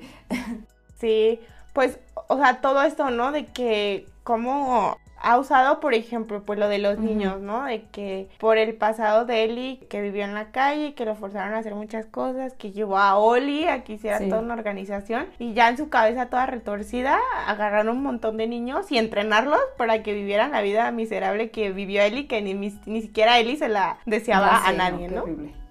Sí, 0.99 1.39
pues, 1.73 1.97
o 2.27 2.37
sea, 2.37 2.61
todo 2.61 2.83
esto, 2.83 3.09
¿no? 3.09 3.31
De 3.31 3.47
que 3.47 4.05
cómo 4.23 4.97
ha 5.23 5.39
usado, 5.39 5.79
por 5.79 5.93
ejemplo, 5.93 6.43
pues 6.43 6.59
lo 6.59 6.67
de 6.67 6.79
los 6.79 6.99
niños, 6.99 7.39
¿no? 7.41 7.63
De 7.63 7.83
que 7.91 8.27
por 8.39 8.57
el 8.57 8.75
pasado 8.75 9.25
de 9.25 9.45
Eli, 9.45 9.79
que 9.89 10.01
vivió 10.01 10.23
en 10.23 10.33
la 10.33 10.51
calle, 10.51 10.93
que 10.93 11.05
lo 11.05 11.15
forzaron 11.15 11.53
a 11.53 11.59
hacer 11.59 11.73
muchas 11.75 12.05
cosas, 12.05 12.53
que 12.53 12.71
llevó 12.71 12.97
a 12.97 13.15
Oli 13.17 13.65
a 13.67 13.83
que 13.83 13.93
hiciera 13.93 14.19
Sí. 14.19 14.29
toda 14.29 14.41
una 14.41 14.53
organización 14.53 15.27
y 15.39 15.53
ya 15.53 15.69
en 15.69 15.77
su 15.77 15.89
cabeza 15.89 16.27
toda 16.27 16.45
retorcida, 16.45 17.17
agarraron 17.47 17.89
un 17.89 18.03
montón 18.03 18.37
de 18.37 18.47
niños 18.47 18.91
y 18.91 18.97
entrenarlos 18.97 19.59
para 19.77 20.03
que 20.03 20.13
vivieran 20.13 20.51
la 20.51 20.61
vida 20.61 20.91
miserable 20.91 21.49
que 21.51 21.71
vivió 21.71 22.01
Eli, 22.03 22.25
que 22.27 22.41
ni, 22.41 22.53
ni, 22.53 23.01
siquiera 23.01 23.39
Eli 23.39 23.55
se 23.57 23.69
la 23.69 23.97
deseaba 24.05 24.67
a 24.67 24.73
nadie, 24.73 25.07
¿no? 25.07 25.23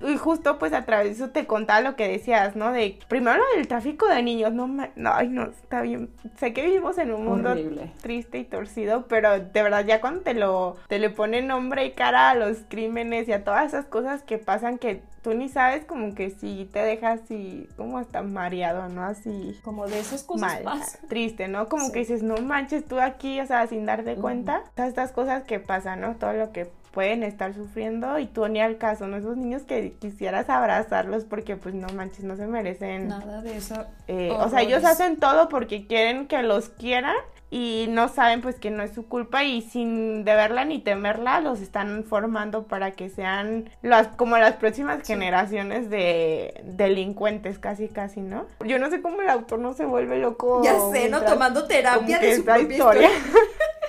Y 0.02 0.16
justo 0.16 0.58
pues 0.58 0.72
a 0.72 0.84
través 0.84 1.06
de 1.18 1.24
eso 1.24 1.32
te 1.32 1.46
contaba 1.46 1.80
lo 1.80 1.96
que 1.96 2.08
decías, 2.08 2.56
¿no? 2.56 2.72
De 2.72 2.98
primero 3.08 3.36
lo 3.38 3.56
del 3.56 3.68
tráfico 3.68 4.06
de 4.06 4.22
niños, 4.22 4.52
no, 4.52 4.66
no, 4.66 5.12
ay 5.12 5.28
no, 5.28 5.44
está 5.44 5.80
bien. 5.82 6.10
Sé 6.38 6.52
que 6.52 6.64
vivimos 6.64 6.98
en 6.98 7.12
un 7.12 7.24
mundo 7.24 7.50
Horrible. 7.50 7.90
triste 8.00 8.38
y 8.38 8.44
torcido, 8.44 9.06
pero 9.06 9.38
de 9.38 9.62
verdad 9.62 9.84
ya 9.86 10.00
cuando 10.00 10.20
te 10.22 10.34
lo 10.34 10.76
te 10.88 10.98
le 10.98 11.10
pone 11.10 11.42
nombre 11.42 11.84
y 11.86 11.92
cara 11.92 12.30
a 12.30 12.34
los 12.34 12.58
crímenes 12.68 13.28
y 13.28 13.32
a 13.32 13.44
todas 13.44 13.66
esas 13.66 13.86
cosas 13.86 14.22
que 14.22 14.38
pasan 14.38 14.78
que 14.78 15.02
tú 15.22 15.34
ni 15.34 15.48
sabes 15.48 15.84
como 15.84 16.16
que 16.16 16.30
si 16.30 16.68
te 16.72 16.80
dejas 16.80 17.20
así 17.22 17.68
como 17.76 17.98
hasta 17.98 18.22
mareado, 18.22 18.88
¿no? 18.88 19.04
Así 19.04 19.56
Como 19.62 19.86
de 19.86 20.00
esas 20.00 20.24
cosas 20.24 20.40
mal, 20.40 20.64
más. 20.64 20.98
triste, 21.08 21.46
¿no? 21.46 21.68
Como 21.68 21.86
Sí. 21.86 21.92
que 21.92 21.98
dices, 22.00 22.24
no 22.24 22.36
manches 22.38 22.84
tú 22.84 22.98
aquí, 22.98 23.40
o 23.40 23.46
sea, 23.46 23.66
sin 23.68 23.86
darte 23.86 24.16
cuenta, 24.16 24.64
todas 24.74 24.88
estas 24.88 25.12
cosas 25.12 25.44
que 25.44 25.60
pasan, 25.60 26.00
¿no? 26.00 26.16
Todo 26.16 26.32
lo 26.32 26.50
que 26.50 26.68
pueden 26.92 27.22
estar 27.22 27.54
sufriendo 27.54 28.18
y 28.18 28.26
tú 28.26 28.46
ni 28.48 28.60
al 28.60 28.76
caso, 28.78 29.06
¿no? 29.08 29.16
Esos 29.16 29.36
niños 29.36 29.62
que 29.62 29.94
quisieras 30.00 30.48
abrazarlos 30.50 31.24
porque 31.24 31.56
pues 31.56 31.74
no 31.74 31.88
manches, 31.88 32.24
no 32.24 32.36
se 32.36 32.46
merecen. 32.46 33.08
Nada 33.08 33.40
de 33.42 33.56
eso. 33.56 33.86
eh, 34.08 34.30
o 34.38 34.48
sea, 34.48 34.60
ellos 34.60 34.84
hacen 34.84 35.16
todo 35.18 35.48
porque 35.48 35.86
quieren 35.86 36.26
que 36.28 36.42
los 36.42 36.68
quieran 36.68 37.16
y 37.50 37.86
no 37.90 38.08
saben 38.08 38.40
pues 38.40 38.56
que 38.58 38.70
no 38.70 38.82
es 38.82 38.92
su 38.94 39.06
culpa 39.08 39.44
y 39.44 39.60
sin 39.60 40.24
deberla 40.24 40.64
ni 40.64 40.78
temerla 40.78 41.40
los 41.40 41.60
están 41.60 42.02
formando 42.04 42.66
para 42.66 42.92
que 42.92 43.10
sean 43.10 43.68
las 43.82 44.08
como 44.08 44.38
las 44.38 44.54
próximas 44.54 44.98
Sí. 45.02 45.12
generaciones 45.12 45.90
de 45.90 46.62
delincuentes 46.64 47.58
casi 47.58 47.88
casi, 47.88 48.20
¿no? 48.20 48.46
Yo 48.64 48.78
no 48.78 48.88
sé 48.88 49.02
cómo 49.02 49.20
el 49.20 49.28
autor 49.28 49.58
no 49.58 49.74
se 49.74 49.84
vuelve 49.84 50.18
loco. 50.18 50.62
Ya 50.64 50.78
sé, 50.92 51.10
¿no? 51.10 51.20
Tomando 51.22 51.64
terapia 51.66 52.18
de 52.20 52.36
su 52.36 52.44
propia 52.44 52.62
historia. 52.62 53.08
historia. 53.10 53.10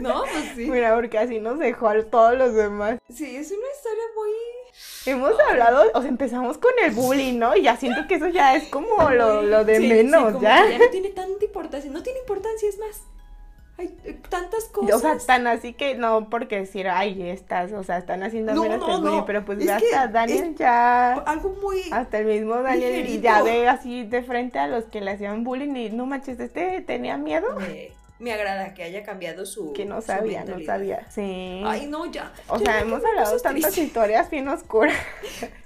No, 0.00 0.22
pues 0.22 0.52
sí. 0.56 0.68
Mira, 0.70 0.94
porque 0.94 1.18
así 1.18 1.40
nos 1.40 1.58
dejó 1.58 1.88
a 1.88 2.02
todos 2.04 2.36
los 2.36 2.54
demás. 2.54 2.98
Sí, 3.12 3.36
es 3.36 3.50
una 3.50 3.66
historia 3.76 4.02
muy... 4.16 4.30
Hemos 5.06 5.38
hablado, 5.48 5.84
o 5.94 6.00
sea, 6.00 6.08
empezamos 6.08 6.58
con 6.58 6.72
el 6.84 6.90
bullying, 6.92 7.38
¿no? 7.38 7.54
Y 7.56 7.62
ya 7.62 7.76
siento 7.76 8.06
que 8.08 8.16
eso 8.16 8.28
ya 8.28 8.56
es 8.56 8.68
como 8.68 9.10
lo, 9.10 9.42
lo 9.42 9.64
de 9.64 9.76
Sí, 9.76 9.82
sí, 9.82 9.88
menos, 9.88 10.32
como 10.32 10.40
¿ya? 10.42 10.64
que 10.64 10.72
ya 10.72 10.78
no 10.78 10.88
tiene 10.90 11.08
tanta 11.10 11.44
importancia. 11.44 11.90
No 11.90 12.02
tiene 12.02 12.18
importancia, 12.20 12.68
es 12.68 12.78
más. 12.78 13.02
Hay 13.76 13.88
tantas 14.28 14.64
cosas. 14.66 14.94
O 14.96 14.98
sea, 15.00 15.18
tan 15.18 15.46
así 15.48 15.72
que 15.72 15.96
no 15.96 16.30
porque 16.30 16.60
decir, 16.60 16.88
ay, 16.88 17.28
estás, 17.28 17.72
o 17.72 17.82
sea, 17.82 17.98
están 17.98 18.22
haciendo 18.22 18.54
No, 18.54 18.62
menos 18.62 18.78
no, 18.78 18.94
el 18.96 19.00
bullying, 19.00 19.16
no. 19.18 19.26
pero 19.26 19.44
pues 19.44 19.58
Es 19.58 19.64
ya 19.66 19.76
hasta 19.76 20.06
Daniel 20.08 20.54
ya, 20.56 21.14
Algo 21.14 21.50
muy... 21.60 21.82
hasta 21.90 22.18
el 22.18 22.26
mismo 22.26 22.54
Daniel 22.62 22.92
ligerito. 22.92 23.22
ya 23.24 23.42
ve 23.42 23.68
así 23.68 24.04
de 24.04 24.22
frente 24.22 24.58
a 24.60 24.68
los 24.68 24.84
que 24.84 25.00
le 25.00 25.10
hacían 25.10 25.42
bullying 25.42 25.74
y 25.74 25.90
no 25.90 26.06
manches, 26.06 26.38
este 26.38 26.82
tenía 26.82 27.16
miedo, 27.16 27.48
Me, 27.56 27.90
me 28.18 28.32
agrada 28.32 28.74
que 28.74 28.82
haya 28.82 29.02
cambiado 29.02 29.44
su 29.46 29.72
que 29.72 29.84
no 29.84 30.00
sabía, 30.00 30.44
no 30.44 30.60
sabía. 30.64 31.06
Sí. 31.10 31.62
Ay, 31.64 31.86
no, 31.86 32.06
ya. 32.10 32.32
O 32.48 32.58
Ya 32.58 32.64
sea, 32.64 32.80
hemos 32.80 33.04
hablado 33.04 33.38
tantas 33.40 33.76
historias 33.76 34.30
bien 34.30 34.48
oscuras. 34.48 34.96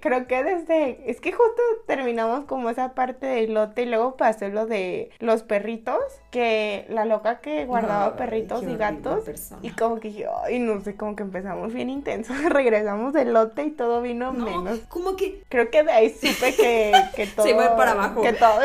Creo 0.00 0.28
que 0.28 0.44
desde, 0.44 1.10
es 1.10 1.20
que 1.20 1.32
justo 1.32 1.60
terminamos 1.88 2.44
como 2.44 2.70
esa 2.70 2.94
parte 2.94 3.26
del 3.26 3.54
lote 3.54 3.82
y 3.82 3.86
luego 3.86 4.16
pasó 4.16 4.48
lo 4.48 4.66
de 4.66 5.10
los 5.18 5.42
perritos, 5.42 5.98
que 6.30 6.86
la 6.88 7.04
loca 7.04 7.40
que 7.40 7.64
guardaba 7.64 8.14
perritos 8.16 8.62
y 8.62 8.76
gatos. 8.76 9.24
persona. 9.24 9.60
Y 9.64 9.70
como 9.70 9.98
que 9.98 10.12
yo, 10.12 10.30
ay, 10.44 10.60
no 10.60 10.80
sé, 10.82 10.94
como 10.96 11.16
que 11.16 11.24
empezamos 11.24 11.72
bien 11.72 11.90
intensos, 11.90 12.36
regresamos 12.48 13.12
del 13.12 13.32
lote 13.32 13.64
y 13.64 13.70
todo 13.72 14.00
vino 14.00 14.32
No, 14.32 14.44
menos. 14.62 14.78
como 14.88 15.16
que... 15.16 15.42
Creo 15.48 15.68
que 15.70 15.82
de 15.82 15.90
ahí 15.90 16.10
supe 16.14 16.54
que, 16.54 16.92
que 17.16 17.26
todo... 17.26 17.46
Se 17.46 17.54
fue 17.54 17.66
para 17.76 17.90
abajo. 17.92 18.22
Que 18.22 18.32
todo 18.34 18.60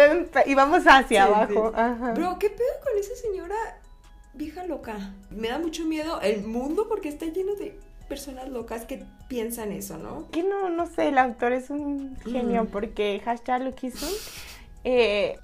íbamos 0.46 0.84
hacia 0.86 1.26
Sí, 1.26 1.34
abajo. 1.34 1.72
Ajá. 1.76 2.12
Bro, 2.14 2.38
¿qué 2.38 2.50
pedo 2.52 2.68
con 2.84 2.98
esa 3.00 3.16
señora 3.16 3.56
vieja 4.36 4.66
loca? 4.66 4.96
Me 5.32 5.48
da 5.50 5.58
mucho 5.58 5.84
miedo 5.86 6.22
el 6.22 6.44
mundo 6.44 6.86
porque 6.88 7.10
está 7.10 7.26
lleno 7.26 7.56
de 7.56 7.76
personas 8.08 8.50
locas 8.50 8.86
que 8.86 9.04
piensan 9.28 9.72
eso, 9.72 9.98
¿no? 9.98 10.30
que 10.32 10.44
no, 10.44 10.70
no 10.70 10.86
sé, 10.88 11.10
el 11.10 11.18
autor 11.18 11.54
es 11.54 11.70
un 11.70 12.16
genio 12.24 12.64
Mm. 12.66 12.68
porque 12.68 13.22
hashtag 13.24 13.62
Lukisun, 13.64 14.10
eh, 14.86 15.40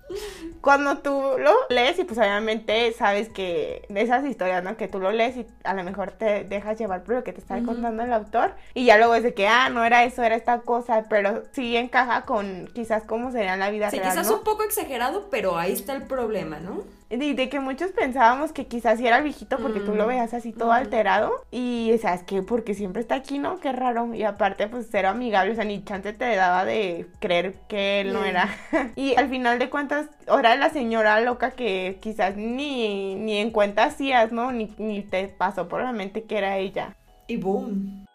cuando 0.60 0.98
tú 0.98 1.12
lo 1.40 1.54
lees 1.70 1.98
y 1.98 2.04
pues 2.04 2.20
obviamente 2.20 2.92
sabes 2.92 3.30
que 3.30 3.86
de 3.88 4.02
esas 4.02 4.26
historias, 4.26 4.62
¿no? 4.64 4.76
Que 4.76 4.90
tú 4.90 5.00
lo 5.00 5.12
lees 5.14 5.38
y 5.38 5.48
a 5.64 5.74
lo 5.74 5.84
mejor 5.86 6.12
te 6.12 6.44
dejas 6.44 6.78
llevar 6.78 7.04
por 7.04 7.16
lo 7.16 7.24
que 7.24 7.32
te 7.32 7.40
está 7.40 7.64
contando 7.64 8.04
el 8.04 8.12
autor 8.12 8.52
y 8.74 8.84
ya 8.86 8.98
luego 8.98 9.16
es 9.16 9.24
de 9.24 9.34
que, 9.34 9.48
ah, 9.48 9.70
no 9.70 9.86
era 9.86 10.04
eso, 10.04 10.24
era 10.24 10.36
esta 10.36 10.60
cosa, 10.60 11.06
pero 11.10 11.44
sí 11.54 11.78
encaja 11.78 12.26
con 12.26 12.68
quizás 12.74 13.04
cómo 13.04 13.32
sería 13.32 13.56
la 13.56 13.70
vida 13.70 13.90
Sí, 13.90 13.98
real, 14.00 14.12
quizás 14.12 14.28
¿no? 14.30 14.38
un 14.40 14.44
poco 14.44 14.64
exagerado, 14.64 15.30
pero 15.32 15.58
ahí 15.58 15.72
está 15.72 15.94
el 15.96 16.04
problema, 16.04 16.60
¿no? 16.60 16.84
Y 17.12 17.34
de 17.34 17.50
que 17.50 17.60
muchos 17.60 17.90
pensábamos 17.92 18.52
que 18.52 18.68
quizás 18.68 19.00
sí 19.00 19.08
era 19.08 19.18
el 19.18 19.24
viejito 19.24 19.58
porque 19.58 19.80
tú 19.80 19.96
lo 19.96 20.06
Mm. 20.06 20.10
veas 20.10 20.34
así 20.36 20.52
todo 20.54 20.70
Ujú. 20.70 20.78
alterado. 20.78 21.32
Y 21.50 21.92
sabes 22.02 22.22
que 22.22 22.44
porque 22.44 22.76
siempre 22.76 23.02
está 23.02 23.16
aquí, 23.16 23.40
¿no? 23.40 23.60
Qué 23.60 23.72
raro. 23.72 24.14
Y 24.14 24.24
aparte, 24.24 24.68
pues 24.68 24.88
cero 24.92 25.10
amigable. 25.10 25.54
O 25.54 25.56
sea, 25.56 25.66
ni 25.66 25.84
chance 25.84 26.14
te 26.14 26.36
daba 26.36 26.66
de 26.66 27.08
creer 27.20 27.56
que 27.68 28.02
él 28.02 28.14
no 28.14 28.22
Mm. 28.22 28.26
era. 28.26 28.50
y 28.96 29.16
al 29.16 29.28
final 29.30 29.58
de 29.58 29.70
cuentas, 29.72 30.08
ahora 30.28 30.56
la 30.56 30.70
señora 30.70 31.20
loca 31.22 31.50
que 31.52 31.98
quizás 32.00 32.36
ni, 32.38 33.16
ni 33.16 33.38
en 33.38 33.50
cuenta 33.50 33.86
hacías, 33.86 34.32
¿no? 34.32 34.52
Ni, 34.52 34.72
ni 34.78 35.02
te 35.02 35.30
pasó 35.30 35.68
por 35.68 35.82
la 35.82 35.92
mente 35.92 36.26
que 36.26 36.38
era 36.38 36.58
ella. 36.58 36.96
Y 37.26 37.38
boom. 37.38 38.06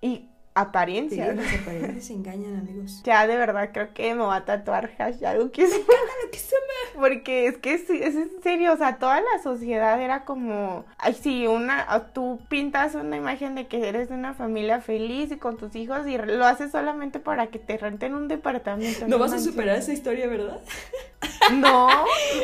Y 0.00 0.29
Sí, 0.50 0.60
apariencias. 0.60 1.36
las 1.36 1.54
apariencias 1.54 2.10
engañan, 2.10 2.56
amigos. 2.56 3.02
Ya 3.04 3.26
de 3.26 3.36
verdad 3.36 3.70
creo 3.72 3.94
que 3.94 4.14
me 4.14 4.24
va 4.24 4.36
a 4.36 4.44
tatuar 4.44 4.90
hashtag. 4.96 5.38
Lo 5.38 5.52
que 5.52 5.66
se 5.66 5.80
Porque 6.94 7.46
es 7.46 7.56
que 7.58 7.78
sí, 7.78 8.00
es 8.02 8.14
en 8.16 8.30
serio, 8.42 8.72
o 8.72 8.76
sea, 8.76 8.98
toda 8.98 9.20
la 9.20 9.42
sociedad 9.42 10.00
era 10.00 10.24
como, 10.24 10.84
ay, 10.98 11.14
sí, 11.14 11.46
una, 11.46 11.86
o 11.94 12.02
tú 12.02 12.40
pintas 12.48 12.94
una 12.94 13.16
imagen 13.16 13.54
de 13.54 13.68
que 13.68 13.88
eres 13.88 14.08
de 14.08 14.14
una 14.14 14.34
familia 14.34 14.80
feliz 14.80 15.30
y 15.30 15.36
con 15.36 15.56
tus 15.56 15.74
hijos 15.76 16.06
y 16.06 16.18
lo 16.18 16.44
haces 16.44 16.72
solamente 16.72 17.20
para 17.20 17.46
que 17.46 17.58
te 17.58 17.76
renten 17.78 18.14
un 18.14 18.28
departamento. 18.28 19.06
No 19.06 19.18
vas 19.18 19.32
a 19.32 19.38
superar 19.38 19.76
esa 19.76 19.92
historia, 19.92 20.26
¿verdad? 20.26 20.60
No, 21.52 21.88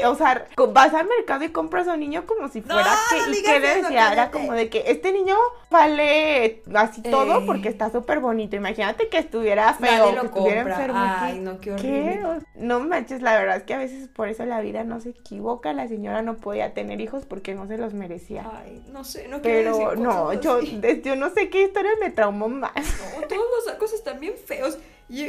o 0.05 0.15
sea, 0.17 0.47
vas 0.73 0.95
al 0.95 1.07
mercado 1.07 1.45
y 1.45 1.49
compras 1.51 1.89
a 1.89 1.95
un 1.95 2.01
niño 2.01 2.25
como 2.27 2.49
si 2.49 2.61
fuera 2.63 2.83
No, 2.83 2.91
que, 3.11 3.31
no 3.31 3.37
y 3.37 3.43
que 3.43 3.61
decía, 3.61 4.13
era 4.13 4.31
como 4.31 4.53
de 4.53 4.69
que 4.69 4.85
este 4.87 5.13
niño 5.13 5.37
vale 5.71 6.63
así 6.75 7.03
todo 7.03 7.41
Ey. 7.41 7.47
porque 7.47 7.69
está 7.69 7.91
súper 7.91 8.21
bonito. 8.21 8.57
Imagínate 8.57 9.09
que 9.09 9.19
estuviera 9.19 9.73
feo, 9.75 10.13
que 10.21 10.27
estuviera 10.27 10.61
enfermo. 10.63 10.99
Ay, 10.99 11.35
¿qué? 11.35 11.41
no, 11.41 11.61
qué 11.61 11.77
¿Qué? 11.77 12.21
horrible. 12.21 12.27
O- 12.27 12.41
No 12.57 12.81
manches, 12.81 13.23
la 13.23 13.39
verdad 13.39 13.57
es 13.59 13.63
que 13.65 13.75
a 13.75 13.79
veces 13.79 14.09
por 14.09 14.29
eso 14.29 14.45
la 14.45 14.61
vida 14.61 14.85
no 14.85 15.01
se 15.01 15.11
equivoca. 15.11 15.73
La 15.73 15.89
señora 15.89 16.23
no 16.23 16.37
podía 16.37 16.75
tener 16.75 17.01
hijos 17.01 17.25
porque 17.27 17.55
no 17.55 17.67
se 17.67 17.79
los 17.79 17.95
merecía. 17.95 18.51
Ay, 18.53 18.83
no 18.93 19.05
sé, 19.05 19.29
no 19.29 19.41
quiero 19.43 19.77
Pero 19.77 19.91
decir 19.91 19.99
no, 20.03 20.25
cosas 20.27 20.41
yo, 20.41 20.57
así. 20.57 20.79
de- 20.79 21.03
yo 21.03 21.17
no 21.17 21.31
sé 21.31 21.51
qué 21.51 21.63
historia 21.63 21.91
me 22.01 22.11
traumó 22.11 22.49
más. 22.49 22.73
No, 22.75 23.27
todos 23.27 23.45
los 23.59 23.69
arcos 23.73 23.93
están 23.93 24.21
bien 24.21 24.35
feos. 24.45 24.79
Yo 25.09 25.29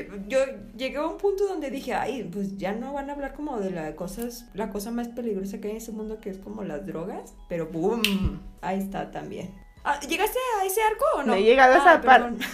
llegué 0.76 0.98
a 0.98 1.06
un 1.06 1.18
punto 1.18 1.46
donde 1.48 1.70
dije, 1.70 1.94
ay, 1.94 2.24
pues 2.34 2.58
ya 2.58 2.72
no 2.72 2.94
van 2.94 3.10
a 3.10 3.14
hablar 3.14 3.34
como 3.36 3.60
de 3.60 3.70
las 3.70 3.94
cosas, 3.94 4.46
la 4.56 4.70
cosa 4.72 4.90
más 4.92 5.08
peligrosa 5.10 5.60
que 5.60 5.68
hay 5.68 5.72
en 5.72 5.78
ese 5.78 5.92
mundo 5.92 6.20
que 6.20 6.32
es 6.32 6.40
como 6.40 6.64
las 6.64 6.86
drogas, 6.88 7.36
pero 7.48 7.68
boom, 7.68 8.42
ahí 8.62 8.80
está 8.80 9.12
también. 9.12 9.54
Ah, 9.84 10.00
¿Llegaste 10.02 10.38
a 10.60 10.66
ese 10.66 10.82
arco 10.82 11.06
o 11.16 11.20
no? 11.20 11.28
No 11.28 11.34
he 11.36 11.44
llegado 11.44 11.76
a 11.76 11.78
esa 11.78 11.94
Ah, 11.94 12.02
parte. 12.02 12.24
perdón. 12.24 12.40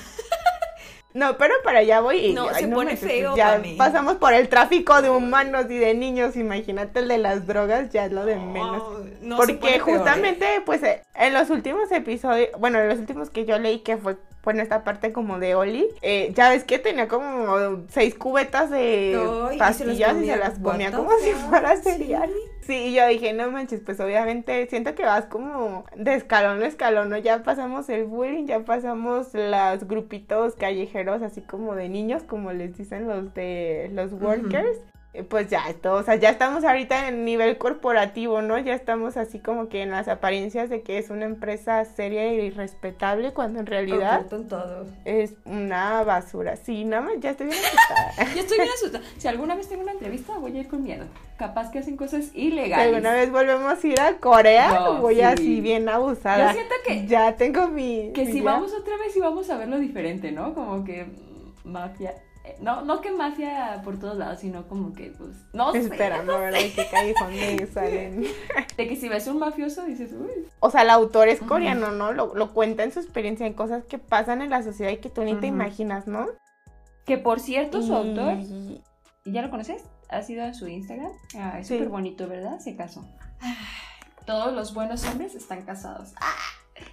No, 1.16 1.38
pero 1.38 1.54
para 1.64 1.80
allá 1.80 2.00
voy 2.00 2.18
y 2.18 2.34
No, 2.34 2.50
ay, 2.50 2.64
se 2.64 2.68
pone 2.70 2.76
manches, 2.94 3.00
pues 3.02 3.12
feo, 3.12 3.36
Ya 3.36 3.62
pasamos 3.78 4.16
por 4.16 4.34
el 4.34 4.50
tráfico 4.50 5.00
de 5.04 5.12
humanos 5.12 5.68
y 5.70 5.78
de 5.78 5.94
niños, 5.94 6.36
imagínate 6.36 7.02
el 7.02 7.08
de 7.08 7.20
las 7.20 7.46
drogas, 7.46 7.92
ya 7.92 8.06
es 8.08 8.12
lo 8.12 8.26
de 8.26 8.36
menos. 8.36 8.82
No, 8.82 9.00
no 9.22 9.38
Porque 9.38 9.54
pone 9.54 9.74
peor, 9.74 9.90
¿eh? 9.90 9.94
justamente, 9.94 10.46
pues, 10.66 10.82
eh, 10.82 11.04
en 11.14 11.34
los 11.36 11.52
últimos 11.52 11.92
episodios, 11.92 12.50
bueno, 12.58 12.80
en 12.80 12.90
los 12.90 12.98
últimos 12.98 13.30
que 13.30 13.46
yo 13.46 13.60
leí, 13.60 13.82
que 13.82 13.98
fue, 13.98 14.18
bueno, 14.44 14.62
esta 14.62 14.84
parte 14.84 15.14
como 15.14 15.40
de 15.40 15.56
Oli, 15.56 15.88
eh, 16.02 16.34
ya 16.36 16.50
ves 16.50 16.66
que 16.66 16.78
tenía 16.78 17.08
como 17.08 17.86
seis 17.88 18.14
cubetas 18.16 18.70
de 18.70 19.18
y 19.54 19.58
pastillas 19.58 20.18
y 20.22 20.26
se 20.26 20.36
las 20.36 20.56
the 20.56 20.92
como 20.92 21.12
si 21.22 21.32
fuera 21.32 21.78
cereal. 21.78 22.30
Sí, 22.62 22.74
y 22.74 22.94
yo 22.94 23.08
dije, 23.08 23.34
no 23.34 23.52
manches, 23.52 23.82
pues 23.82 24.00
obviamente 24.00 24.68
siento 24.68 24.96
que 24.96 25.04
vas 25.04 25.26
como 25.26 25.86
de 25.96 26.16
escalón 26.16 26.62
a 26.62 26.68
escalón, 26.68 27.10
¿no? 27.10 27.18
Ya 27.18 27.44
pasamos 27.44 27.90
el 27.90 28.06
bullying, 28.06 28.46
ya 28.46 28.64
pasamos 28.64 29.34
los 29.34 29.88
grupitos 29.88 30.56
callejeros, 30.56 31.22
así 31.22 31.42
como 31.42 31.76
de 31.76 31.90
niños, 31.90 32.24
como 32.24 32.54
les 32.54 32.78
dicen 32.78 33.08
los 33.08 33.34
de 33.34 33.90
los 33.94 34.14
workers. 34.14 34.80
Pues 35.30 35.48
ya, 35.48 35.70
esto, 35.70 35.94
o 35.94 36.02
sea, 36.02 36.16
ya 36.16 36.30
estamos 36.30 36.64
ahorita 36.64 37.08
en 37.08 37.24
nivel 37.24 37.60
corporativo, 37.60 38.42
¿no? 38.42 38.58
Ya 38.58 38.74
estamos 38.74 39.16
así 39.16 39.38
como 39.38 39.70
que 39.70 39.84
en 39.84 39.92
las 39.92 40.08
apariencias 40.08 40.72
de 40.72 40.82
que 40.82 40.98
es 40.98 41.12
una 41.12 41.26
empresa 41.26 41.86
seria 41.86 42.34
y 42.34 42.50
respetable, 42.50 43.32
cuando 43.32 43.60
en 43.60 43.68
realidad 43.68 44.26
todo. 44.28 44.88
es 45.06 45.36
una 45.46 46.04
basura. 46.04 46.56
Sí, 46.56 46.84
nada 46.84 47.04
más, 47.04 47.14
ya 47.20 47.30
estoy 47.30 47.46
bien 47.46 47.60
asustada. 47.64 48.34
Yo 48.34 48.42
estoy 48.42 48.58
bien 48.58 48.70
asustada. 48.76 49.04
Si 49.20 49.28
alguna 49.28 49.54
vez 49.56 49.70
tengo 49.70 49.84
una 49.84 49.92
entrevista, 49.92 50.36
voy 50.40 50.58
a 50.58 50.62
ir 50.62 50.68
con 50.68 50.82
miedo. 50.82 51.06
Capaz 51.38 51.70
que 51.70 51.78
hacen 51.78 51.96
cosas 51.96 52.26
Si 52.26 52.48
ilegales. 52.48 52.88
alguna 52.88 53.14
vez 53.14 53.32
volvemos 53.32 53.84
a 53.84 53.88
ir 53.88 54.00
a 54.00 54.18
Corea, 54.18 54.74
No, 54.74 55.02
voy 55.02 55.16
sí. 55.16 55.22
así 55.22 55.62
bien 55.62 55.90
abusada. 55.90 56.48
Yo 56.48 56.54
siento 56.54 56.76
que- 56.88 57.06
Ya 57.08 57.36
tengo 57.36 57.68
mi... 57.68 58.12
Que 58.14 58.26
mi 58.26 58.32
si 58.32 58.38
ya- 58.40 58.46
vamos 58.46 58.74
otra 58.74 58.98
vez 58.98 59.16
y 59.16 59.20
vamos 59.20 59.48
a 59.52 59.58
verlo 59.58 59.78
diferente, 59.78 60.32
¿no? 60.32 60.56
Como 60.56 60.84
que 60.84 61.04
mm, 61.06 61.70
mafia. 61.70 62.16
No, 62.60 62.82
no 62.84 63.00
que 63.02 63.12
mafia 63.12 63.82
por 63.86 63.98
todos 64.00 64.18
lados, 64.18 64.40
sino 64.40 64.68
como 64.68 64.94
que, 64.94 65.12
pues, 65.18 65.32
no 65.54 65.72
sé. 65.72 65.80
Esperando, 65.80 66.34
no 66.34 66.40
¿verdad? 66.40 66.60
sé. 66.60 66.74
Que 66.74 66.88
callejón 66.90 67.32
me 67.32 67.68
salen. 67.68 68.26
De 68.78 68.88
que 68.88 68.96
si 68.98 69.08
ves 69.10 69.28
un 69.28 69.40
mafioso 69.40 69.86
dices, 69.86 70.12
uy. 70.14 70.48
O 70.60 70.70
sea, 70.70 70.82
el 70.82 70.90
autor 70.90 71.30
es 71.30 71.40
coreano, 71.40 71.92
¿no? 71.92 72.12
Lo, 72.12 72.36
lo 72.36 72.54
cuenta 72.54 72.84
en 72.84 72.92
su 72.92 73.00
experiencia 73.00 73.46
en 73.48 73.54
cosas 73.54 73.86
que 73.86 73.98
pasan 73.98 74.42
en 74.42 74.50
la 74.50 74.62
sociedad 74.64 74.92
y 74.92 74.98
que 74.98 75.10
tú 75.10 75.24
ni 75.24 75.36
te 75.36 75.48
imaginas, 75.48 76.06
¿no? 76.08 76.28
Que 77.06 77.18
por 77.18 77.40
cierto, 77.40 77.82
su 77.82 77.92
Y- 77.94 77.96
autor, 77.96 78.34
¿y 78.40 78.82
ya 79.26 79.42
lo 79.42 79.50
conoces? 79.50 79.84
¿Ha 80.10 80.22
sido 80.22 80.44
a 80.44 80.54
su 80.54 80.68
Instagram? 80.68 81.12
Ah, 81.38 81.60
es 81.60 81.68
Sí. 81.68 81.76
súper 81.76 81.90
bonito, 81.90 82.28
¿verdad? 82.28 82.60
Se 82.60 82.76
casó. 82.76 83.06
Todos 84.26 84.54
los 84.54 84.74
buenos 84.74 85.06
hombres 85.06 85.36
están 85.36 85.64
casados. 85.64 86.14
Ah, 86.22 86.34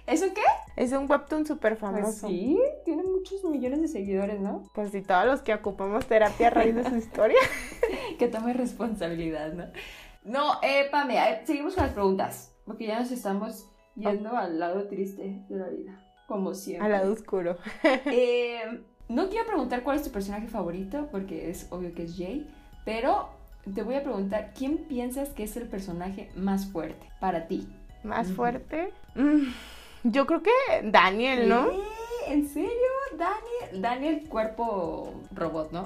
¿Eso 0.07 0.25
qué? 0.33 0.41
Es 0.75 0.91
un 0.91 1.09
webtoon 1.09 1.45
súper 1.45 1.77
Pues 1.77 1.93
famoso. 1.93 2.27
sí, 2.27 2.59
tiene 2.85 3.03
muchos 3.03 3.43
millones 3.43 3.81
de 3.81 3.87
seguidores, 3.87 4.39
¿no? 4.39 4.63
Pues 4.73 4.91
sí, 4.91 5.01
todos 5.01 5.25
los 5.25 5.41
que 5.41 5.53
ocupamos 5.53 6.05
terapia 6.05 6.47
a 6.47 6.49
raíz 6.51 6.75
de 6.75 6.83
su 6.83 6.95
historia. 6.97 7.39
que 8.19 8.27
tome 8.27 8.53
responsabilidad, 8.53 9.53
¿no? 9.53 9.65
No, 10.23 10.59
eh, 10.61 10.87
Pame, 10.91 11.17
seguimos 11.45 11.75
con 11.75 11.83
las 11.85 11.93
preguntas, 11.93 12.55
porque 12.65 12.85
ya 12.87 12.99
nos 12.99 13.11
estamos 13.11 13.67
yendo 13.95 14.37
al 14.37 14.59
lado 14.59 14.87
triste 14.87 15.43
de 15.49 15.55
la 15.55 15.67
vida, 15.69 15.99
como 16.27 16.53
siempre. 16.53 16.85
Al 16.85 16.91
lado 16.91 17.13
oscuro. 17.13 17.57
Eh, 18.05 18.83
no 19.09 19.27
quiero 19.29 19.45
preguntar 19.47 19.83
cuál 19.83 19.97
es 19.97 20.03
tu 20.03 20.11
personaje 20.11 20.47
favorito, 20.47 21.09
porque 21.11 21.49
es 21.49 21.67
obvio 21.71 21.93
que 21.93 22.03
es 22.03 22.15
Jay, 22.15 22.49
pero 22.85 23.29
te 23.75 23.83
voy 23.83 23.95
a 23.95 24.03
preguntar, 24.03 24.53
¿quién 24.57 24.77
piensas 24.87 25.29
que 25.29 25.43
es 25.43 25.57
el 25.57 25.67
personaje 25.67 26.29
más 26.35 26.67
fuerte 26.71 27.09
para 27.19 27.47
ti? 27.47 27.67
Más 28.03 28.31
fuerte. 28.31 28.91
Mm, 29.15 29.47
yo 30.03 30.25
creo 30.25 30.41
que 30.41 30.51
Daniel, 30.83 31.47
¿no? 31.47 31.69
¿Eh? 31.69 31.79
¿En 32.31 32.47
serio? 32.47 32.71
Daniel, 33.17 33.81
Daniel 33.81 34.25
cuerpo 34.29 35.13
robot, 35.35 35.71
¿no? 35.73 35.85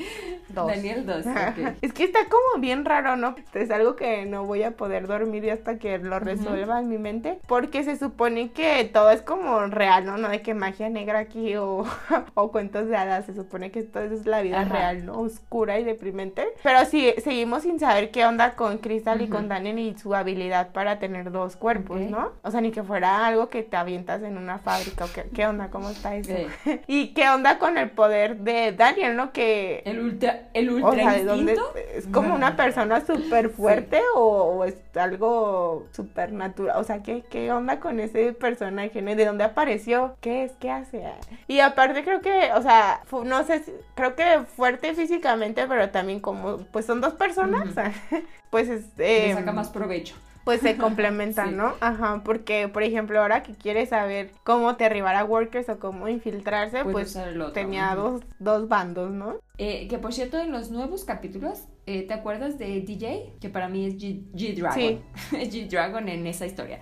Dos. 0.50 0.66
Daniel 0.66 1.06
2, 1.06 1.26
ok. 1.26 1.76
Es 1.80 1.92
que 1.94 2.04
está 2.04 2.20
como 2.28 2.60
bien 2.60 2.84
raro, 2.84 3.16
¿no? 3.16 3.34
Es 3.54 3.70
algo 3.70 3.96
que 3.96 4.26
no 4.26 4.44
voy 4.44 4.62
a 4.62 4.72
poder 4.72 5.06
dormir 5.06 5.50
hasta 5.50 5.78
que 5.78 5.96
lo 5.96 6.18
resuelva 6.18 6.80
en 6.80 6.90
mi 6.90 6.98
mente. 6.98 7.38
Porque 7.46 7.82
se 7.82 7.96
supone 7.96 8.50
que 8.52 8.84
todo 8.84 9.10
es 9.10 9.22
como 9.22 9.66
real, 9.66 10.04
¿no? 10.04 10.18
No 10.18 10.28
de 10.28 10.42
que 10.42 10.52
magia 10.52 10.90
negra 10.90 11.18
aquí 11.18 11.56
o, 11.56 11.86
o 12.34 12.52
cuentos 12.52 12.88
de 12.88 12.96
hadas. 12.96 13.24
Se 13.24 13.34
supone 13.34 13.70
que 13.70 13.78
esto 13.80 14.00
es 14.00 14.26
la 14.26 14.42
vida 14.42 14.60
Ajá. 14.60 14.72
real, 14.72 15.06
¿no? 15.06 15.20
Oscura 15.20 15.78
y 15.78 15.84
deprimente. 15.84 16.46
Pero 16.62 16.84
sí, 16.84 17.14
seguimos 17.24 17.62
sin 17.62 17.80
saber 17.80 18.10
qué 18.10 18.26
onda 18.26 18.54
con 18.54 18.78
Crystal 18.78 19.22
y 19.22 19.28
con 19.28 19.48
Daniel 19.48 19.78
y 19.78 19.96
su 19.98 20.14
habilidad 20.14 20.72
para 20.72 20.98
tener 20.98 21.30
dos 21.32 21.56
cuerpos. 21.56 22.00
¿no? 22.00 22.32
O 22.42 22.50
sea, 22.50 22.60
ni 22.60 22.70
que 22.70 22.82
fuera 22.82 23.26
algo 23.26 23.48
que 23.48 23.62
te 23.62 23.76
avientas 23.76 24.22
en 24.22 24.36
una 24.36 24.58
fábrica. 24.58 25.06
o 25.06 25.08
qué, 25.12 25.24
¿Qué 25.34 25.46
onda? 25.46 25.70
¿Cómo 25.86 25.94
está 25.94 26.16
eso? 26.16 26.32
¿Y 26.88 27.08
qué 27.14 27.28
onda 27.28 27.58
con 27.58 27.78
el 27.78 27.90
poder 27.90 28.38
de 28.38 28.72
Daniel, 28.72 29.16
no? 29.16 29.32
Que 29.32 29.82
el 29.84 30.00
ultra, 30.00 30.48
el 30.52 30.70
ultra 30.70 30.88
o 30.88 30.94
sea, 30.94 31.12
¿de 31.12 31.24
dónde 31.24 31.52
instinto. 31.52 31.74
es 31.94 32.06
como 32.08 32.34
una 32.34 32.56
persona 32.56 33.06
súper 33.06 33.50
fuerte 33.50 34.00
o, 34.16 34.20
o 34.20 34.64
es 34.64 34.74
algo 34.96 35.86
súper 35.92 36.32
natural? 36.32 36.76
O 36.80 36.84
sea, 36.84 37.04
¿qué, 37.04 37.22
¿qué 37.30 37.52
onda 37.52 37.78
con 37.78 38.00
ese 38.00 38.32
personaje? 38.32 39.00
¿no? 39.00 39.14
¿De 39.14 39.24
dónde 39.24 39.44
apareció? 39.44 40.16
¿Qué 40.20 40.44
es? 40.44 40.52
¿Qué 40.58 40.70
hace? 40.70 41.04
Y 41.46 41.60
aparte 41.60 42.02
creo 42.02 42.20
que, 42.20 42.50
o 42.54 42.62
sea, 42.62 43.02
no 43.24 43.44
sé, 43.44 43.62
creo 43.94 44.16
que 44.16 44.40
fuerte 44.56 44.92
físicamente, 44.94 45.66
pero 45.68 45.90
también 45.90 46.18
como, 46.18 46.58
pues 46.72 46.84
son 46.84 47.00
dos 47.00 47.14
personas, 47.14 47.68
pues 48.50 48.68
es... 48.68 48.86
Le 48.96 49.30
eh, 49.30 49.34
saca 49.34 49.52
más 49.52 49.68
provecho. 49.68 50.16
Pues 50.46 50.60
se 50.62 50.76
complementan, 50.78 51.50
Sí. 51.50 51.54
¿no? 51.56 51.74
Ajá, 51.80 52.22
porque, 52.24 52.68
por 52.68 52.82
ejemplo, 52.84 53.20
ahora 53.20 53.42
que 53.42 53.52
quiere 53.52 53.84
saber 53.84 54.30
cómo 54.44 54.72
derribar 54.74 55.16
a 55.16 55.24
Workers 55.24 55.68
o 55.68 55.78
cómo 55.78 56.08
infiltrarse, 56.08 56.84
pues 56.84 57.18
tenía 57.52 57.94
dos, 57.94 58.22
dos 58.38 58.68
bandos, 58.68 59.10
¿no? 59.10 59.34
Eh, 59.58 59.88
que 59.88 59.98
por 59.98 60.12
cierto, 60.14 60.38
en 60.38 60.52
los 60.52 60.70
nuevos 60.70 61.04
capítulos, 61.04 61.64
eh, 61.86 62.02
¿te 62.06 62.12
acuerdas 62.14 62.58
de 62.58 62.80
DJ? 62.82 63.32
Que 63.40 63.48
para 63.48 63.68
mí 63.68 63.86
es 63.86 63.94
G- 63.96 64.22
G-Dragon. 64.34 64.74
Sí. 64.78 65.00
G-Dragon 65.36 66.08
en 66.08 66.26
esa 66.26 66.46
historia. 66.46 66.78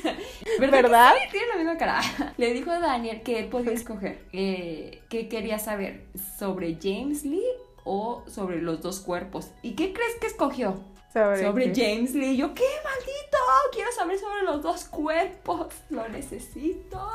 ¿Verdad? 0.60 1.12
sí? 1.22 1.28
Tiene 1.30 1.46
la 1.48 1.56
misma 1.56 1.76
cara. 1.78 2.00
Le 2.36 2.52
dijo 2.52 2.70
a 2.70 2.78
Daniel 2.80 3.22
que 3.22 3.38
él 3.38 3.46
podía 3.48 3.72
escoger 3.72 4.18
eh, 4.32 5.02
qué 5.08 5.28
quería 5.28 5.58
saber 5.58 6.06
sobre 6.38 6.76
James 6.82 7.24
Lee 7.24 7.42
o 7.84 8.22
sobre 8.26 8.60
los 8.60 8.82
dos 8.82 9.00
cuerpos. 9.00 9.52
¿Y 9.62 9.72
qué 9.72 9.92
crees 9.92 10.14
que 10.20 10.26
escogió? 10.26 10.80
Sobre. 11.12 11.72
James 11.74 12.14
Lee. 12.14 12.36
Yo, 12.36 12.52
¿qué 12.54 12.64
maldito? 12.84 13.38
Quiero 13.72 13.90
saber 13.92 14.18
sobre 14.18 14.42
los 14.42 14.62
dos 14.62 14.84
cuerpos. 14.84 15.68
Lo 15.90 16.08
necesito. 16.08 17.00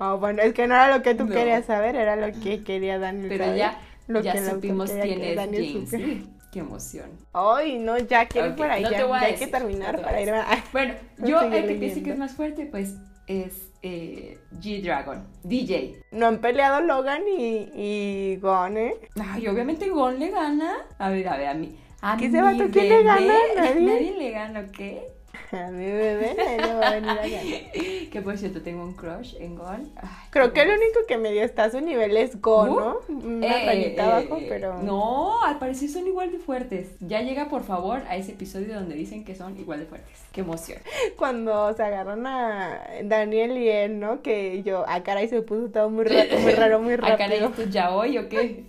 Oh, 0.00 0.18
bueno, 0.18 0.42
es 0.42 0.52
que 0.52 0.66
no 0.66 0.74
era 0.74 0.96
lo 0.96 1.02
que 1.02 1.14
tú 1.14 1.24
No. 1.26 1.34
querías 1.34 1.64
saber, 1.66 1.94
era 1.96 2.16
lo 2.16 2.32
que 2.40 2.64
quería 2.64 2.98
Daniel. 2.98 3.28
Pero 3.28 3.44
saber, 3.44 3.58
ya, 3.58 3.80
lo 4.08 4.20
ya 4.20 4.32
que 4.32 4.44
supimos 4.44 4.90
quién 4.90 5.02
que 5.20 5.30
es 5.30 5.36
Daniel 5.36 5.72
James 5.72 5.90
supiera. 5.90 6.06
Lee. 6.12 6.28
Qué 6.52 6.58
emoción. 6.58 7.10
Ay, 7.32 7.78
no, 7.78 7.98
ya 7.98 8.26
quiero 8.26 8.50
Ok, 8.50 8.56
por 8.56 8.70
ahí, 8.70 8.82
no 8.82 8.90
ya, 8.90 9.18
hay 9.20 9.34
que 9.36 9.46
terminar 9.46 9.96
no 9.96 10.02
para 10.02 10.20
irme 10.20 10.38
a... 10.38 10.64
Bueno, 10.72 10.94
No 11.18 11.26
yo 11.28 11.40
el 11.40 11.66
que 11.66 11.74
pienso 11.74 12.02
que 12.02 12.10
es 12.10 12.18
más 12.18 12.32
fuerte, 12.34 12.66
pues 12.66 12.96
es 13.26 13.70
eh, 13.82 14.38
G-Dragon, 14.60 15.26
DJ. 15.44 16.02
No 16.10 16.26
han 16.26 16.40
peleado 16.40 16.80
Logan 16.82 17.22
y, 17.38 17.70
y 17.74 18.36
Gon, 18.36 18.76
¿eh? 18.76 18.94
Ay, 19.18 19.46
obviamente 19.48 19.88
Gon 19.88 20.18
le 20.18 20.30
gana. 20.30 20.74
A 20.98 21.08
ver, 21.10 21.28
a 21.28 21.36
ver, 21.36 21.46
a 21.48 21.54
mí. 21.54 21.78
A 22.02 22.16
¿Qué 22.16 22.28
mi 22.28 22.36
ese 22.36 22.42
vato, 22.42 22.64
quién 22.70 22.88
le 22.88 23.02
gana? 23.04 23.34
¿Nadie? 23.56 23.80
Nadie 23.80 24.18
le 24.18 24.30
gana, 24.32 24.72
¿qué? 24.72 25.11
A 25.66 25.70
mi 25.70 25.84
bebé 25.84 26.34
le 26.36 26.74
va 26.74 26.88
a 26.88 26.94
venir 26.94 27.10
a 27.10 27.14
ganar. 27.16 27.72
Que 28.12 28.20
por 28.20 28.36
cierto, 28.36 28.60
tengo 28.60 28.82
un 28.84 28.92
crush 28.92 29.36
en 29.40 29.56
Gon. 29.56 29.90
Ay, 29.96 30.08
Creo 30.30 30.52
que 30.52 30.60
el 30.60 30.68
único 30.68 31.00
que 31.08 31.16
medio 31.16 31.42
está 31.44 31.64
a 31.64 31.70
su 31.70 31.80
nivel 31.80 32.14
es 32.18 32.40
Gon, 32.42 32.68
¿Uh? 32.70 32.80
¿no? 32.80 32.98
Una 33.08 33.46
Eh, 33.62 33.66
rayita 33.66 34.02
eh, 34.02 34.10
abajo, 34.10 34.36
eh, 34.38 34.46
pero... 34.50 34.82
No, 34.82 35.42
al 35.42 35.58
parecer 35.58 35.88
son 35.88 36.06
igual 36.06 36.30
de 36.30 36.38
fuertes. 36.38 36.90
Ya 37.00 37.22
llega, 37.22 37.48
por 37.48 37.64
favor, 37.64 38.02
a 38.08 38.16
ese 38.16 38.32
episodio 38.32 38.74
donde 38.74 38.94
dicen 38.96 39.24
que 39.24 39.34
son 39.34 39.58
igual 39.58 39.80
de 39.80 39.86
fuertes. 39.86 40.14
Qué 40.32 40.42
emoción. 40.42 40.78
Cuando 41.16 41.72
se 41.74 41.82
agarran 41.82 42.26
a 42.26 42.82
Daniel 43.04 43.56
y 43.56 43.68
él, 43.70 43.98
¿no? 43.98 44.20
Que 44.20 44.62
yo, 44.62 44.84
a 44.86 45.02
caray, 45.02 45.28
se 45.28 45.40
puso 45.40 45.70
todo 45.70 45.88
muy 45.88 46.04
raro, 46.04 46.38
muy 46.40 46.52
raro, 46.52 46.80
muy 46.80 46.94
¿Acá 46.94 47.16
rápido. 47.16 47.48
esto 47.48 47.64
ya 47.64 47.94
hoy 47.94 48.18
o 48.18 48.28
qué? 48.28 48.64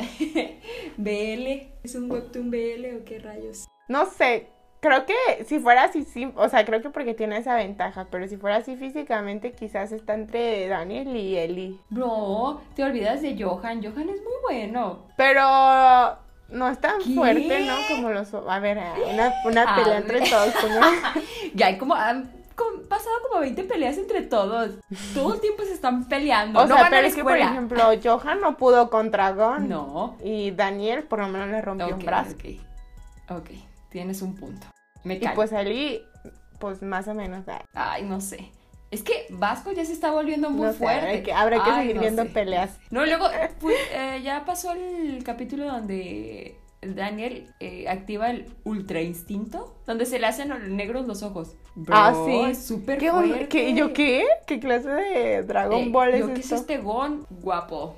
¿BL? 0.97 1.69
¿Es 1.83 1.95
un 1.95 2.09
webtoon 2.09 2.49
BL 2.49 2.97
o 3.01 3.03
qué 3.05 3.19
rayos? 3.19 3.65
No 3.89 4.05
sé, 4.05 4.47
creo 4.83 5.05
que 5.07 5.45
si 5.45 5.59
fuera 5.59 5.85
así, 5.85 6.03
sí, 6.03 6.31
o 6.35 6.49
sea, 6.49 6.65
creo 6.65 6.81
que 6.81 6.89
porque 6.91 7.13
tiene 7.15 7.37
esa 7.37 7.55
ventaja, 7.55 8.05
pero 8.11 8.27
si 8.27 8.37
fuera 8.37 8.57
así 8.57 8.75
físicamente, 8.75 9.53
quizás 9.53 9.91
está 9.91 10.13
entre 10.13 10.67
Daniel 10.67 11.15
y 11.15 11.37
Eli. 11.37 11.79
Bro, 11.89 12.61
te 12.75 12.83
olvidas 12.83 13.21
de 13.21 13.41
Johan. 13.41 13.81
Johan 13.81 14.09
es 14.09 14.21
muy 14.21 14.33
bueno. 14.43 14.99
Pero 15.17 16.17
no 16.49 16.67
es 16.69 16.79
tan 16.79 16.99
¿Qué? 17.01 17.15
fuerte, 17.15 17.61
¿no? 17.61 17.73
Como 17.89 18.09
los... 18.11 18.31
A 18.33 18.59
ver, 18.59 18.77
una, 19.11 19.33
una 19.45 19.63
A 19.63 19.75
pelea 19.75 19.97
entre 19.97 20.21
todos. 20.29 20.53
Ya 21.55 21.67
hay 21.67 21.77
como. 21.77 21.95
ah, 21.95 22.21
con- 22.55 22.87
pasado 22.87 23.15
como 23.27 23.41
20 23.41 23.63
peleas 23.63 23.97
entre 23.97 24.21
todos. 24.21 24.71
Todo 25.13 25.35
el 25.35 25.39
tiempo 25.41 25.63
se 25.63 25.73
están 25.73 26.07
peleando. 26.07 26.59
O 26.59 26.65
no 26.67 26.75
sea, 26.75 26.87
pero 26.89 27.07
es 27.07 27.15
que, 27.15 27.23
por 27.23 27.37
ejemplo, 27.37 27.83
Johan 28.03 28.41
no 28.41 28.57
pudo 28.57 28.89
contra 28.89 29.31
Gon. 29.31 29.69
No. 29.69 30.17
Y 30.23 30.51
Daniel 30.51 31.03
por 31.03 31.19
lo 31.19 31.27
menos 31.29 31.47
le 31.49 31.61
rompió 31.61 31.95
un 31.95 32.05
brazo. 32.05 32.35
ok. 32.35 33.37
Ok, 33.37 33.49
tienes 33.89 34.21
un 34.21 34.35
punto. 34.35 34.67
Me 35.03 35.15
Y 35.15 35.27
pues 35.35 35.51
Ali, 35.53 36.01
pues 36.59 36.81
más 36.81 37.07
o 37.07 37.13
menos. 37.13 37.43
ah, 37.47 37.63
Ay, 37.73 38.03
no 38.03 38.21
sé. 38.21 38.51
Es 38.91 39.01
que 39.01 39.25
Vasco 39.31 39.71
ya 39.71 39.83
se 39.85 39.91
está 39.93 40.11
volviendo 40.11 40.49
muy 40.51 40.67
No 40.67 40.71
sé, 40.71 40.77
fuerte. 40.77 40.99
habrá 41.07 41.23
que- 41.23 41.33
habrá 41.33 41.63
que 41.63 41.69
Ay, 41.71 41.79
seguir 41.81 41.95
no 41.95 42.01
viendo 42.01 42.23
sé. 42.23 42.29
peleas. 42.29 42.77
No, 42.91 43.05
luego 43.05 43.25
pues, 43.59 43.75
eh, 43.91 44.21
ya 44.23 44.45
pasó 44.45 44.71
el 44.73 45.23
capítulo 45.23 45.65
donde 45.65 46.55
Daniel 46.81 47.47
eh, 47.59 47.87
activa 47.89 48.29
el 48.29 48.45
ultra 48.65 49.01
instinto, 49.01 49.75
donde 49.87 50.05
se 50.05 50.19
le 50.19 50.27
hacen 50.27 50.75
negros 50.75 51.07
los 51.07 51.23
ojos. 51.23 51.55
Bro, 51.75 51.95
Ah, 51.97 52.13
sí. 52.25 52.53
Súper 52.53 52.99
¿Qué. 52.99 53.47
¿Qué- 53.49 53.73
¿Yo 53.73 53.93
qué? 53.93 54.25
¿Qué 54.45 54.59
clase 54.59 54.89
de 54.89 55.41
Dragon 55.43 55.79
Eh, 55.81 55.89
Ball 55.89 56.11
yo 56.11 56.27
es 56.27 56.33
qué 56.35 56.39
es 56.41 56.51
este 56.51 56.77
Gon 56.77 57.25
guapo. 57.41 57.95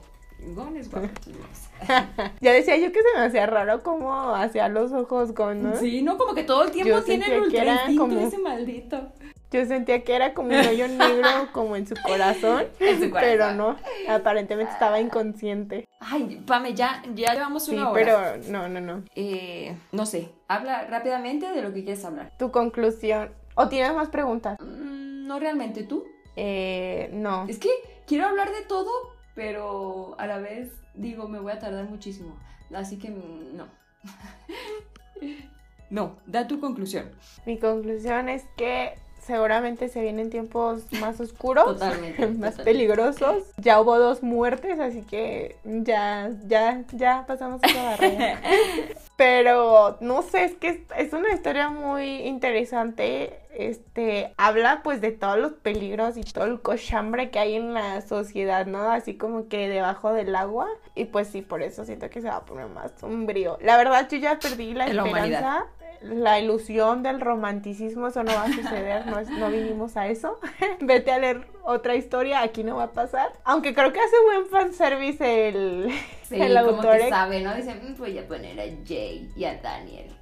Ya 2.42 2.54
decía 2.54 2.78
yo 2.78 2.92
que 2.92 3.00
se 3.02 3.18
me 3.20 3.26
hacía 3.26 3.46
raro 3.46 3.84
cómo 3.84 4.30
hacía 4.36 4.68
los 4.70 4.92
ojos 4.92 5.32
con, 5.34 5.62
¿no? 5.64 5.76
Sí, 5.78 6.02
no, 6.02 6.18
como 6.18 6.34
que 6.34 6.44
todo 6.44 6.64
el 6.64 6.72
tiempo 6.72 6.90
Yo 6.94 7.04
tiene 7.04 7.26
el 7.26 7.42
sentía 7.44 7.64
que 7.64 7.68
ultra 7.70 7.74
instinto 7.84 8.02
como- 8.04 8.28
ese 8.28 8.38
maldito. 8.38 9.10
Yo 9.52 9.66
sentía 9.66 10.04
que 10.04 10.14
era 10.16 10.34
como 10.34 10.50
un 10.50 10.56
hoyo 10.66 10.88
negro 10.88 11.30
como 11.54 11.76
en 11.78 11.88
su 11.88 11.96
corazón, 12.04 12.66
En 12.80 13.00
su 13.02 13.10
corazón. 13.10 13.30
pero 13.32 13.54
no, 13.54 13.78
aparentemente 14.10 14.72
estaba 14.74 15.00
inconsciente. 15.00 15.86
Ay, 16.00 16.42
Pame, 16.46 16.74
ya, 16.74 17.02
ya 17.14 17.34
llevamos 17.34 17.66
Sí, 17.66 17.74
una 17.76 17.90
hora. 17.90 18.04
pero 18.38 18.52
no, 18.52 18.68
no, 18.68 18.82
no. 18.82 19.04
Eh, 19.16 19.76
no 19.94 20.06
sé, 20.06 20.30
habla 20.50 20.86
rápidamente 20.88 21.50
de 21.52 21.62
lo 21.62 21.74
que 21.74 21.84
quieres 21.86 22.04
hablar. 22.04 22.32
Tu 22.38 22.52
conclusión. 22.52 23.30
¿O 23.56 23.70
tienes 23.70 23.94
más 23.96 24.10
preguntas? 24.10 24.58
Mm, 24.60 25.26
no 25.28 25.40
realmente 25.40 25.84
tú. 25.84 26.06
Eh, 26.36 27.10
no. 27.14 27.46
Es 27.48 27.58
que 27.58 27.70
quiero 28.08 28.26
hablar 28.28 28.52
de 28.52 28.64
todo, 28.64 28.90
pero 29.36 30.16
a 30.18 30.26
la 30.26 30.40
vez 30.40 30.72
digo, 30.96 31.28
me 31.28 31.40
voy 31.40 31.52
a 31.52 31.60
tardar 31.60 31.90
muchísimo. 31.90 32.36
Así 32.74 32.98
que 32.98 33.12
mm, 33.12 33.58
no. 33.58 33.68
no, 35.90 36.16
da 36.26 36.48
tu 36.48 36.60
conclusión. 36.60 37.12
Mi 37.46 37.60
conclusión 37.60 38.30
es 38.30 38.46
que 38.58 38.96
seguramente 39.26 39.90
se 39.90 40.02
vienen 40.02 40.30
tiempos 40.30 40.84
más 41.00 41.20
oscuros, 41.20 41.66
Totalmente, 41.66 42.22
más 42.28 42.56
totalmente. 42.56 42.64
peligrosos. 42.64 43.44
Ya 43.58 43.82
hubo 43.82 43.98
dos 43.98 44.22
muertes, 44.22 44.80
así 44.80 45.02
que 45.02 45.58
ya, 45.64 46.30
ya, 46.48 46.84
ya 46.92 47.26
pasamos 47.28 47.62
esa 47.64 47.84
barrera. 47.84 48.42
Pero 49.18 49.98
no 50.02 50.22
sé, 50.22 50.44
es 50.44 50.54
que 50.56 50.86
es, 50.98 51.14
una 51.14 51.34
historia 51.34 51.70
muy 51.70 52.18
interesante. 52.24 53.40
Este 53.58 54.34
habla 54.36 54.82
pues 54.84 55.00
de 55.00 55.12
todos 55.14 55.38
los 55.38 55.54
peligros 55.54 56.18
y 56.18 56.24
todo 56.24 56.44
el 56.44 56.62
cochambre 56.62 57.30
que 57.32 57.40
hay 57.40 57.56
en 57.56 57.74
la 57.74 58.02
sociedad, 58.02 58.66
¿no? 58.66 58.92
Así 58.92 59.16
como 59.16 59.48
que 59.48 59.70
debajo 59.70 60.12
del 60.12 60.36
agua. 60.36 60.68
Y 60.94 61.06
pues 61.06 61.30
sí, 61.30 61.42
por 61.42 61.62
eso 61.62 61.86
siento 61.86 62.10
que 62.10 62.22
se 62.22 62.28
va 62.28 62.38
a 62.38 62.46
poner 62.46 62.68
más 62.68 62.92
sombrío. 63.00 63.58
La 63.62 63.78
verdad, 63.78 64.10
yo 64.10 64.18
ya 64.18 64.38
perdí 64.38 64.74
la 64.74 64.88
la 64.88 65.06
humanidad. 65.06 65.64
La 66.06 66.40
ilusión 66.40 67.04
del 67.04 67.20
romanticismo, 67.22 68.08
eso 68.08 68.24
no 68.24 68.32
va 68.34 68.44
a 68.44 68.52
suceder, 68.52 69.06
no, 69.08 69.20
es- 69.20 69.30
no 69.30 69.50
vinimos 69.50 69.98
a 69.98 70.08
eso. 70.08 70.40
Vete 70.80 71.12
a 71.12 71.18
leer 71.20 71.48
otra 71.64 71.96
historia, 71.96 72.42
aquí 72.42 72.64
no 72.64 72.76
va 72.78 72.84
a 72.84 72.92
pasar. 72.92 73.34
Aunque 73.44 73.74
creo 73.74 73.92
que 73.92 74.00
hace 74.00 74.16
buen 74.26 74.46
fanservice 74.48 75.50
el, 75.50 75.92
Sí, 76.24 76.42
el 76.42 76.54
como 76.64 76.78
autor. 76.78 76.98
que 76.98 77.08
¿eh? 77.08 77.10
sabe, 77.10 77.42
¿no? 77.42 77.54
Dice, 77.56 77.76
"Mm, 77.76 77.98
voy 77.98 78.18
a 78.18 78.28
poner 78.28 78.60
a 78.60 78.64
Jay 78.88 79.30
y 79.36 79.44
a 79.46 79.56
Daniel. 79.62 80.15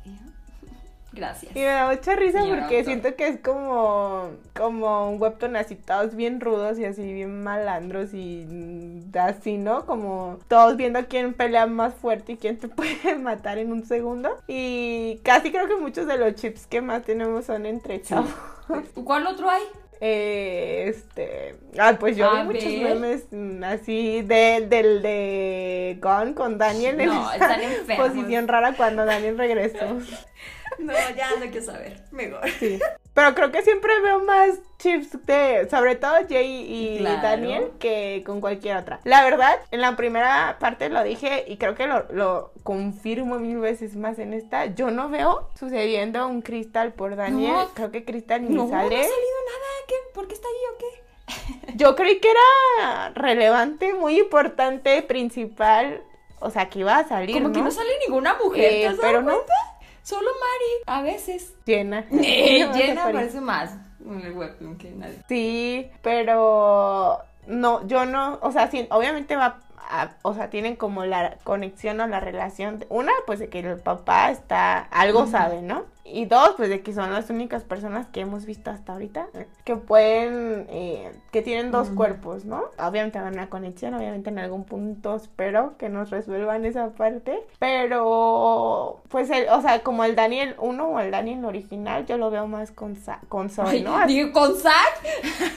Gracias. 1.13 1.55
Y 1.55 1.59
me 1.59 1.65
da 1.65 1.87
mucha 1.91 2.15
risa 2.15 2.39
porque 2.47 2.79
autor. 2.79 2.85
siento 2.85 3.15
que 3.15 3.27
es 3.27 3.39
como, 3.39 4.31
como 4.55 5.11
un 5.11 5.21
webtoon 5.21 5.55
así, 5.55 5.75
todos 5.75 6.15
bien 6.15 6.41
rudos 6.41 6.79
y 6.79 6.85
así 6.85 7.13
bien 7.13 7.43
malandros 7.43 8.13
y 8.15 8.45
mm, 8.49 9.15
así, 9.17 9.57
¿no? 9.57 9.85
Como 9.85 10.39
todos 10.47 10.75
viendo 10.75 11.07
quién 11.07 11.33
pelea 11.33 11.67
más 11.67 11.93
fuerte 11.93 12.33
y 12.33 12.37
quién 12.37 12.57
te 12.57 12.67
puede 12.69 13.15
matar 13.19 13.59
en 13.59 13.71
un 13.71 13.85
segundo. 13.85 14.29
Y 14.47 15.21
casi 15.23 15.51
creo 15.51 15.67
que 15.67 15.75
muchos 15.75 16.07
de 16.07 16.17
los 16.17 16.33
chips 16.35 16.65
que 16.65 16.81
más 16.81 17.03
tenemos 17.03 17.45
son 17.45 17.67
entre 17.67 18.01
chavos. 18.01 18.31
¿Cuál 19.03 19.27
otro 19.27 19.49
hay? 19.49 19.61
Eh, 20.05 20.85
este. 20.89 21.55
Ah, 21.79 21.95
pues 21.97 22.17
yo 22.17 22.29
A 22.29 22.41
vi 22.41 22.47
muchos 22.47 22.65
ver. 22.65 22.95
memes 22.99 23.25
mm, 23.31 23.63
así 23.63 24.21
de, 24.23 24.65
del 24.67 25.01
de 25.01 25.97
Gone 26.01 26.33
con 26.33 26.57
Daniel 26.57 26.99
en 26.99 27.07
No, 27.07 27.31
esa 27.31 27.45
están 27.55 27.61
enfermos. 27.61 28.07
posición 28.09 28.47
rara 28.49 28.73
cuando 28.75 29.05
Daniel 29.05 29.37
regresó. 29.37 29.85
No, 30.79 30.93
ya 31.15 31.29
no 31.39 31.45
quiero 31.51 31.61
saber. 31.65 32.01
Mejor. 32.11 32.41
Sí. 32.59 32.79
Pero 33.13 33.35
creo 33.35 33.51
que 33.51 33.61
siempre 33.61 33.99
veo 34.01 34.19
más 34.19 34.49
chips 34.79 35.23
de, 35.25 35.67
sobre 35.69 35.95
todo 35.95 36.13
Jay 36.27 36.65
y 36.67 36.97
Claro. 36.99 37.21
Daniel, 37.21 37.71
que 37.79 38.23
con 38.25 38.41
cualquier 38.41 38.77
otra. 38.77 38.99
La 39.03 39.23
verdad, 39.23 39.59
en 39.71 39.81
la 39.81 39.95
primera 39.95 40.57
parte 40.59 40.89
lo 40.89 41.03
dije 41.03 41.45
y 41.47 41.57
creo 41.57 41.75
que 41.75 41.85
lo, 41.87 42.05
lo 42.11 42.51
confirmo 42.63 43.37
mil 43.39 43.59
veces 43.59 43.95
más 43.95 44.17
en 44.19 44.33
esta. 44.33 44.65
Yo 44.65 44.89
no 44.89 45.09
veo 45.09 45.49
sucediendo 45.59 46.27
un 46.27 46.41
cristal 46.41 46.93
por 46.93 47.15
Daniel. 47.15 47.51
No. 47.53 47.69
creo 47.75 47.91
que 47.91 48.03
cristal 48.03 48.43
ni 48.43 48.49
No, 48.55 48.65
no 48.67 48.75
ha 48.75 48.81
sale. 48.81 48.89
salido 48.95 49.09
nada. 49.11 49.85
¿Qué? 49.87 49.95
¿Por 50.13 50.27
qué 50.27 50.33
está 50.33 50.47
ahí 50.47 50.73
o 50.73 50.77
qué? 50.79 51.73
Yo 51.75 51.95
creí 51.95 52.19
que 52.19 52.29
era 52.31 53.09
relevante, 53.13 53.93
muy 53.93 54.19
importante, 54.19 55.01
principal. 55.03 56.01
O 56.39 56.49
sea, 56.49 56.67
que 56.69 56.79
iba 56.79 56.97
a 56.97 57.07
salir. 57.07 57.41
Como 57.41 57.53
que 57.53 57.61
¿no? 57.61 57.71
sale 57.71 57.89
ninguna 58.05 58.33
mujer. 58.43 58.69
¿te 58.69 58.81
Eh, 58.81 58.87
has 58.87 58.97
dado 58.97 59.07
pero 59.07 59.21
no. 59.21 59.37
Solo 60.03 60.27
Mari. 60.27 60.99
A 60.99 61.01
veces. 61.01 61.53
Llena. 61.65 62.05
Eh, 62.11 62.67
Jenna 62.73 63.03
parece. 63.05 63.41
más 63.41 63.71
en 64.05 64.21
el 64.21 64.33
webtoon 64.33 64.77
que 64.77 64.91
nadie. 64.91 65.17
Sí, 65.29 65.89
pero 66.01 67.19
no, 67.47 67.87
yo 67.87 68.05
no, 68.05 68.37
o 68.41 68.51
sea, 68.51 68.69
sí, 68.69 68.85
obviamente 68.91 69.35
va, 69.35 69.59
a- 69.89 70.11
o 70.23 70.33
sea, 70.33 70.49
tienen 70.49 70.75
como 70.75 71.05
la 71.05 71.37
conexión 71.43 71.99
o 72.01 72.07
la 72.07 72.19
relación, 72.19 72.85
una, 72.89 73.11
pues 73.25 73.39
de 73.39 73.49
que 73.49 73.59
el 73.59 73.77
papá 73.79 74.29
está, 74.31 74.77
algo 74.79 75.25
sabe, 75.27 75.61
¿no? 75.61 75.85
Y 76.05 76.25
dos, 76.25 76.55
pues 76.57 76.67
de 76.67 76.81
que 76.81 76.91
son 76.93 77.13
las 77.13 77.29
únicas 77.29 77.63
personas 77.63 78.07
que 78.07 78.19
hemos 78.19 78.45
visto 78.45 78.69
hasta 78.69 78.91
ahorita 78.91 79.27
que 79.63 79.77
pueden, 79.77 80.67
eh, 80.69 81.13
que 81.31 81.41
tienen 81.41 81.71
dos 81.71 81.89
cuerpos, 81.91 82.43
¿no? 82.43 82.65
Obviamente 82.77 83.19
van 83.19 83.29
a 83.29 83.31
una 83.31 83.49
conexión, 83.49 83.93
obviamente 83.93 84.29
en 84.29 84.37
algún 84.37 84.65
punto 84.65 85.15
espero 85.15 85.75
que 85.77 85.87
nos 85.87 86.09
resuelvan 86.09 86.65
esa 86.65 86.89
parte, 86.89 87.41
pero 87.57 89.01
pues, 89.07 89.29
el, 89.29 89.47
o 89.47 89.61
sea, 89.61 89.79
como 89.81 90.03
el 90.03 90.15
Daniel 90.15 90.55
1 90.59 90.85
o 90.85 90.99
el 90.99 91.09
Daniel 91.09 91.45
original, 91.45 92.05
yo 92.05 92.17
lo 92.17 92.29
veo 92.29 92.47
más 92.47 92.71
con, 92.71 92.97
Sa- 92.97 93.21
con 93.29 93.49
Zoe, 93.49 93.69
Ay, 93.69 93.81
¿no? 93.83 94.05
Dije, 94.05 94.29
¿con 94.33 94.57
Zack? 94.57 95.01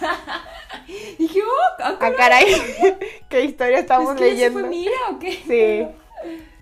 Dije, 1.18 1.40
oh, 1.42 1.82
ah, 1.82 1.96
Ah, 2.00 2.12
caray, 2.16 2.46
qué 3.28 3.42
historia 3.44 3.78
estamos 3.80 4.12
es 4.14 4.18
que 4.20 4.30
leyendo. 4.30 4.60
fue 4.60 4.68
Mira 4.68 4.92
o 5.10 5.18
qué? 5.18 5.32
Sí, 5.32 5.88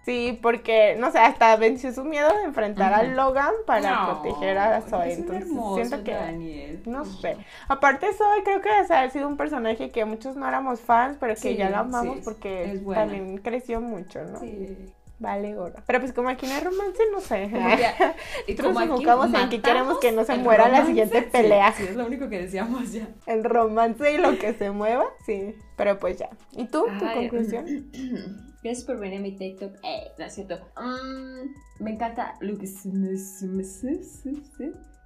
sí, 0.04 0.38
porque, 0.42 0.96
no 0.98 1.10
sé, 1.10 1.18
hasta 1.18 1.56
venció 1.56 1.92
su 1.92 2.04
miedo 2.04 2.28
de 2.38 2.44
enfrentar 2.44 2.92
a 2.92 3.02
Ujú. 3.02 3.12
Logan 3.12 3.52
para 3.66 3.90
No, 4.06 4.22
proteger 4.22 4.58
a 4.58 4.80
Zoe. 4.82 5.12
es 5.12 5.18
Entonces, 5.18 5.46
hermoso 5.46 5.74
siento 5.76 6.04
que, 6.04 6.12
Daniel. 6.14 6.82
no 6.86 7.04
sé. 7.04 7.36
Aparte, 7.68 8.12
Zoe 8.12 8.42
creo 8.44 8.60
que 8.60 8.68
o 8.70 8.86
sea, 8.86 9.02
ha 9.02 9.10
sido 9.10 9.28
un 9.28 9.36
personaje 9.36 9.90
que 9.90 10.04
muchos 10.04 10.36
no 10.36 10.46
éramos 10.46 10.80
fans, 10.80 11.16
pero 11.18 11.34
que 11.34 11.40
Sí, 11.40 11.56
ya 11.56 11.70
la 11.70 11.80
amamos 11.80 12.16
sí, 12.16 12.22
porque 12.24 12.80
también 12.92 13.38
creció 13.38 13.80
mucho, 13.80 14.22
¿no? 14.24 14.40
Sí. 14.40 14.76
Vale, 15.20 15.54
gorda. 15.54 15.80
Pero 15.86 16.00
pues 16.00 16.12
como 16.12 16.28
aquí 16.28 16.44
no 16.46 16.54
hay 16.54 16.60
romance, 16.60 17.02
no 17.12 17.20
sé. 17.20 17.48
Y 18.48 18.56
como 18.56 18.72
nos 18.72 18.82
aquí 18.82 18.92
enfocamos 19.04 19.32
en 19.32 19.48
que 19.48 19.62
queremos 19.62 19.98
que 19.98 20.10
no 20.12 20.24
se 20.24 20.34
muera 20.36 20.68
la 20.68 20.84
siguiente 20.84 21.22
sí, 21.22 21.28
pelea. 21.30 21.72
Sí, 21.72 21.84
es 21.84 21.94
lo 21.96 22.04
único 22.04 22.28
que 22.28 22.42
decíamos 22.42 22.92
ya. 22.92 23.06
El 23.26 23.44
romance 23.44 24.12
y 24.12 24.18
lo 24.18 24.36
que 24.38 24.52
se 24.54 24.70
mueva, 24.72 25.04
sí. 25.24 25.54
Pero 25.76 25.98
pues 26.00 26.18
ya. 26.18 26.28
¿Y 26.52 26.66
tú? 26.66 26.84
¿Tu 26.98 27.04
Ay, 27.06 27.14
conclusión? 27.28 27.64
Gracias 28.64 28.86
por 28.86 28.98
venir 28.98 29.18
a 29.18 29.22
mi 29.22 29.32
TikTok. 29.32 29.74
Eh, 29.82 30.10
no 30.18 30.24
es 30.24 30.34
cierto. 30.34 30.58
Mm, 30.80 31.84
me 31.84 31.90
encanta 31.90 32.34
lo 32.40 32.56
que 32.56 32.66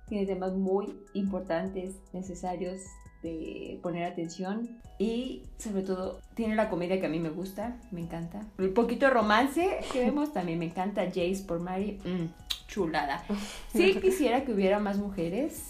tiene 0.07 0.27
temas 0.27 0.53
muy 0.53 0.95
importantes, 1.13 1.97
necesarios 2.13 2.81
de 3.25 3.81
poner 3.83 4.05
atención 4.05 4.79
y 4.97 5.43
sobre 5.59 5.83
todo 5.83 6.21
tiene 6.35 6.55
la 6.55 6.71
comedia 6.71 7.01
que 7.01 7.07
a 7.07 7.09
mí 7.09 7.19
me 7.19 7.31
gusta, 7.31 7.77
me 7.91 8.01
encanta. 8.01 8.47
El 8.59 8.71
poquito 8.71 9.11
romance 9.11 9.81
que 9.93 10.05
vemos 10.05 10.33
también 10.33 10.61
me 10.61 10.67
encanta. 10.67 11.07
Jace 11.07 11.43
por 11.45 11.59
Mary, 11.59 11.99
mm, 12.05 12.69
chulada. 12.69 13.25
Sí 13.73 13.97
quisiera 14.01 14.45
que 14.45 14.53
hubiera 14.53 14.79
más 14.79 14.99
mujeres 14.99 15.65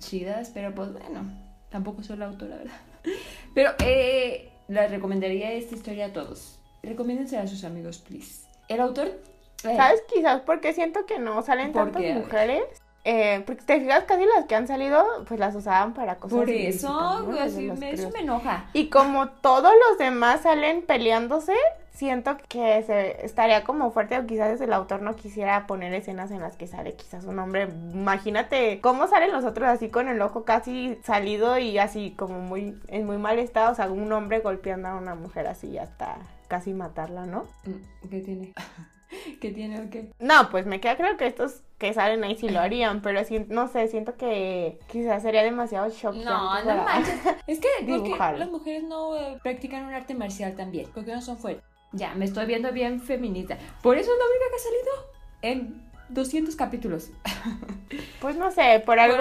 chidas, 0.00 0.50
pero 0.52 0.74
pues 0.74 0.92
bueno, 0.92 1.30
tampoco 1.68 2.02
soy 2.02 2.16
la 2.16 2.26
autora, 2.26 2.56
¿verdad? 2.56 2.80
Pero 3.54 3.70
eh, 3.84 4.50
les 4.66 4.90
recomendaría 4.90 5.52
esta 5.52 5.76
historia 5.76 6.06
a 6.06 6.12
todos. 6.12 6.59
Recomiéndensela 6.82 7.42
a 7.42 7.46
sus 7.46 7.64
amigos, 7.64 7.98
please. 7.98 8.46
El 8.68 8.80
autor... 8.80 9.08
eh, 9.08 9.76
¿Sabes? 9.76 10.02
Quizás 10.12 10.40
porque 10.42 10.72
siento 10.72 11.06
que 11.06 11.18
no 11.18 11.42
salen 11.42 11.72
¿Por 11.72 11.84
tantas 11.84 12.02
qué? 12.02 12.14
Mujeres. 12.14 12.64
Eh, 13.04 13.42
porque 13.46 13.62
te 13.62 13.80
fijas, 13.80 14.04
casi 14.04 14.24
las 14.26 14.44
que 14.44 14.54
han 14.54 14.66
salido, 14.66 15.24
pues 15.26 15.40
las 15.40 15.54
usaban 15.54 15.94
para 15.94 16.16
cosas 16.16 16.38
Por 16.38 16.50
eso, 16.50 17.26
así 17.40 17.70
me, 17.70 17.92
eso 17.92 18.10
me 18.10 18.20
enoja. 18.20 18.66
Y 18.74 18.88
como 18.88 19.28
todos 19.30 19.72
los 19.88 19.98
demás 19.98 20.42
salen 20.42 20.82
peleándose, 20.82 21.54
siento 21.92 22.36
que 22.48 22.82
se 22.82 23.24
estaría 23.24 23.64
como 23.64 23.90
fuerte 23.90 24.18
o 24.18 24.26
quizás 24.26 24.60
el 24.60 24.72
autor 24.74 25.00
no 25.00 25.16
quisiera 25.16 25.66
poner 25.66 25.94
escenas 25.94 26.30
en 26.30 26.40
las 26.40 26.56
que 26.56 26.66
sale 26.66 26.94
quizás 26.94 27.24
un 27.24 27.38
hombre. 27.38 27.68
Imagínate 27.92 28.80
cómo 28.82 29.06
salen 29.06 29.32
los 29.32 29.44
otros 29.44 29.68
así 29.68 29.88
con 29.88 30.08
el 30.08 30.20
ojo 30.20 30.44
casi 30.44 30.98
salido 31.02 31.56
y 31.58 31.78
así 31.78 32.14
como 32.18 32.40
muy 32.40 32.78
en 32.88 33.06
muy 33.06 33.16
mal 33.16 33.38
estado, 33.38 33.72
o 33.72 33.74
sea, 33.74 33.90
un 33.90 34.12
hombre 34.12 34.40
golpeando 34.40 34.88
a 34.88 34.96
una 34.96 35.14
mujer 35.14 35.46
así 35.46 35.78
hasta 35.78 36.18
casi 36.50 36.74
matarla, 36.74 37.24
¿no? 37.26 37.44
Mm, 37.64 38.08
¿Qué 38.10 38.20
tiene? 38.20 38.52
¿Qué 39.40 39.50
tiene 39.52 39.80
o 39.80 39.88
qué? 39.90 40.12
No, 40.18 40.50
pues 40.50 40.66
me 40.66 40.80
queda 40.80 40.96
claro 40.96 41.16
que 41.16 41.26
estos 41.26 41.62
que 41.78 41.94
salen 41.94 42.22
ahí 42.24 42.36
sí 42.36 42.48
lo 42.48 42.60
harían, 42.60 43.00
pero 43.02 43.24
si- 43.24 43.38
no 43.48 43.68
sé, 43.68 43.88
siento 43.88 44.16
que 44.16 44.78
quizás 44.88 45.22
sería 45.22 45.42
demasiado 45.42 45.88
shock. 45.90 46.14
No, 46.14 46.62
no 46.64 46.84
manches. 46.84 47.14
Es 47.46 47.58
que 47.60 47.68
las 48.38 48.50
mujeres 48.50 48.84
no 48.84 49.16
eh, 49.16 49.38
practican 49.42 49.86
un 49.86 49.94
arte 49.94 50.14
marcial 50.14 50.54
también, 50.56 50.88
porque 50.94 51.12
no 51.12 51.22
son 51.22 51.38
fuertes. 51.38 51.64
Ya, 51.92 52.14
me 52.14 52.24
estoy 52.24 52.46
viendo 52.46 52.70
bien 52.72 53.00
feminista. 53.00 53.56
Por 53.82 53.96
eso 53.96 54.10
es 54.12 54.18
la 54.18 54.24
única 54.24 54.44
que 54.50 54.56
ha 54.56 54.58
salido 54.58 55.10
en 55.42 55.89
200 56.10 56.56
capítulos. 56.56 57.10
Pues 58.20 58.36
no 58.36 58.50
sé, 58.50 58.82
por 58.84 58.98
algo. 58.98 59.16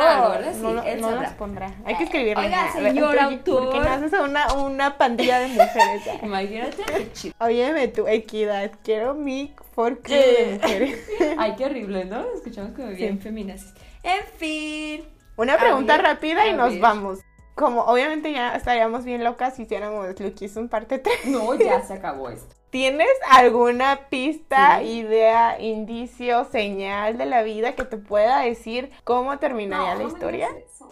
Sí, 0.53 0.61
no, 0.61 0.73
no 0.73 1.21
las 1.21 1.33
pondrá. 1.33 1.73
Hay 1.85 1.95
que 1.95 2.03
escribirle. 2.03 2.45
Oiga, 2.45 2.71
señor 2.71 3.15
¿por 3.15 3.19
autor. 3.19 3.63
¿Por 3.63 3.73
qué 3.73 3.79
no 3.79 3.89
haces 3.89 4.13
una, 4.19 4.53
una 4.53 4.97
pandilla 4.97 5.39
de 5.39 5.47
mujeres? 5.47 6.01
Imagínate 6.21 6.83
qué 6.83 7.11
chido. 7.13 7.35
Óyeme 7.39 7.87
tu 7.87 8.07
equidad, 8.07 8.71
quiero 8.83 9.13
mi 9.13 9.53
forque 9.73 10.15
de 10.15 10.59
mujeres. 10.61 11.09
Ay, 11.37 11.55
qué 11.57 11.65
horrible, 11.65 12.05
¿no? 12.05 12.25
Escuchamos 12.35 12.73
como 12.73 12.89
bien 12.89 13.19
feministas. 13.19 13.73
En 14.03 14.23
fin. 14.37 15.05
Una 15.37 15.57
pregunta 15.57 15.95
ver, 15.95 16.05
rápida 16.05 16.47
y 16.47 16.53
nos 16.53 16.79
vamos. 16.79 17.19
Como 17.59 17.81
obviamente 17.81 18.31
ya 18.31 18.55
estaríamos 18.55 19.03
bien 19.03 19.21
locas 19.21 19.55
si 19.57 19.63
hiciéramos 19.63 20.17
Luquis 20.17 20.55
un 20.55 20.69
parte 20.69 20.97
3. 20.99 21.25
No, 21.25 21.53
ya 21.55 21.81
se 21.85 21.93
acabó 21.93 22.29
esto. 22.29 22.55
¿Tienes 22.69 23.09
alguna 23.29 24.07
pista, 24.09 24.79
Sí. 24.79 24.99
idea, 24.99 25.59
indicio, 25.59 26.45
señal 26.45 27.17
de 27.17 27.25
la 27.25 27.41
vida 27.43 27.75
que 27.75 27.83
te 27.83 27.97
pueda 27.97 28.39
decir 28.41 28.91
cómo 29.03 29.39
terminaría 29.39 29.95
la 29.95 30.03
no 30.03 30.07
historia? 30.07 30.47
eso. 30.65 30.87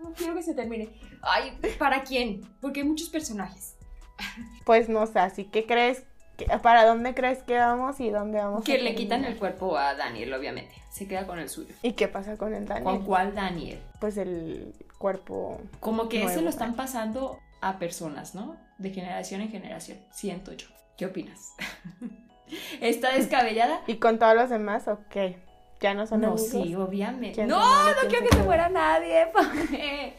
No 0.00 0.12
quiero 0.14 0.34
que 0.34 0.42
se 0.42 0.54
termine. 0.54 0.88
Ay, 1.22 1.56
¿para 1.78 2.02
quién? 2.02 2.40
Porque 2.60 2.80
hay 2.80 2.86
muchos 2.88 3.08
personajes. 3.08 3.76
Pues 4.66 4.88
no 4.88 5.06
sé, 5.06 5.20
así 5.20 5.44
que 5.44 5.64
crees, 5.64 6.02
¿para 6.62 6.84
dónde 6.86 7.14
crees 7.14 7.42
que 7.44 7.56
vamos 7.56 8.00
y 8.00 8.10
dónde 8.10 8.38
vamos? 8.38 8.62
a 8.62 8.64
Que 8.64 8.78
le 8.78 8.94
quitan 8.96 9.24
el 9.24 9.36
cuerpo 9.38 9.76
a 9.78 9.94
Daniel, 9.94 10.34
obviamente. 10.34 10.74
Se 10.90 11.06
queda 11.06 11.26
con 11.26 11.38
el 11.38 11.48
suyo. 11.48 11.74
¿Y 11.82 11.92
qué 11.92 12.08
pasa 12.08 12.36
con 12.36 12.52
el 12.54 12.66
Daniel? 12.66 12.84
¿Con 12.84 13.04
cuál 13.04 13.34
Daniel? 13.34 13.80
Pues 14.00 14.16
el 14.16 14.74
cuerpo. 15.04 15.60
Como 15.80 16.08
que 16.08 16.24
Nuevo, 16.24 16.40
lo 16.40 16.48
están 16.48 16.76
pasando 16.76 17.38
a 17.60 17.78
personas, 17.78 18.34
¿no? 18.34 18.56
De 18.78 18.88
generación 18.88 19.42
en 19.42 19.50
generación. 19.50 19.98
Siento 20.10 20.54
yo. 20.54 20.66
¿Qué 20.96 21.04
opinas? 21.04 21.52
¿Está 22.80 23.12
descabellada? 23.12 23.82
¿Y 23.86 23.96
con 23.96 24.18
todos 24.18 24.34
los 24.34 24.48
demás 24.48 24.88
o 24.88 25.00
qué? 25.10 25.36
¿Ya 25.82 25.92
no 25.92 26.06
son 26.06 26.22
No, 26.22 26.28
amigos? 26.28 26.48
sí, 26.48 26.74
obviamente. 26.74 27.34
¿Quién 27.34 27.48
No, 27.48 27.60
no 27.60 27.94
¿Quién 28.00 28.12
quiero 28.12 28.28
que 28.30 28.36
se 28.38 28.42
muera 28.44 28.70
nadie. 28.70 29.26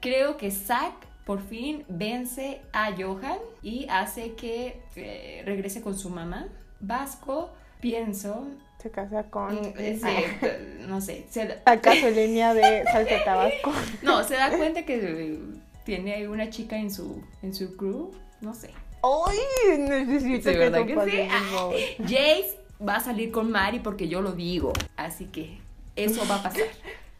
Creo 0.00 0.36
que 0.36 0.50
Zack 0.50 0.94
por 1.24 1.40
fin 1.40 1.84
vence 1.86 2.60
a 2.72 2.90
Johan 2.90 3.38
y 3.62 3.86
hace 3.88 4.34
que 4.34 4.82
eh, 4.96 5.44
regrese 5.46 5.80
con 5.80 5.96
su 5.96 6.10
mamá. 6.10 6.48
Vasco, 6.80 7.52
pienso, 7.80 8.46
Se 8.82 8.90
casa 8.90 9.24
con... 9.24 9.56
eh, 9.78 9.98
se- 10.00 10.78
no 10.86 11.00
sé, 11.00 11.26
se, 11.30 11.58
Saca 11.64 11.94
su 11.96 12.10
línea 12.10 12.54
de 12.54 12.84
salsa 12.92 13.24
tabasco. 13.24 13.72
no, 14.02 14.22
se 14.24 14.34
da 14.34 14.50
cuenta 14.56 14.84
que 14.84 14.94
eh, 15.34 15.38
tiene 15.84 16.28
una 16.28 16.50
chica 16.50 16.76
en 16.76 16.90
su, 16.90 17.22
en 17.42 17.54
su 17.54 17.76
crew, 17.76 18.10
no 18.40 18.54
sé. 18.54 18.70
¡Ay! 19.02 19.78
Necesito 19.78 20.50
Sí, 20.50 20.54
que 20.54 20.58
¿verdad 20.58 20.80
eso 20.80 20.86
que 20.88 20.94
pase, 20.94 21.10
sí? 21.10 22.02
Jace 22.02 22.58
va 22.86 22.96
a 22.96 23.00
salir 23.00 23.30
con 23.30 23.50
Mari 23.50 23.78
porque 23.80 24.08
yo 24.08 24.20
lo 24.20 24.32
digo, 24.32 24.72
así 24.96 25.26
que 25.26 25.58
eso 25.94 26.22
va 26.28 26.36
a 26.36 26.42
pasar. 26.42 26.62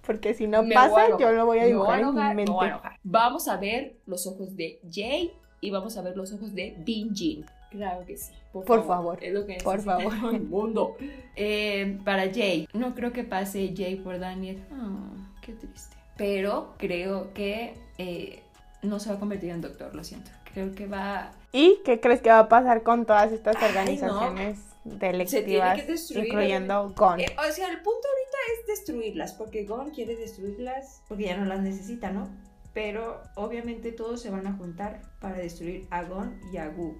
Porque 0.05 0.35
si 0.35 0.47
no 0.47 0.63
Me 0.63 0.75
a 0.77 0.79
pasa, 0.89 1.17
yo 1.19 1.33
lo 1.33 1.47
voy 1.47 1.59
a 1.59 1.63
Me 1.63 1.67
voy 1.69 1.73
dibujar 1.73 1.99
en 2.01 2.05
enojar, 2.09 2.23
mi 2.23 2.29
me 2.29 2.35
mente. 2.37 2.53
voy 2.53 2.69
a. 2.69 2.99
Vamos 3.03 3.49
a 3.49 3.57
ver 3.57 3.97
los 4.07 4.27
ojos 4.27 4.57
de 4.57 4.81
Jay 4.91 5.33
y 5.61 5.71
vamos 5.71 5.97
a 5.97 6.03
ver 6.03 6.17
los 6.17 6.33
ojos 6.33 6.55
de 6.55 6.75
Bin 6.79 7.15
Jin. 7.15 7.45
Claro 7.77 8.05
que 8.07 8.16
sí. 8.16 8.33
Por, 8.53 8.64
Por 8.64 8.87
favor, 8.87 9.22
Es 9.22 9.33
lo 9.35 9.47
que 9.47 9.59
por 9.62 9.81
favor. 9.83 10.12
el 10.35 10.43
mundo. 10.49 10.97
Eh, 11.35 11.99
para 12.05 12.33
Jay, 12.33 12.68
no 12.72 12.95
creo 12.95 13.12
que 13.12 13.22
pase 13.24 13.74
Jay 13.77 13.97
por 13.97 14.18
Daniel. 14.18 14.64
Ah, 14.72 15.29
qué 15.43 15.53
triste. 15.53 15.97
Pero 16.16 16.74
creo 16.79 17.33
que 17.35 17.74
eh, 17.99 18.43
no 18.83 18.99
se 18.99 19.11
va 19.11 19.16
a 19.16 19.18
convertir 19.18 19.51
en 19.51 19.61
doctor, 19.61 19.95
lo 19.95 20.03
siento. 20.05 20.31
Creo 20.55 20.74
que 20.74 20.87
va. 20.87 21.33
¿Y 21.53 21.81
qué 21.85 22.01
crees 22.01 22.22
que 22.22 22.31
va 22.31 22.39
a 22.41 22.49
pasar 22.49 22.83
con 22.83 23.05
todas 23.05 23.31
estas 23.33 23.57
Ay, 23.57 23.62
no. 23.62 23.68
organizaciones 23.68 24.59
Se 24.85 24.91
delictivas, 24.97 25.45
tiene 25.74 25.77
que 25.87 25.93
destruir. 25.93 26.27
incluyendo 26.29 26.95
GON? 26.97 27.20
Eh, 27.20 27.27
o 27.39 27.53
sea, 27.53 27.68
el 27.68 27.77
punto 27.83 28.09
ahorita 28.09 28.39
es 28.61 28.66
destruirlas, 28.79 29.33
porque 29.35 29.64
Gon 29.64 29.91
quiere 29.91 30.16
destruirlas 30.16 31.03
porque 31.09 31.24
ya 31.24 31.37
no 31.37 31.45
las 31.45 31.61
necesita, 31.61 32.11
¿no? 32.11 32.29
Pero 32.72 33.22
obviamente 33.37 33.93
todos 33.93 34.20
se 34.20 34.31
van 34.31 34.47
a 34.47 34.53
juntar 34.55 35.01
para 35.20 35.37
destruir 35.37 35.87
a 35.91 36.03
Gon 36.05 36.39
y 36.53 36.57
a 36.59 36.68
Gu 36.68 36.97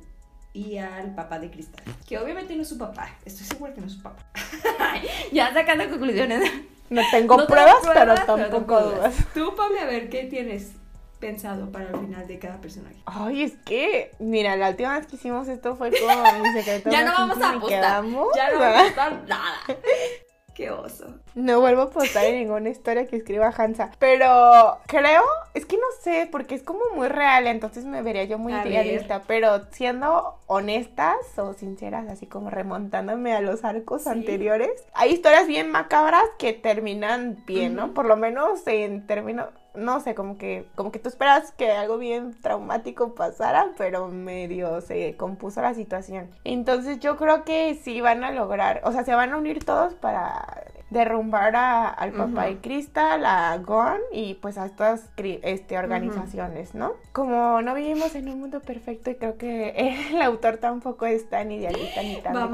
y 0.57 0.79
al 0.79 1.15
papá 1.15 1.39
de 1.39 1.51
Cristal. 1.51 1.85
Que 2.09 2.19
obviamente 2.19 2.57
no 2.57 2.63
es 2.63 2.69
su 2.69 2.79
papá, 2.79 3.11
estoy 3.25 3.45
segura 3.47 3.75
que 3.75 3.81
no 3.83 3.87
es 3.87 3.93
su 3.93 4.03
papá. 4.03 4.23
ya 5.33 5.53
sacando 5.53 5.89
conclusiones. 5.91 6.51
No 6.89 7.03
tengo 7.11 7.37
No 7.37 7.45
tengo 7.45 7.47
pruebas, 7.47 7.77
pruebas, 7.83 8.21
pero 8.27 8.37
tampoco 8.39 8.81
dudas. 8.81 9.15
Tú, 9.35 9.55
Pame, 9.55 9.81
a 9.81 9.85
ver, 9.87 10.09
¿qué 10.09 10.25
tienes 10.25 10.73
pensado 11.19 11.71
para 11.73 11.91
el 11.91 11.97
final 11.99 12.27
de 12.27 12.39
cada 12.39 12.61
personaje? 12.61 12.97
Ay, 13.07 13.43
es 13.43 13.53
que, 13.65 14.13
mira, 14.19 14.57
la 14.57 14.71
última 14.71 14.97
vez 14.99 15.07
que 15.07 15.17
hicimos 15.17 15.49
esto 15.49 15.77
fue 15.77 15.91
con 15.91 16.43
mi 16.43 16.53
secreto. 16.53 16.89
Ya 16.93 17.05
no 17.05 17.13
vamos 17.13 17.41
a 17.43 17.51
apostar. 17.51 17.69
quedamos, 17.81 18.29
Ya 18.37 18.51
no 18.53 18.59
¿verdad? 18.59 18.75
vamos 18.75 18.85
a 18.87 18.89
estar 18.89 19.25
nada. 19.29 19.57
Qué 20.57 20.71
oso. 20.71 21.05
No 21.35 21.61
vuelvo 21.61 21.83
a 21.83 21.85
apostar 21.85 22.25
en 22.25 22.37
ninguna 22.41 22.71
historia 22.71 23.07
que 23.07 23.17
escriba 23.17 23.53
Hansa. 23.55 23.91
Pero 23.99 24.79
creo, 24.87 25.23
es 25.53 25.67
que 25.67 25.77
no 25.77 25.83
sé, 26.01 26.27
porque 26.33 26.55
es 26.55 26.63
como 26.63 26.81
muy 26.95 27.09
real, 27.09 27.47
entonces 27.47 27.85
me 27.85 28.01
vería 28.01 28.25
yo 28.25 28.39
muy 28.39 28.55
idealista. 28.55 29.21
Pero 29.27 29.67
siendo 29.71 30.39
honestas 30.47 31.17
o 31.37 31.53
sinceras, 31.53 32.09
así 32.09 32.27
como 32.27 32.49
remontándome 32.49 33.35
a 33.35 33.43
los 33.43 33.65
arcos 33.65 34.05
Sí. 34.05 34.09
anteriores, 34.09 34.71
hay 34.95 35.13
historias 35.13 35.47
bien 35.47 35.71
macabras 35.71 36.25
que 36.39 36.55
terminan 36.55 37.43
bien, 37.47 37.75
¿no? 37.75 37.93
Por 37.93 38.07
lo 38.07 38.17
menos 38.17 38.67
en 38.67 39.07
términos. 39.07 39.49
No 39.77 40.01
sé, 40.01 40.15
como 40.15 40.39
que, 40.39 40.69
como 40.75 40.91
que 40.91 40.99
tú 40.99 41.09
esperas 41.09 41.53
que 41.53 41.71
algo 41.73 41.99
bien 41.99 42.35
traumático 42.41 43.15
pasara, 43.15 43.73
pero 43.77 44.09
medio 44.09 44.81
se 44.81 45.17
compuso 45.17 45.61
la 45.63 45.75
situación. 45.75 46.31
Entonces 46.45 46.99
yo 47.01 47.17
creo 47.17 47.45
que 47.45 47.75
sí 47.75 48.01
van 48.01 48.25
a 48.25 48.31
lograr, 48.31 48.81
o 48.85 48.93
sea, 48.93 49.05
se 49.05 49.15
van 49.15 49.33
a 49.33 49.37
unir 49.37 49.65
todos 49.65 49.95
para 49.95 50.65
derrumbar 50.91 51.57
a- 51.57 51.89
al 51.89 52.13
papá 52.13 52.45
de 52.45 52.59
Crystal, 52.59 53.25
a 53.27 53.57
Gon 53.59 53.99
y 54.13 54.35
pues 54.35 54.57
a 54.59 54.67
estas 54.67 55.11
este, 55.17 55.79
organizaciones, 55.79 56.75
¿no? 56.75 56.93
Como 57.13 57.61
no 57.63 57.75
vivimos 57.75 58.15
en 58.15 58.29
un 58.29 58.41
mundo 58.41 58.61
perfecto 58.61 59.11
y 59.11 59.17
creo 59.17 59.37
que 59.37 59.71
el 60.13 60.23
autor 60.23 60.59
tampoco 60.59 61.07
es 61.07 61.29
tan 61.29 61.51
idealista 61.51 62.03
ni 62.03 62.15
tan 62.17 62.37
Va 62.37 62.49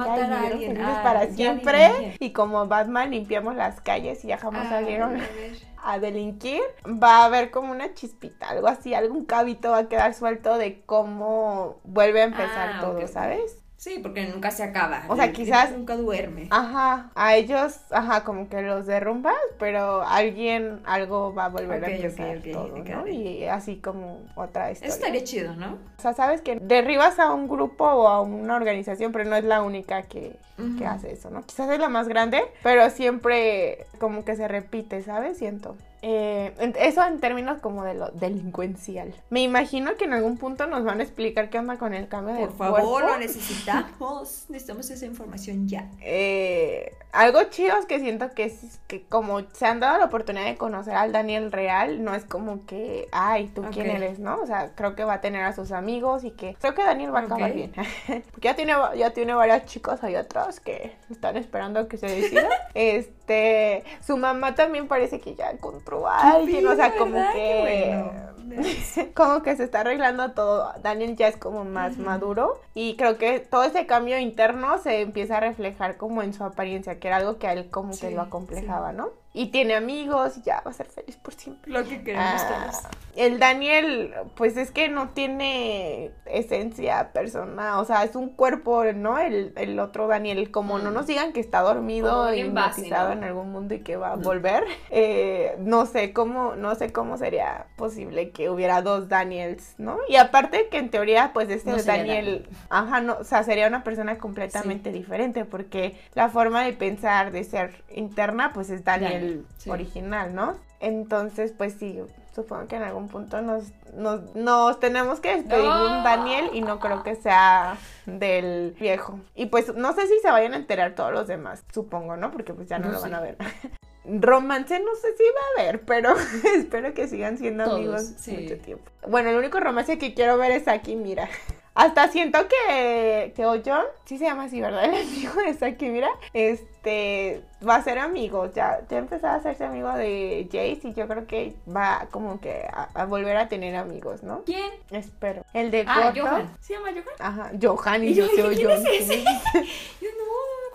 Ah, 0.98 1.02
para 1.02 1.26
siempre 1.28 1.88
y 2.18 2.32
como 2.32 2.66
Batman 2.66 3.10
limpiamos 3.10 3.54
las 3.54 3.80
calles 3.80 4.24
y 4.24 4.28
ya 4.28 4.38
jamás 4.38 4.68
salieron 4.68 5.18
a 5.84 5.98
delinquir, 5.98 6.60
va 6.86 7.18
a 7.18 7.24
haber 7.24 7.50
como 7.50 7.72
una 7.72 7.92
chispita, 7.94 8.48
algo 8.50 8.68
así, 8.68 8.94
algún 8.94 9.24
cabito 9.24 9.72
va 9.72 9.78
a 9.78 9.88
quedar 9.88 10.14
suelto 10.14 10.56
de 10.56 10.80
cómo 10.86 11.80
vuelve 11.84 12.22
a 12.22 12.24
empezar 12.24 12.70
Ah, 12.76 12.80
todo. 12.80 13.06
¿sabes? 13.08 13.58
Sí, 13.82 13.98
porque 14.00 14.24
nunca 14.28 14.52
se 14.52 14.62
acaba. 14.62 15.02
O 15.08 15.16
sea, 15.16 15.24
El- 15.24 15.32
quizás- 15.32 15.72
Nunca 15.72 15.96
duerme. 15.96 16.46
Ajá, 16.50 17.10
a 17.16 17.34
ellos, 17.34 17.80
ajá, 17.90 18.22
como 18.22 18.48
que 18.48 18.62
los 18.62 18.86
derrumbas, 18.86 19.34
pero 19.58 20.02
alguien, 20.02 20.78
algo 20.84 21.34
va 21.34 21.46
a 21.46 21.48
volver 21.48 21.84
a 21.84 21.88
empezar 21.90 22.36
ok, 22.38 22.44
todo, 22.52 22.76
ok. 22.76 22.88
¿no? 22.90 23.08
Y 23.08 23.44
así 23.46 23.78
como 23.78 24.20
otra 24.36 24.70
Eso 24.70 24.84
historia. 24.84 24.94
estaría 24.94 25.24
chido, 25.24 25.56
¿no? 25.56 25.78
O 25.98 26.00
sea, 26.00 26.12
sabes 26.14 26.42
que 26.42 26.60
derribas 26.60 27.18
a 27.18 27.32
un 27.32 27.48
grupo 27.48 27.84
o 27.84 28.06
a 28.06 28.20
una 28.20 28.54
organización, 28.54 29.10
pero 29.10 29.24
no 29.28 29.34
es 29.34 29.42
la 29.42 29.62
única 29.62 30.02
que, 30.04 30.36
que 30.78 30.86
hace 30.86 31.10
eso, 31.10 31.30
¿no? 31.30 31.42
Quizás 31.42 31.68
es 31.68 31.80
la 31.80 31.88
más 31.88 32.06
grande, 32.06 32.40
pero 32.62 32.88
siempre 32.88 33.86
como 33.98 34.24
que 34.24 34.36
se 34.36 34.46
repite, 34.46 35.02
¿sabes? 35.02 35.38
Siento. 35.38 35.74
Eh, 36.05 36.53
eso 36.80 37.05
en 37.05 37.20
términos 37.20 37.61
como 37.61 37.84
de 37.84 37.94
lo 37.94 38.09
delincuencial. 38.11 39.14
Me 39.30 39.40
imagino 39.42 39.94
que 39.96 40.05
en 40.05 40.12
algún 40.14 40.36
punto 40.36 40.66
nos 40.66 40.82
van 40.84 40.98
a 40.98 41.05
explicar 41.05 41.48
qué 41.48 41.59
onda 41.61 41.78
con 41.78 41.94
el 41.94 42.09
cambio 42.09 42.34
de 42.34 42.40
Por 42.46 42.57
favor, 42.57 42.80
cuerpo. 42.82 43.00
lo 43.09 43.18
necesitamos. 43.18 44.46
Necesitamos 44.48 44.90
esa 44.90 45.07
información 45.07 45.68
ya. 45.68 45.88
Eh, 46.00 46.92
algo 47.12 47.42
chido 47.44 47.76
es 47.78 47.86
que 47.86 48.00
siento 48.00 48.30
que, 48.32 48.44
es- 48.44 48.80
que 48.88 49.05
como 49.05 49.42
se 49.53 49.66
han 49.66 49.78
dado 49.80 49.98
la 49.98 50.07
oportunidad 50.07 50.46
de 50.46 50.57
conocer 50.57 50.94
al 50.94 51.12
Daniel 51.12 51.53
real, 51.53 52.03
no 52.03 52.14
es 52.14 52.24
como 52.24 52.66
que, 52.66 53.07
ay, 53.12 53.46
¿tú 53.55 53.62
quién 53.72 53.88
Ok. 53.90 53.94
eres? 53.96 54.18
¿No? 54.18 54.40
O 54.40 54.46
sea, 54.46 54.72
creo 54.74 54.96
que 54.96 55.05
va 55.05 55.14
a 55.14 55.20
tener 55.20 55.44
a 55.44 55.53
sus 55.53 55.70
amigos 55.72 56.24
y 56.24 56.32
que 56.32 56.57
creo 56.61 56.74
que 56.74 56.82
Daniel 56.82 57.14
va 57.14 57.20
a 57.20 57.22
acabar 57.22 57.50
Ok. 57.50 57.55
bien. 57.55 57.72
Porque 58.32 58.48
ya 58.48 58.57
tiene, 58.57 58.72
ya 58.96 59.11
tiene 59.12 59.34
varias 59.34 59.66
chicas 59.66 60.03
ahí 60.03 60.16
atrás 60.16 60.59
que 60.59 60.96
están 61.11 61.36
esperando 61.36 61.78
a 61.80 61.88
que 61.88 61.96
se 61.96 62.07
decida. 62.07 62.48
este, 62.74 63.84
su 64.05 64.16
mamá 64.16 64.55
también 64.55 64.88
parece 64.88 65.20
que 65.20 65.34
ya 65.34 65.50
encontró 65.50 65.91
a 66.07 66.32
alguien, 66.32 66.66
o 66.66 66.74
sea, 66.74 66.97
como 66.97 67.18
que 67.32 67.59
bueno. 67.61 68.32
como 69.14 69.43
que 69.43 69.57
se 69.57 69.64
está 69.64 69.80
arreglando 69.80 70.32
todo. 70.32 70.72
Daniel 70.82 71.16
ya 71.16 71.28
es 71.28 71.36
como 71.36 71.64
más 71.64 71.99
maduro 71.99 72.61
y 72.74 72.97
creo 72.97 73.18
que 73.18 73.40
todo 73.40 73.64
ese 73.64 73.86
cambio 73.86 74.18
interno 74.18 74.78
se 74.78 75.01
empieza 75.01 75.38
a 75.38 75.40
reflejar 75.40 75.97
como 75.97 76.22
en 76.22 76.34
su 76.34 76.45
apariencia, 76.45 76.99
que 76.99 77.09
era 77.09 77.16
algo 77.16 77.38
que 77.38 77.47
a 77.47 77.53
él 77.53 77.70
como 77.70 77.97
que 77.99 78.11
lo 78.11 78.22
acomplejaba, 78.22 78.93
¿no? 78.93 79.11
Y 79.34 79.46
tiene 79.46 79.74
amigos 79.74 80.36
y 80.38 80.42
ya 80.42 80.60
va 80.64 80.70
a 80.70 80.74
ser 80.74 80.86
feliz 80.86 81.16
por 81.16 81.32
siempre. 81.34 81.72
Lo 81.72 81.84
que 81.84 82.02
queremos 82.04 82.42
Ah, 82.42 82.48
todos. 82.66 82.76
el 83.16 83.38
Daniel, 83.38 84.12
pues 84.36 84.56
es 84.58 84.70
que 84.70 84.88
no 84.90 85.08
tiene 85.10 86.10
esencia 86.26 87.12
persona, 87.12 87.78
o 87.80 87.84
sea, 87.84 88.04
es 88.04 88.14
un 88.14 88.28
cuerpo, 88.30 88.84
¿no? 88.94 89.18
El, 89.18 89.52
el 89.56 89.78
otro 89.78 90.06
Daniel, 90.06 90.50
como 90.50 90.78
no 90.78 90.90
Mm. 90.90 90.94
nos 90.94 91.06
digan 91.06 91.32
que 91.32 91.40
está 91.40 91.60
dormido 91.60 92.32
y 92.34 92.40
hipnotizado 92.40 93.08
¿no? 93.08 93.12
en 93.14 93.24
algún 93.24 93.52
mundo 93.52 93.74
y 93.74 93.80
que 93.80 93.96
va 93.96 94.12
a 94.12 94.16
Mm. 94.16 94.22
volver, 94.22 94.64
eh, 94.90 95.54
no 95.60 95.86
sé 95.86 96.12
cómo, 96.12 96.54
no 96.56 96.74
sé 96.74 96.92
cómo 96.92 97.16
sería 97.16 97.66
posible 97.76 98.30
que 98.32 98.50
hubiera 98.50 98.82
dos 98.82 99.08
Daniels, 99.08 99.74
¿no? 99.78 99.96
Y 100.08 100.16
aparte 100.16 100.68
que 100.70 100.78
en 100.78 100.90
teoría, 100.90 101.30
pues 101.32 101.48
este 101.48 101.70
No 101.70 101.82
Daniel, 101.82 102.48
ajá, 102.68 103.00
no, 103.00 103.16
o 103.20 103.24
sea, 103.24 103.42
sería 103.44 103.66
una 103.66 103.82
persona 103.82 104.18
completamente 104.18 104.92
diferente, 104.92 105.44
porque 105.46 105.98
la 106.14 106.28
forma 106.28 106.64
de 106.64 106.72
pensar, 106.74 107.32
de 107.32 107.44
ser 107.44 107.82
interna, 107.94 108.52
pues 108.52 108.68
es 108.70 108.84
Daniel, 108.84 109.12
Daniel, 109.12 109.21
sí. 109.58 109.70
original, 109.70 110.34
¿no? 110.34 110.56
Entonces, 110.80 111.52
pues 111.56 111.74
sí, 111.74 112.00
supongo 112.34 112.66
que 112.66 112.76
en 112.76 112.82
algún 112.82 113.08
punto 113.08 113.40
nos, 113.40 113.66
nos, 113.94 114.34
nos 114.34 114.80
tenemos 114.80 115.20
que 115.20 115.36
despedir 115.36 115.62
de 115.62 115.68
un. 115.68 116.02
Daniel 116.02 116.50
y 116.52 116.60
no 116.60 116.80
creo 116.80 117.02
que 117.02 117.14
sea 117.14 117.76
del 118.06 118.74
viejo. 118.78 119.20
Y 119.34 119.46
pues 119.46 119.74
no 119.74 119.92
sé 119.92 120.06
si 120.08 120.18
se 120.20 120.30
vayan 120.30 120.54
a 120.54 120.56
enterar 120.56 120.94
todos 120.94 121.12
los 121.12 121.26
demás, 121.28 121.64
supongo, 121.72 122.16
¿no? 122.16 122.30
Porque 122.30 122.52
pues 122.52 122.68
ya 122.68 122.78
no, 122.78 122.86
No 122.86 122.92
lo 122.94 123.00
van 123.00 123.14
a 123.14 123.20
ver. 123.20 123.36
Romance 124.04 124.80
no 124.80 124.96
sé 124.96 125.16
si 125.16 125.22
va 125.22 125.40
a 125.40 125.62
haber, 125.62 125.82
pero 125.82 126.14
espero 126.56 126.92
que 126.92 127.06
sigan 127.06 127.38
siendo 127.38 127.64
Todos, 127.64 127.76
amigos 127.76 128.02
sí. 128.18 128.36
mucho 128.36 128.58
tiempo. 128.58 128.90
Bueno, 129.06 129.30
el 129.30 129.36
único 129.36 129.60
romance 129.60 129.98
que 129.98 130.14
quiero 130.14 130.36
ver 130.38 130.50
es 130.50 130.66
aquí, 130.66 130.96
mira. 130.96 131.28
Hasta 131.74 132.08
siento 132.08 132.38
que, 132.48 133.32
que 133.34 133.46
Ojon, 133.46 133.84
sí 134.04 134.18
se 134.18 134.24
llama 134.24 134.44
así, 134.44 134.60
¿verdad? 134.60 134.84
El 134.92 134.94
amigo 135.06 135.40
de 135.40 135.54
Saki, 135.54 135.86
mira, 135.88 136.10
este, 136.34 137.42
va 137.66 137.76
a 137.76 137.82
ser 137.82 137.98
amigo, 137.98 138.50
ya, 138.52 138.80
ya 138.90 138.98
empezó 138.98 139.26
a 139.28 139.36
hacerse 139.36 139.64
amigo 139.64 139.90
de 139.94 140.44
Jace 140.52 140.88
y 140.88 140.92
yo 140.94 141.08
creo 141.08 141.26
que 141.26 141.54
va 141.74 142.08
como 142.10 142.40
que 142.40 142.66
a, 142.70 142.88
a 142.94 143.06
volver 143.06 143.36
a 143.38 143.48
tener 143.48 143.74
amigos, 143.76 144.22
¿no? 144.22 144.42
¿Quién? 144.44 144.70
Espero. 144.90 145.44
El 145.54 145.70
de 145.70 145.84
Ah. 145.88 146.12
Johan. 146.14 146.54
¿Se 146.60 146.74
llama 146.74 146.88
Johan? 146.90 147.04
Ajá, 147.18 147.50
Johan 147.60 148.04
y, 148.04 148.08
Y 148.08 148.14
yo 148.16 148.24
yo 148.26 148.30
dije, 148.30 148.42
soy 148.42 148.56
¿quién 148.56 148.70
Ojon. 148.70 148.86
es 148.86 149.00
ese? 149.10 149.24
Yo 150.02 150.08
no, 150.18 150.24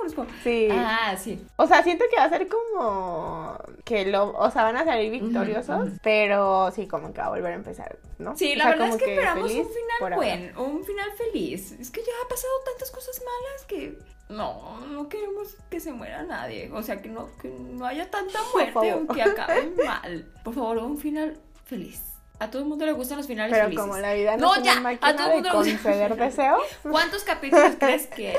no 0.09 0.15
conozco. 0.15 0.39
Sí. 0.43 0.67
Ah, 0.71 1.15
sí. 1.17 1.45
O 1.55 1.67
sea, 1.67 1.83
siento 1.83 2.05
que 2.09 2.17
va 2.17 2.23
a 2.25 2.29
ser 2.29 2.47
como 2.47 3.57
que 3.85 4.05
lo, 4.05 4.31
o 4.37 4.51
sea, 4.51 4.63
van 4.63 4.77
a 4.77 4.85
salir 4.85 5.11
victoriosos, 5.11 5.87
ujú. 5.89 5.97
pero 6.03 6.71
sí, 6.71 6.87
como 6.87 7.13
que 7.13 7.19
va 7.21 7.27
a 7.27 7.29
volver 7.29 7.51
a 7.53 7.55
empezar, 7.55 7.97
¿no? 8.19 8.35
Sí, 8.37 8.53
O 8.53 8.57
la 8.57 8.63
sea, 8.65 8.71
verdad 8.71 8.85
como 8.85 8.97
es 8.97 9.03
que, 9.03 9.13
esperamos 9.13 9.51
un 9.51 9.67
final 9.67 10.15
bueno, 10.15 10.63
un 10.63 10.83
final 10.85 11.11
feliz. 11.13 11.71
Es 11.73 11.91
que 11.91 12.01
ya 12.01 12.11
ha 12.25 12.27
pasado 12.27 12.53
tantas 12.65 12.91
cosas 12.91 13.19
malas 13.19 13.65
que 13.67 13.97
no, 14.29 14.81
no 14.87 15.07
queremos 15.09 15.55
que 15.69 15.79
se 15.79 15.93
muera 15.93 16.23
nadie. 16.23 16.69
O 16.73 16.83
sea, 16.83 17.01
que 17.01 17.09
no, 17.09 17.29
que 17.41 17.49
no 17.49 17.85
haya 17.85 18.09
tanta 18.09 18.39
muerte 18.53 18.93
o 18.93 19.07
que 19.07 19.21
acabe 19.23 19.71
mal. 19.85 20.31
Por 20.43 20.53
favor, 20.53 20.77
un 20.79 20.97
final 20.97 21.37
feliz. 21.65 22.01
A 22.39 22.51
todo 22.51 22.61
el 22.61 22.67
mundo 22.67 22.85
le 22.85 22.91
gustan 22.91 23.17
los 23.17 23.25
finales 23.25 23.51
Pero 23.51 23.63
felices. 23.63 23.83
como 23.83 23.97
la 23.97 24.13
vida 24.13 24.37
No, 24.37 24.49
no, 24.49 24.55
es 24.57 24.63
ya, 24.63 24.71
una 24.73 24.79
a 24.79 24.83
máquina 24.83 25.15
todo 25.15 25.23
el 25.25 25.29
de 25.29 25.33
mundo 25.35 25.49
le 25.49 25.55
gusta- 25.71 25.71
conceder 25.89 26.15
deseos. 26.17 26.61
¿Cuántos 26.83 27.23
capítulos 27.23 27.71
crees 27.79 28.05
que 28.07 28.37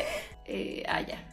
eh? 0.49 0.85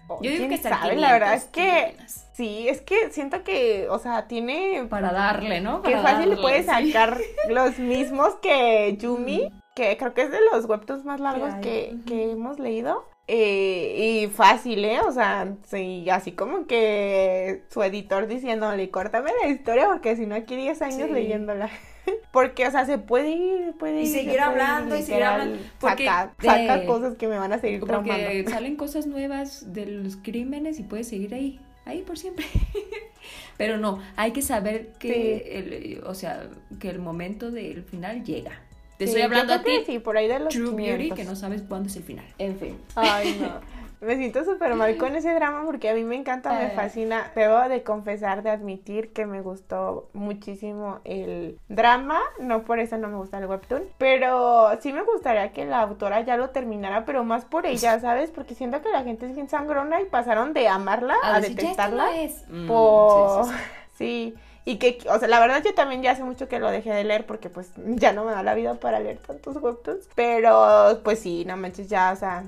Oh, 0.07 0.21
Yo 0.21 0.29
digo 0.29 0.47
que 0.49 0.55
hasta 0.55 0.69
sabe, 0.69 0.95
la 0.97 1.13
verdad 1.13 1.39
500, 1.39 1.43
es 1.43 1.45
¿tú 1.45 1.51
qué 1.53 1.95
que-? 1.97 2.25
Sí, 2.35 2.67
es 2.69 2.81
que 2.81 3.11
siento 3.11 3.43
que, 3.43 3.87
o 3.89 3.97
sea, 3.97 4.27
tiene 4.27 4.85
Para 4.89 5.11
darle, 5.13 5.61
¿no? 5.61 5.81
que 5.81 5.91
Para 5.91 6.03
fácil 6.03 6.29
le 6.29 6.35
darle, 6.35 6.41
puede 6.41 6.63
sí. 6.63 6.91
sacar 6.91 7.17
los 7.49 7.79
mismos 7.79 8.35
que 8.41 8.97
Yumi, 8.99 9.49
que 9.73 9.97
creo 9.97 10.13
que 10.13 10.23
es 10.23 10.31
de 10.31 10.39
los 10.51 10.65
webtoons 10.65 11.05
más 11.05 11.19
largos 11.19 11.53
que, 11.55 11.95
que 12.05 12.31
hemos 12.31 12.59
leído. 12.59 13.05
Eh, 13.27 14.21
y 14.23 14.27
fácil, 14.27 14.85
¿eh? 14.85 14.99
O 14.99 15.11
sea, 15.11 15.47
sí, 15.63 16.07
así 16.11 16.33
como 16.33 16.67
que 16.67 17.63
su 17.71 17.81
editor 17.81 18.27
diciéndole, 18.27 18.91
córtame 18.91 19.31
la 19.41 19.47
historia 19.47 19.87
porque 19.87 20.15
si 20.15 20.27
no 20.27 20.35
aquí 20.35 20.55
10 20.55 20.79
años 20.83 21.07
Sí. 21.07 21.13
leyéndola. 21.13 21.69
Porque, 22.31 22.67
o 22.67 22.71
sea, 22.71 22.85
se 22.85 22.97
puede 22.97 23.29
ir, 23.31 23.73
puede 23.79 24.01
Y 24.01 24.03
ir. 24.03 24.07
se 24.07 24.13
seguir 24.19 24.33
ir, 24.33 24.39
hablando, 24.41 24.95
y 24.97 25.01
seguir 25.03 25.23
hablando, 25.23 25.57
porque 25.79 26.05
Saca, 26.05 26.33
de- 26.39 26.47
saca 26.47 26.85
cosas 26.85 27.15
que 27.15 27.27
me 27.27 27.37
van 27.37 27.53
a 27.53 27.59
seguir 27.59 27.83
traumando. 27.83 28.13
Porque 28.25 28.45
salen 28.49 28.75
cosas 28.75 29.07
nuevas 29.07 29.73
de 29.73 29.85
los 29.85 30.17
crímenes 30.17 30.79
y 30.79 30.83
puedes 30.83 31.07
seguir 31.07 31.33
ahí, 31.33 31.59
ahí 31.85 32.01
por 32.01 32.17
siempre. 32.17 32.45
Pero 33.57 33.77
no, 33.77 33.99
hay 34.17 34.31
que 34.31 34.41
saber 34.41 34.91
que, 34.99 35.13
Sí. 35.13 35.95
el, 35.95 36.03
o 36.05 36.13
sea, 36.13 36.49
que 36.79 36.89
el 36.89 36.99
momento 36.99 37.51
del 37.51 37.83
final 37.83 38.23
llega. 38.23 38.51
Te 38.97 39.05
Sí, 39.05 39.11
estoy 39.11 39.21
hablando 39.23 39.53
a 39.53 39.63
ti, 39.63 39.71
Sí, 39.85 39.99
por 39.99 40.17
ahí 40.17 40.27
de 40.27 40.39
los 40.39 40.49
True 40.53 40.71
Beauty, 40.71 41.09
500. 41.09 41.17
que 41.17 41.23
no 41.25 41.35
sabes 41.35 41.61
cuándo 41.61 41.87
es 41.89 41.95
el 41.97 42.03
final. 42.03 42.25
En 42.37 42.57
fin. 42.57 42.77
Ay, 42.95 43.37
no. 43.41 43.59
Me 44.01 44.17
siento 44.17 44.43
súper 44.43 44.75
mal 44.75 44.97
con 44.97 45.15
ese 45.15 45.33
drama 45.33 45.63
porque 45.65 45.89
a 45.89 45.93
mí 45.93 46.03
me 46.03 46.15
encanta, 46.15 46.53
me 46.53 46.69
fascina. 46.69 47.31
Debo 47.35 47.67
de 47.69 47.83
confesar, 47.83 48.43
de 48.43 48.49
admitir 48.49 49.13
que 49.13 49.25
me 49.25 49.41
gustó 49.41 50.09
muchísimo 50.13 50.99
el 51.03 51.59
drama. 51.69 52.19
No 52.39 52.63
por 52.63 52.79
eso 52.79 52.97
no 52.97 53.07
me 53.07 53.17
gusta 53.17 53.37
el 53.37 53.45
webtoon. 53.45 53.83
Pero 53.97 54.69
sí 54.81 54.93
me 54.93 55.03
gustaría 55.03 55.51
que 55.53 55.65
la 55.65 55.81
autora 55.81 56.21
ya 56.21 56.37
lo 56.37 56.49
terminara, 56.49 57.05
pero 57.05 57.23
más 57.23 57.45
por 57.45 57.65
ella, 57.65 57.99
¿sabes? 58.01 58.31
Porque 58.31 58.55
siento 58.55 58.81
que 58.81 58.89
la 58.89 59.03
gente 59.03 59.25
es 59.27 59.35
bien 59.35 59.49
sangrona 59.49 60.01
y 60.01 60.05
pasaron 60.05 60.53
de 60.53 60.67
amarla 60.67 61.15
a, 61.23 61.39
decir, 61.39 61.55
"Ya 61.57 61.69
esto 61.71 61.81
detestarla. 61.83 62.05
no 62.05 62.11
es". 62.11 62.45
Mm, 62.49 62.67
por... 62.67 63.45
sí, 63.45 63.51
sí, 63.51 63.57
sí. 63.93 64.33
sí. 64.33 64.41
Y 64.67 64.77
que, 64.77 64.97
o 65.07 65.19
sea, 65.19 65.27
la 65.27 65.39
verdad 65.39 65.61
yo 65.63 65.75
también 65.75 66.01
ya 66.01 66.11
hace 66.11 66.23
mucho 66.23 66.47
que 66.47 66.59
lo 66.59 66.71
dejé 66.71 66.91
de 66.91 67.03
leer 67.03 67.27
porque 67.27 67.49
pues 67.49 67.71
ya 67.85 68.11
no 68.13 68.25
me 68.25 68.31
da 68.31 68.43
la 68.43 68.55
vida 68.55 68.73
para 68.75 68.99
leer 68.99 69.19
tantos 69.19 69.57
webtoons. 69.57 70.09
Pero 70.15 70.99
pues 71.03 71.19
sí, 71.19 71.45
no 71.45 71.55
manches, 71.55 71.87
ya, 71.87 72.11
o 72.11 72.15
sea, 72.15 72.43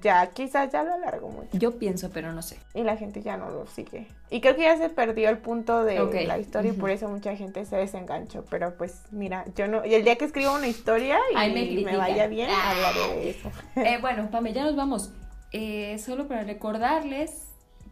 ya 0.00 0.26
quizás 0.30 0.72
ya 0.72 0.82
lo 0.82 0.94
alargo 0.94 1.28
mucho. 1.28 1.50
Yo 1.52 1.78
pienso, 1.78 2.10
pero 2.10 2.32
no 2.32 2.42
sé. 2.42 2.58
Y 2.74 2.82
la 2.82 2.96
gente 2.96 3.22
ya 3.22 3.36
no 3.36 3.50
lo 3.50 3.66
sigue. 3.66 4.08
Y 4.30 4.40
creo 4.40 4.56
que 4.56 4.62
ya 4.62 4.76
se 4.76 4.88
perdió 4.88 5.28
el 5.30 5.38
punto 5.38 5.84
de 5.84 6.26
la 6.26 6.38
historia 6.38 6.72
y 6.72 6.74
por 6.76 6.90
eso 6.90 7.08
mucha 7.08 7.36
gente 7.36 7.64
se 7.64 7.76
desenganchó. 7.76 8.44
Pero 8.50 8.76
pues 8.76 9.02
mira, 9.10 9.44
yo 9.56 9.68
no... 9.68 9.84
Y 9.84 9.94
el 9.94 10.04
día 10.04 10.16
que 10.16 10.24
escriba 10.24 10.52
una 10.54 10.66
historia 10.68 11.18
y 11.32 11.36
Ay, 11.36 11.84
me 11.84 11.96
vaya 11.96 12.26
bien, 12.26 12.50
Ah. 12.52 12.70
hablaré 12.70 13.16
de 13.16 13.30
eso. 13.30 13.50
Eh, 13.76 13.98
bueno, 14.00 14.28
Pame, 14.30 14.52
ya 14.52 14.64
nos 14.64 14.74
vamos. 14.76 15.12
Eh, 15.52 15.98
solo 15.98 16.26
para 16.28 16.42
recordarles 16.44 17.44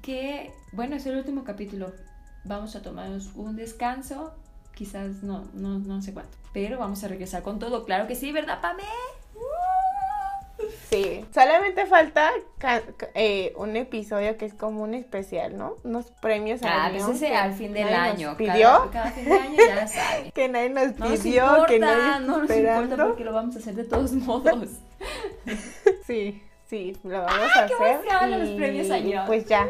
que, 0.02 0.52
bueno, 0.72 0.96
es 0.96 1.06
el 1.06 1.16
último 1.16 1.44
capítulo. 1.44 1.92
Vamos 2.44 2.76
a 2.76 2.82
tomarnos 2.82 3.30
un 3.34 3.56
descanso. 3.56 4.34
Quizás 4.74 5.22
no, 5.22 5.48
no, 5.54 5.78
no 5.78 6.02
sé 6.02 6.12
cuánto. 6.12 6.36
Pero 6.52 6.78
vamos 6.78 7.02
a 7.02 7.08
regresar 7.08 7.42
con 7.42 7.58
todo. 7.58 7.84
Claro 7.84 8.06
que 8.06 8.14
sí, 8.14 8.30
¿verdad, 8.32 8.60
Pame? 8.60 8.82
Sí, 10.90 11.24
solamente 11.34 11.84
falta 11.86 12.30
eh, 13.14 13.52
un 13.56 13.76
episodio 13.76 14.36
que 14.38 14.46
es 14.46 14.54
como 14.54 14.82
un 14.82 14.94
especial, 14.94 15.56
¿no? 15.56 15.74
Unos 15.84 16.10
premios 16.22 16.60
Ah, 16.64 16.86
al 16.86 16.96
ese 16.96 17.26
que 17.26 17.36
al 17.36 17.52
fin 17.52 17.72
del 17.74 17.84
nadie 17.90 17.98
nos 18.24 18.30
año. 18.30 18.36
pidió. 18.38 18.68
Cada, 18.68 18.90
cada 18.90 19.10
fin 19.12 19.24
de 19.26 19.32
año 19.34 19.56
ya 19.56 19.86
sabe. 19.86 20.32
Que 20.32 20.48
nadie 20.48 20.70
nos 20.70 20.96
No 20.98 21.08
nos 21.10 21.20
pidió, 21.20 21.44
importa, 21.44 21.66
que 21.66 21.78
nadie 21.78 22.26
no 22.26 22.38
nos 22.38 22.50
importa 22.50 23.06
porque 23.06 23.24
lo 23.24 23.32
vamos 23.32 23.56
a 23.56 23.58
hacer 23.58 23.74
de 23.74 23.84
todos 23.84 24.12
modos. 24.12 24.68
Sí, 26.06 26.42
sí, 26.68 26.96
lo 27.04 27.22
vamos 27.22 27.32
Ay, 27.54 27.64
a 27.64 27.66
qué 27.66 27.74
hacer. 27.74 28.00
emoción, 28.00 28.40
los 28.40 28.48
premios 28.50 28.90
año. 28.90 29.24
Pues 29.26 29.46
ya. 29.46 29.66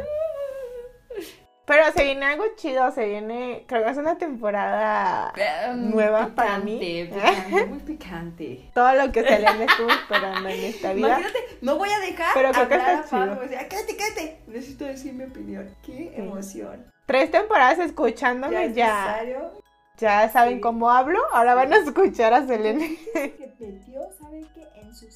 Pero 1.66 1.92
se 1.92 2.04
viene 2.04 2.24
algo 2.26 2.44
chido, 2.56 2.90
se 2.92 3.06
viene, 3.06 3.64
creo 3.66 3.84
que 3.84 3.90
es 3.90 3.96
una 3.98 4.16
temporada 4.16 5.32
Mm, 5.74 5.90
nueva 5.90 6.28
para 6.34 6.58
mí. 6.58 6.78
Picante, 6.78 7.66
muy 7.66 7.78
picante. 7.80 8.70
Todo 8.72 8.92
lo 8.94 9.10
que 9.12 9.22
Selena 9.24 9.64
estuvo 9.64 9.90
esperando 9.90 10.48
en 10.48 10.64
esta 10.64 10.92
vida. 10.92 11.06
Imagínate, 11.18 11.38
no 11.62 11.76
voy 11.76 11.88
a 11.90 11.98
dejar 11.98 12.28
Pero 12.34 12.52
creo 12.52 12.68
que 12.68 12.74
está 12.76 12.98
a 13.00 13.02
Pablo, 13.04 13.34
chido. 13.34 13.44
o 13.44 13.48
sea, 13.48 13.68
cállate, 13.68 13.96
cállate. 13.96 14.40
Necesito 14.46 14.84
decir 14.84 15.12
mi 15.12 15.24
opinión. 15.24 15.68
Qué 15.84 16.12
emoción. 16.16 16.86
Tres 17.04 17.30
temporadas 17.30 17.78
escuchándome 17.80 18.66
es 18.66 18.74
ya, 18.74 18.86
necesario 19.06 19.52
ya 19.98 20.28
saben 20.28 20.56
Sí. 20.56 20.60
cómo 20.60 20.90
hablo, 20.90 21.18
ahora 21.32 21.54
van 21.54 21.72
a 21.72 21.78
escuchar 21.78 22.32
a 22.34 22.46
Selena. 22.46 22.84
que 23.14 23.52
metió, 23.58 24.00
¿sabe 24.20 24.44
qué? 24.54 24.68
En 24.80 24.94
su 24.94 25.06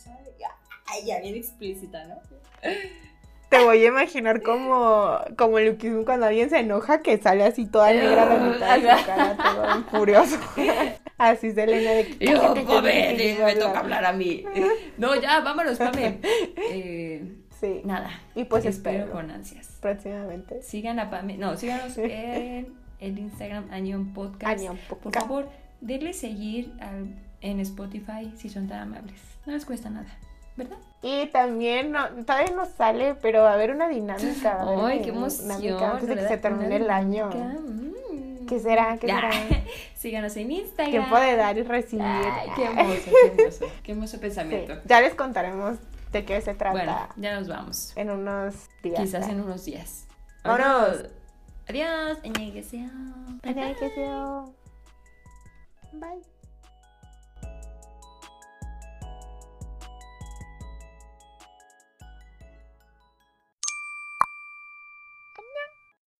ay, 0.86 1.04
ya 1.06 1.20
bien 1.20 1.36
explícita, 1.36 2.04
¿no? 2.06 2.16
Te 3.50 3.62
voy 3.64 3.84
a 3.84 3.88
imaginar 3.88 4.40
como, 4.42 5.18
como 5.36 5.58
Luquismo 5.60 6.04
cuando 6.06 6.26
alguien 6.26 6.48
se 6.48 6.60
enoja 6.60 7.02
que 7.02 7.18
sale 7.18 7.44
así 7.44 7.66
toda 7.66 7.92
negra 7.92 8.24
la 8.24 8.36
mitad 8.38 8.78
de 8.78 8.98
su 8.98 9.06
cara, 9.06 9.36
todo 9.36 9.84
furioso. 9.90 10.38
Así 11.18 11.50
Selena 11.52 11.90
de 11.90 12.06
que, 12.16 12.26
Yo, 12.26 12.40
"Cállate, 12.40 12.60
Pame, 12.62 12.90
cállate, 13.16 13.44
me 13.44 13.54
toca 13.56 13.80
hablar 13.80 14.04
a 14.06 14.12
mí. 14.14 14.44
No, 14.96 15.14
ya, 15.20 15.40
vámonos, 15.40 15.76
Pame. 15.78 16.20
Eh, 16.70 17.36
Sí, 17.60 17.82
nada. 17.84 18.08
y 18.34 18.44
pues 18.44 18.64
espero 18.64 18.98
espero 19.00 19.12
con 19.12 19.30
ansias. 19.30 19.76
próximamente. 19.82 20.62
Sigan 20.62 20.98
a 20.98 21.10
Pame. 21.10 21.36
No, 21.36 21.56
síganos 21.58 21.98
en 21.98 22.72
el 23.00 23.18
Instagram 23.18 23.68
Añón 23.70 24.14
Podcast. 24.14 24.60
Año, 24.60 24.78
Por 24.88 24.98
poca. 24.98 25.20
favor, 25.20 25.48
denle 25.82 26.12
seguir 26.14 26.72
al- 26.80 27.14
en 27.42 27.60
Spotify 27.60 28.32
si 28.36 28.48
son 28.48 28.68
tan 28.68 28.78
amables. 28.80 29.20
No 29.44 29.52
les 29.52 29.66
cuesta 29.66 29.90
nada, 29.90 30.16
¿verdad? 30.56 30.76
Y 31.02 31.26
también, 31.28 31.92
no, 31.92 32.08
todavía 32.26 32.54
no 32.54 32.66
sale, 32.66 33.14
pero 33.22 33.42
va 33.42 33.50
a 33.52 33.54
haber 33.54 33.70
una 33.70 33.88
dinámica. 33.88 34.54
va 34.56 34.60
a 34.60 34.62
haber 34.64 34.78
¡Ay, 34.78 34.82
una 34.84 34.90
qué 34.98 35.10
dinámica 35.12 35.48
emoción! 35.58 35.82
Antes 35.84 36.08
de 36.08 36.14
que 36.16 36.28
se 36.28 36.36
termine 36.38 36.76
el 36.76 36.90
año. 36.90 37.30
dinámica, 37.30 37.60
mm. 37.60 38.46
¿Qué 38.46 38.58
será? 38.60 38.98
¿Qué 38.98 39.06
Ya. 39.06 39.20
será? 39.30 39.62
Síganos 39.96 40.36
en 40.36 40.50
Instagram. 40.50 40.90
Tiempo 40.90 41.16
de 41.18 41.36
dar 41.36 41.56
y 41.56 41.62
recibir. 41.62 42.04
Ay, 42.04 42.48
qué 42.56 42.64
hermoso, 42.64 43.10
qué 43.10 43.26
hermoso. 43.42 43.64
Qué 43.82 43.92
hermoso 43.92 44.16
Sí, 44.16 44.20
pensamiento. 44.20 44.74
Ya 44.84 45.00
les 45.00 45.14
contaremos 45.14 45.78
de 46.12 46.24
qué 46.24 46.40
se 46.40 46.54
trata 46.54 46.72
Bueno, 46.72 47.08
ya 47.16 47.38
nos 47.38 47.48
vamos. 47.48 47.92
en 47.96 48.10
unos 48.10 48.54
días. 48.82 49.00
Quizás 49.00 49.28
en 49.28 49.40
unos 49.40 49.64
días. 49.64 50.06
Vámonos. 50.42 51.04
Adiós. 51.68 52.18
Adiós. 52.24 52.62
Bye. 53.42 53.54
Bye. 55.92 56.39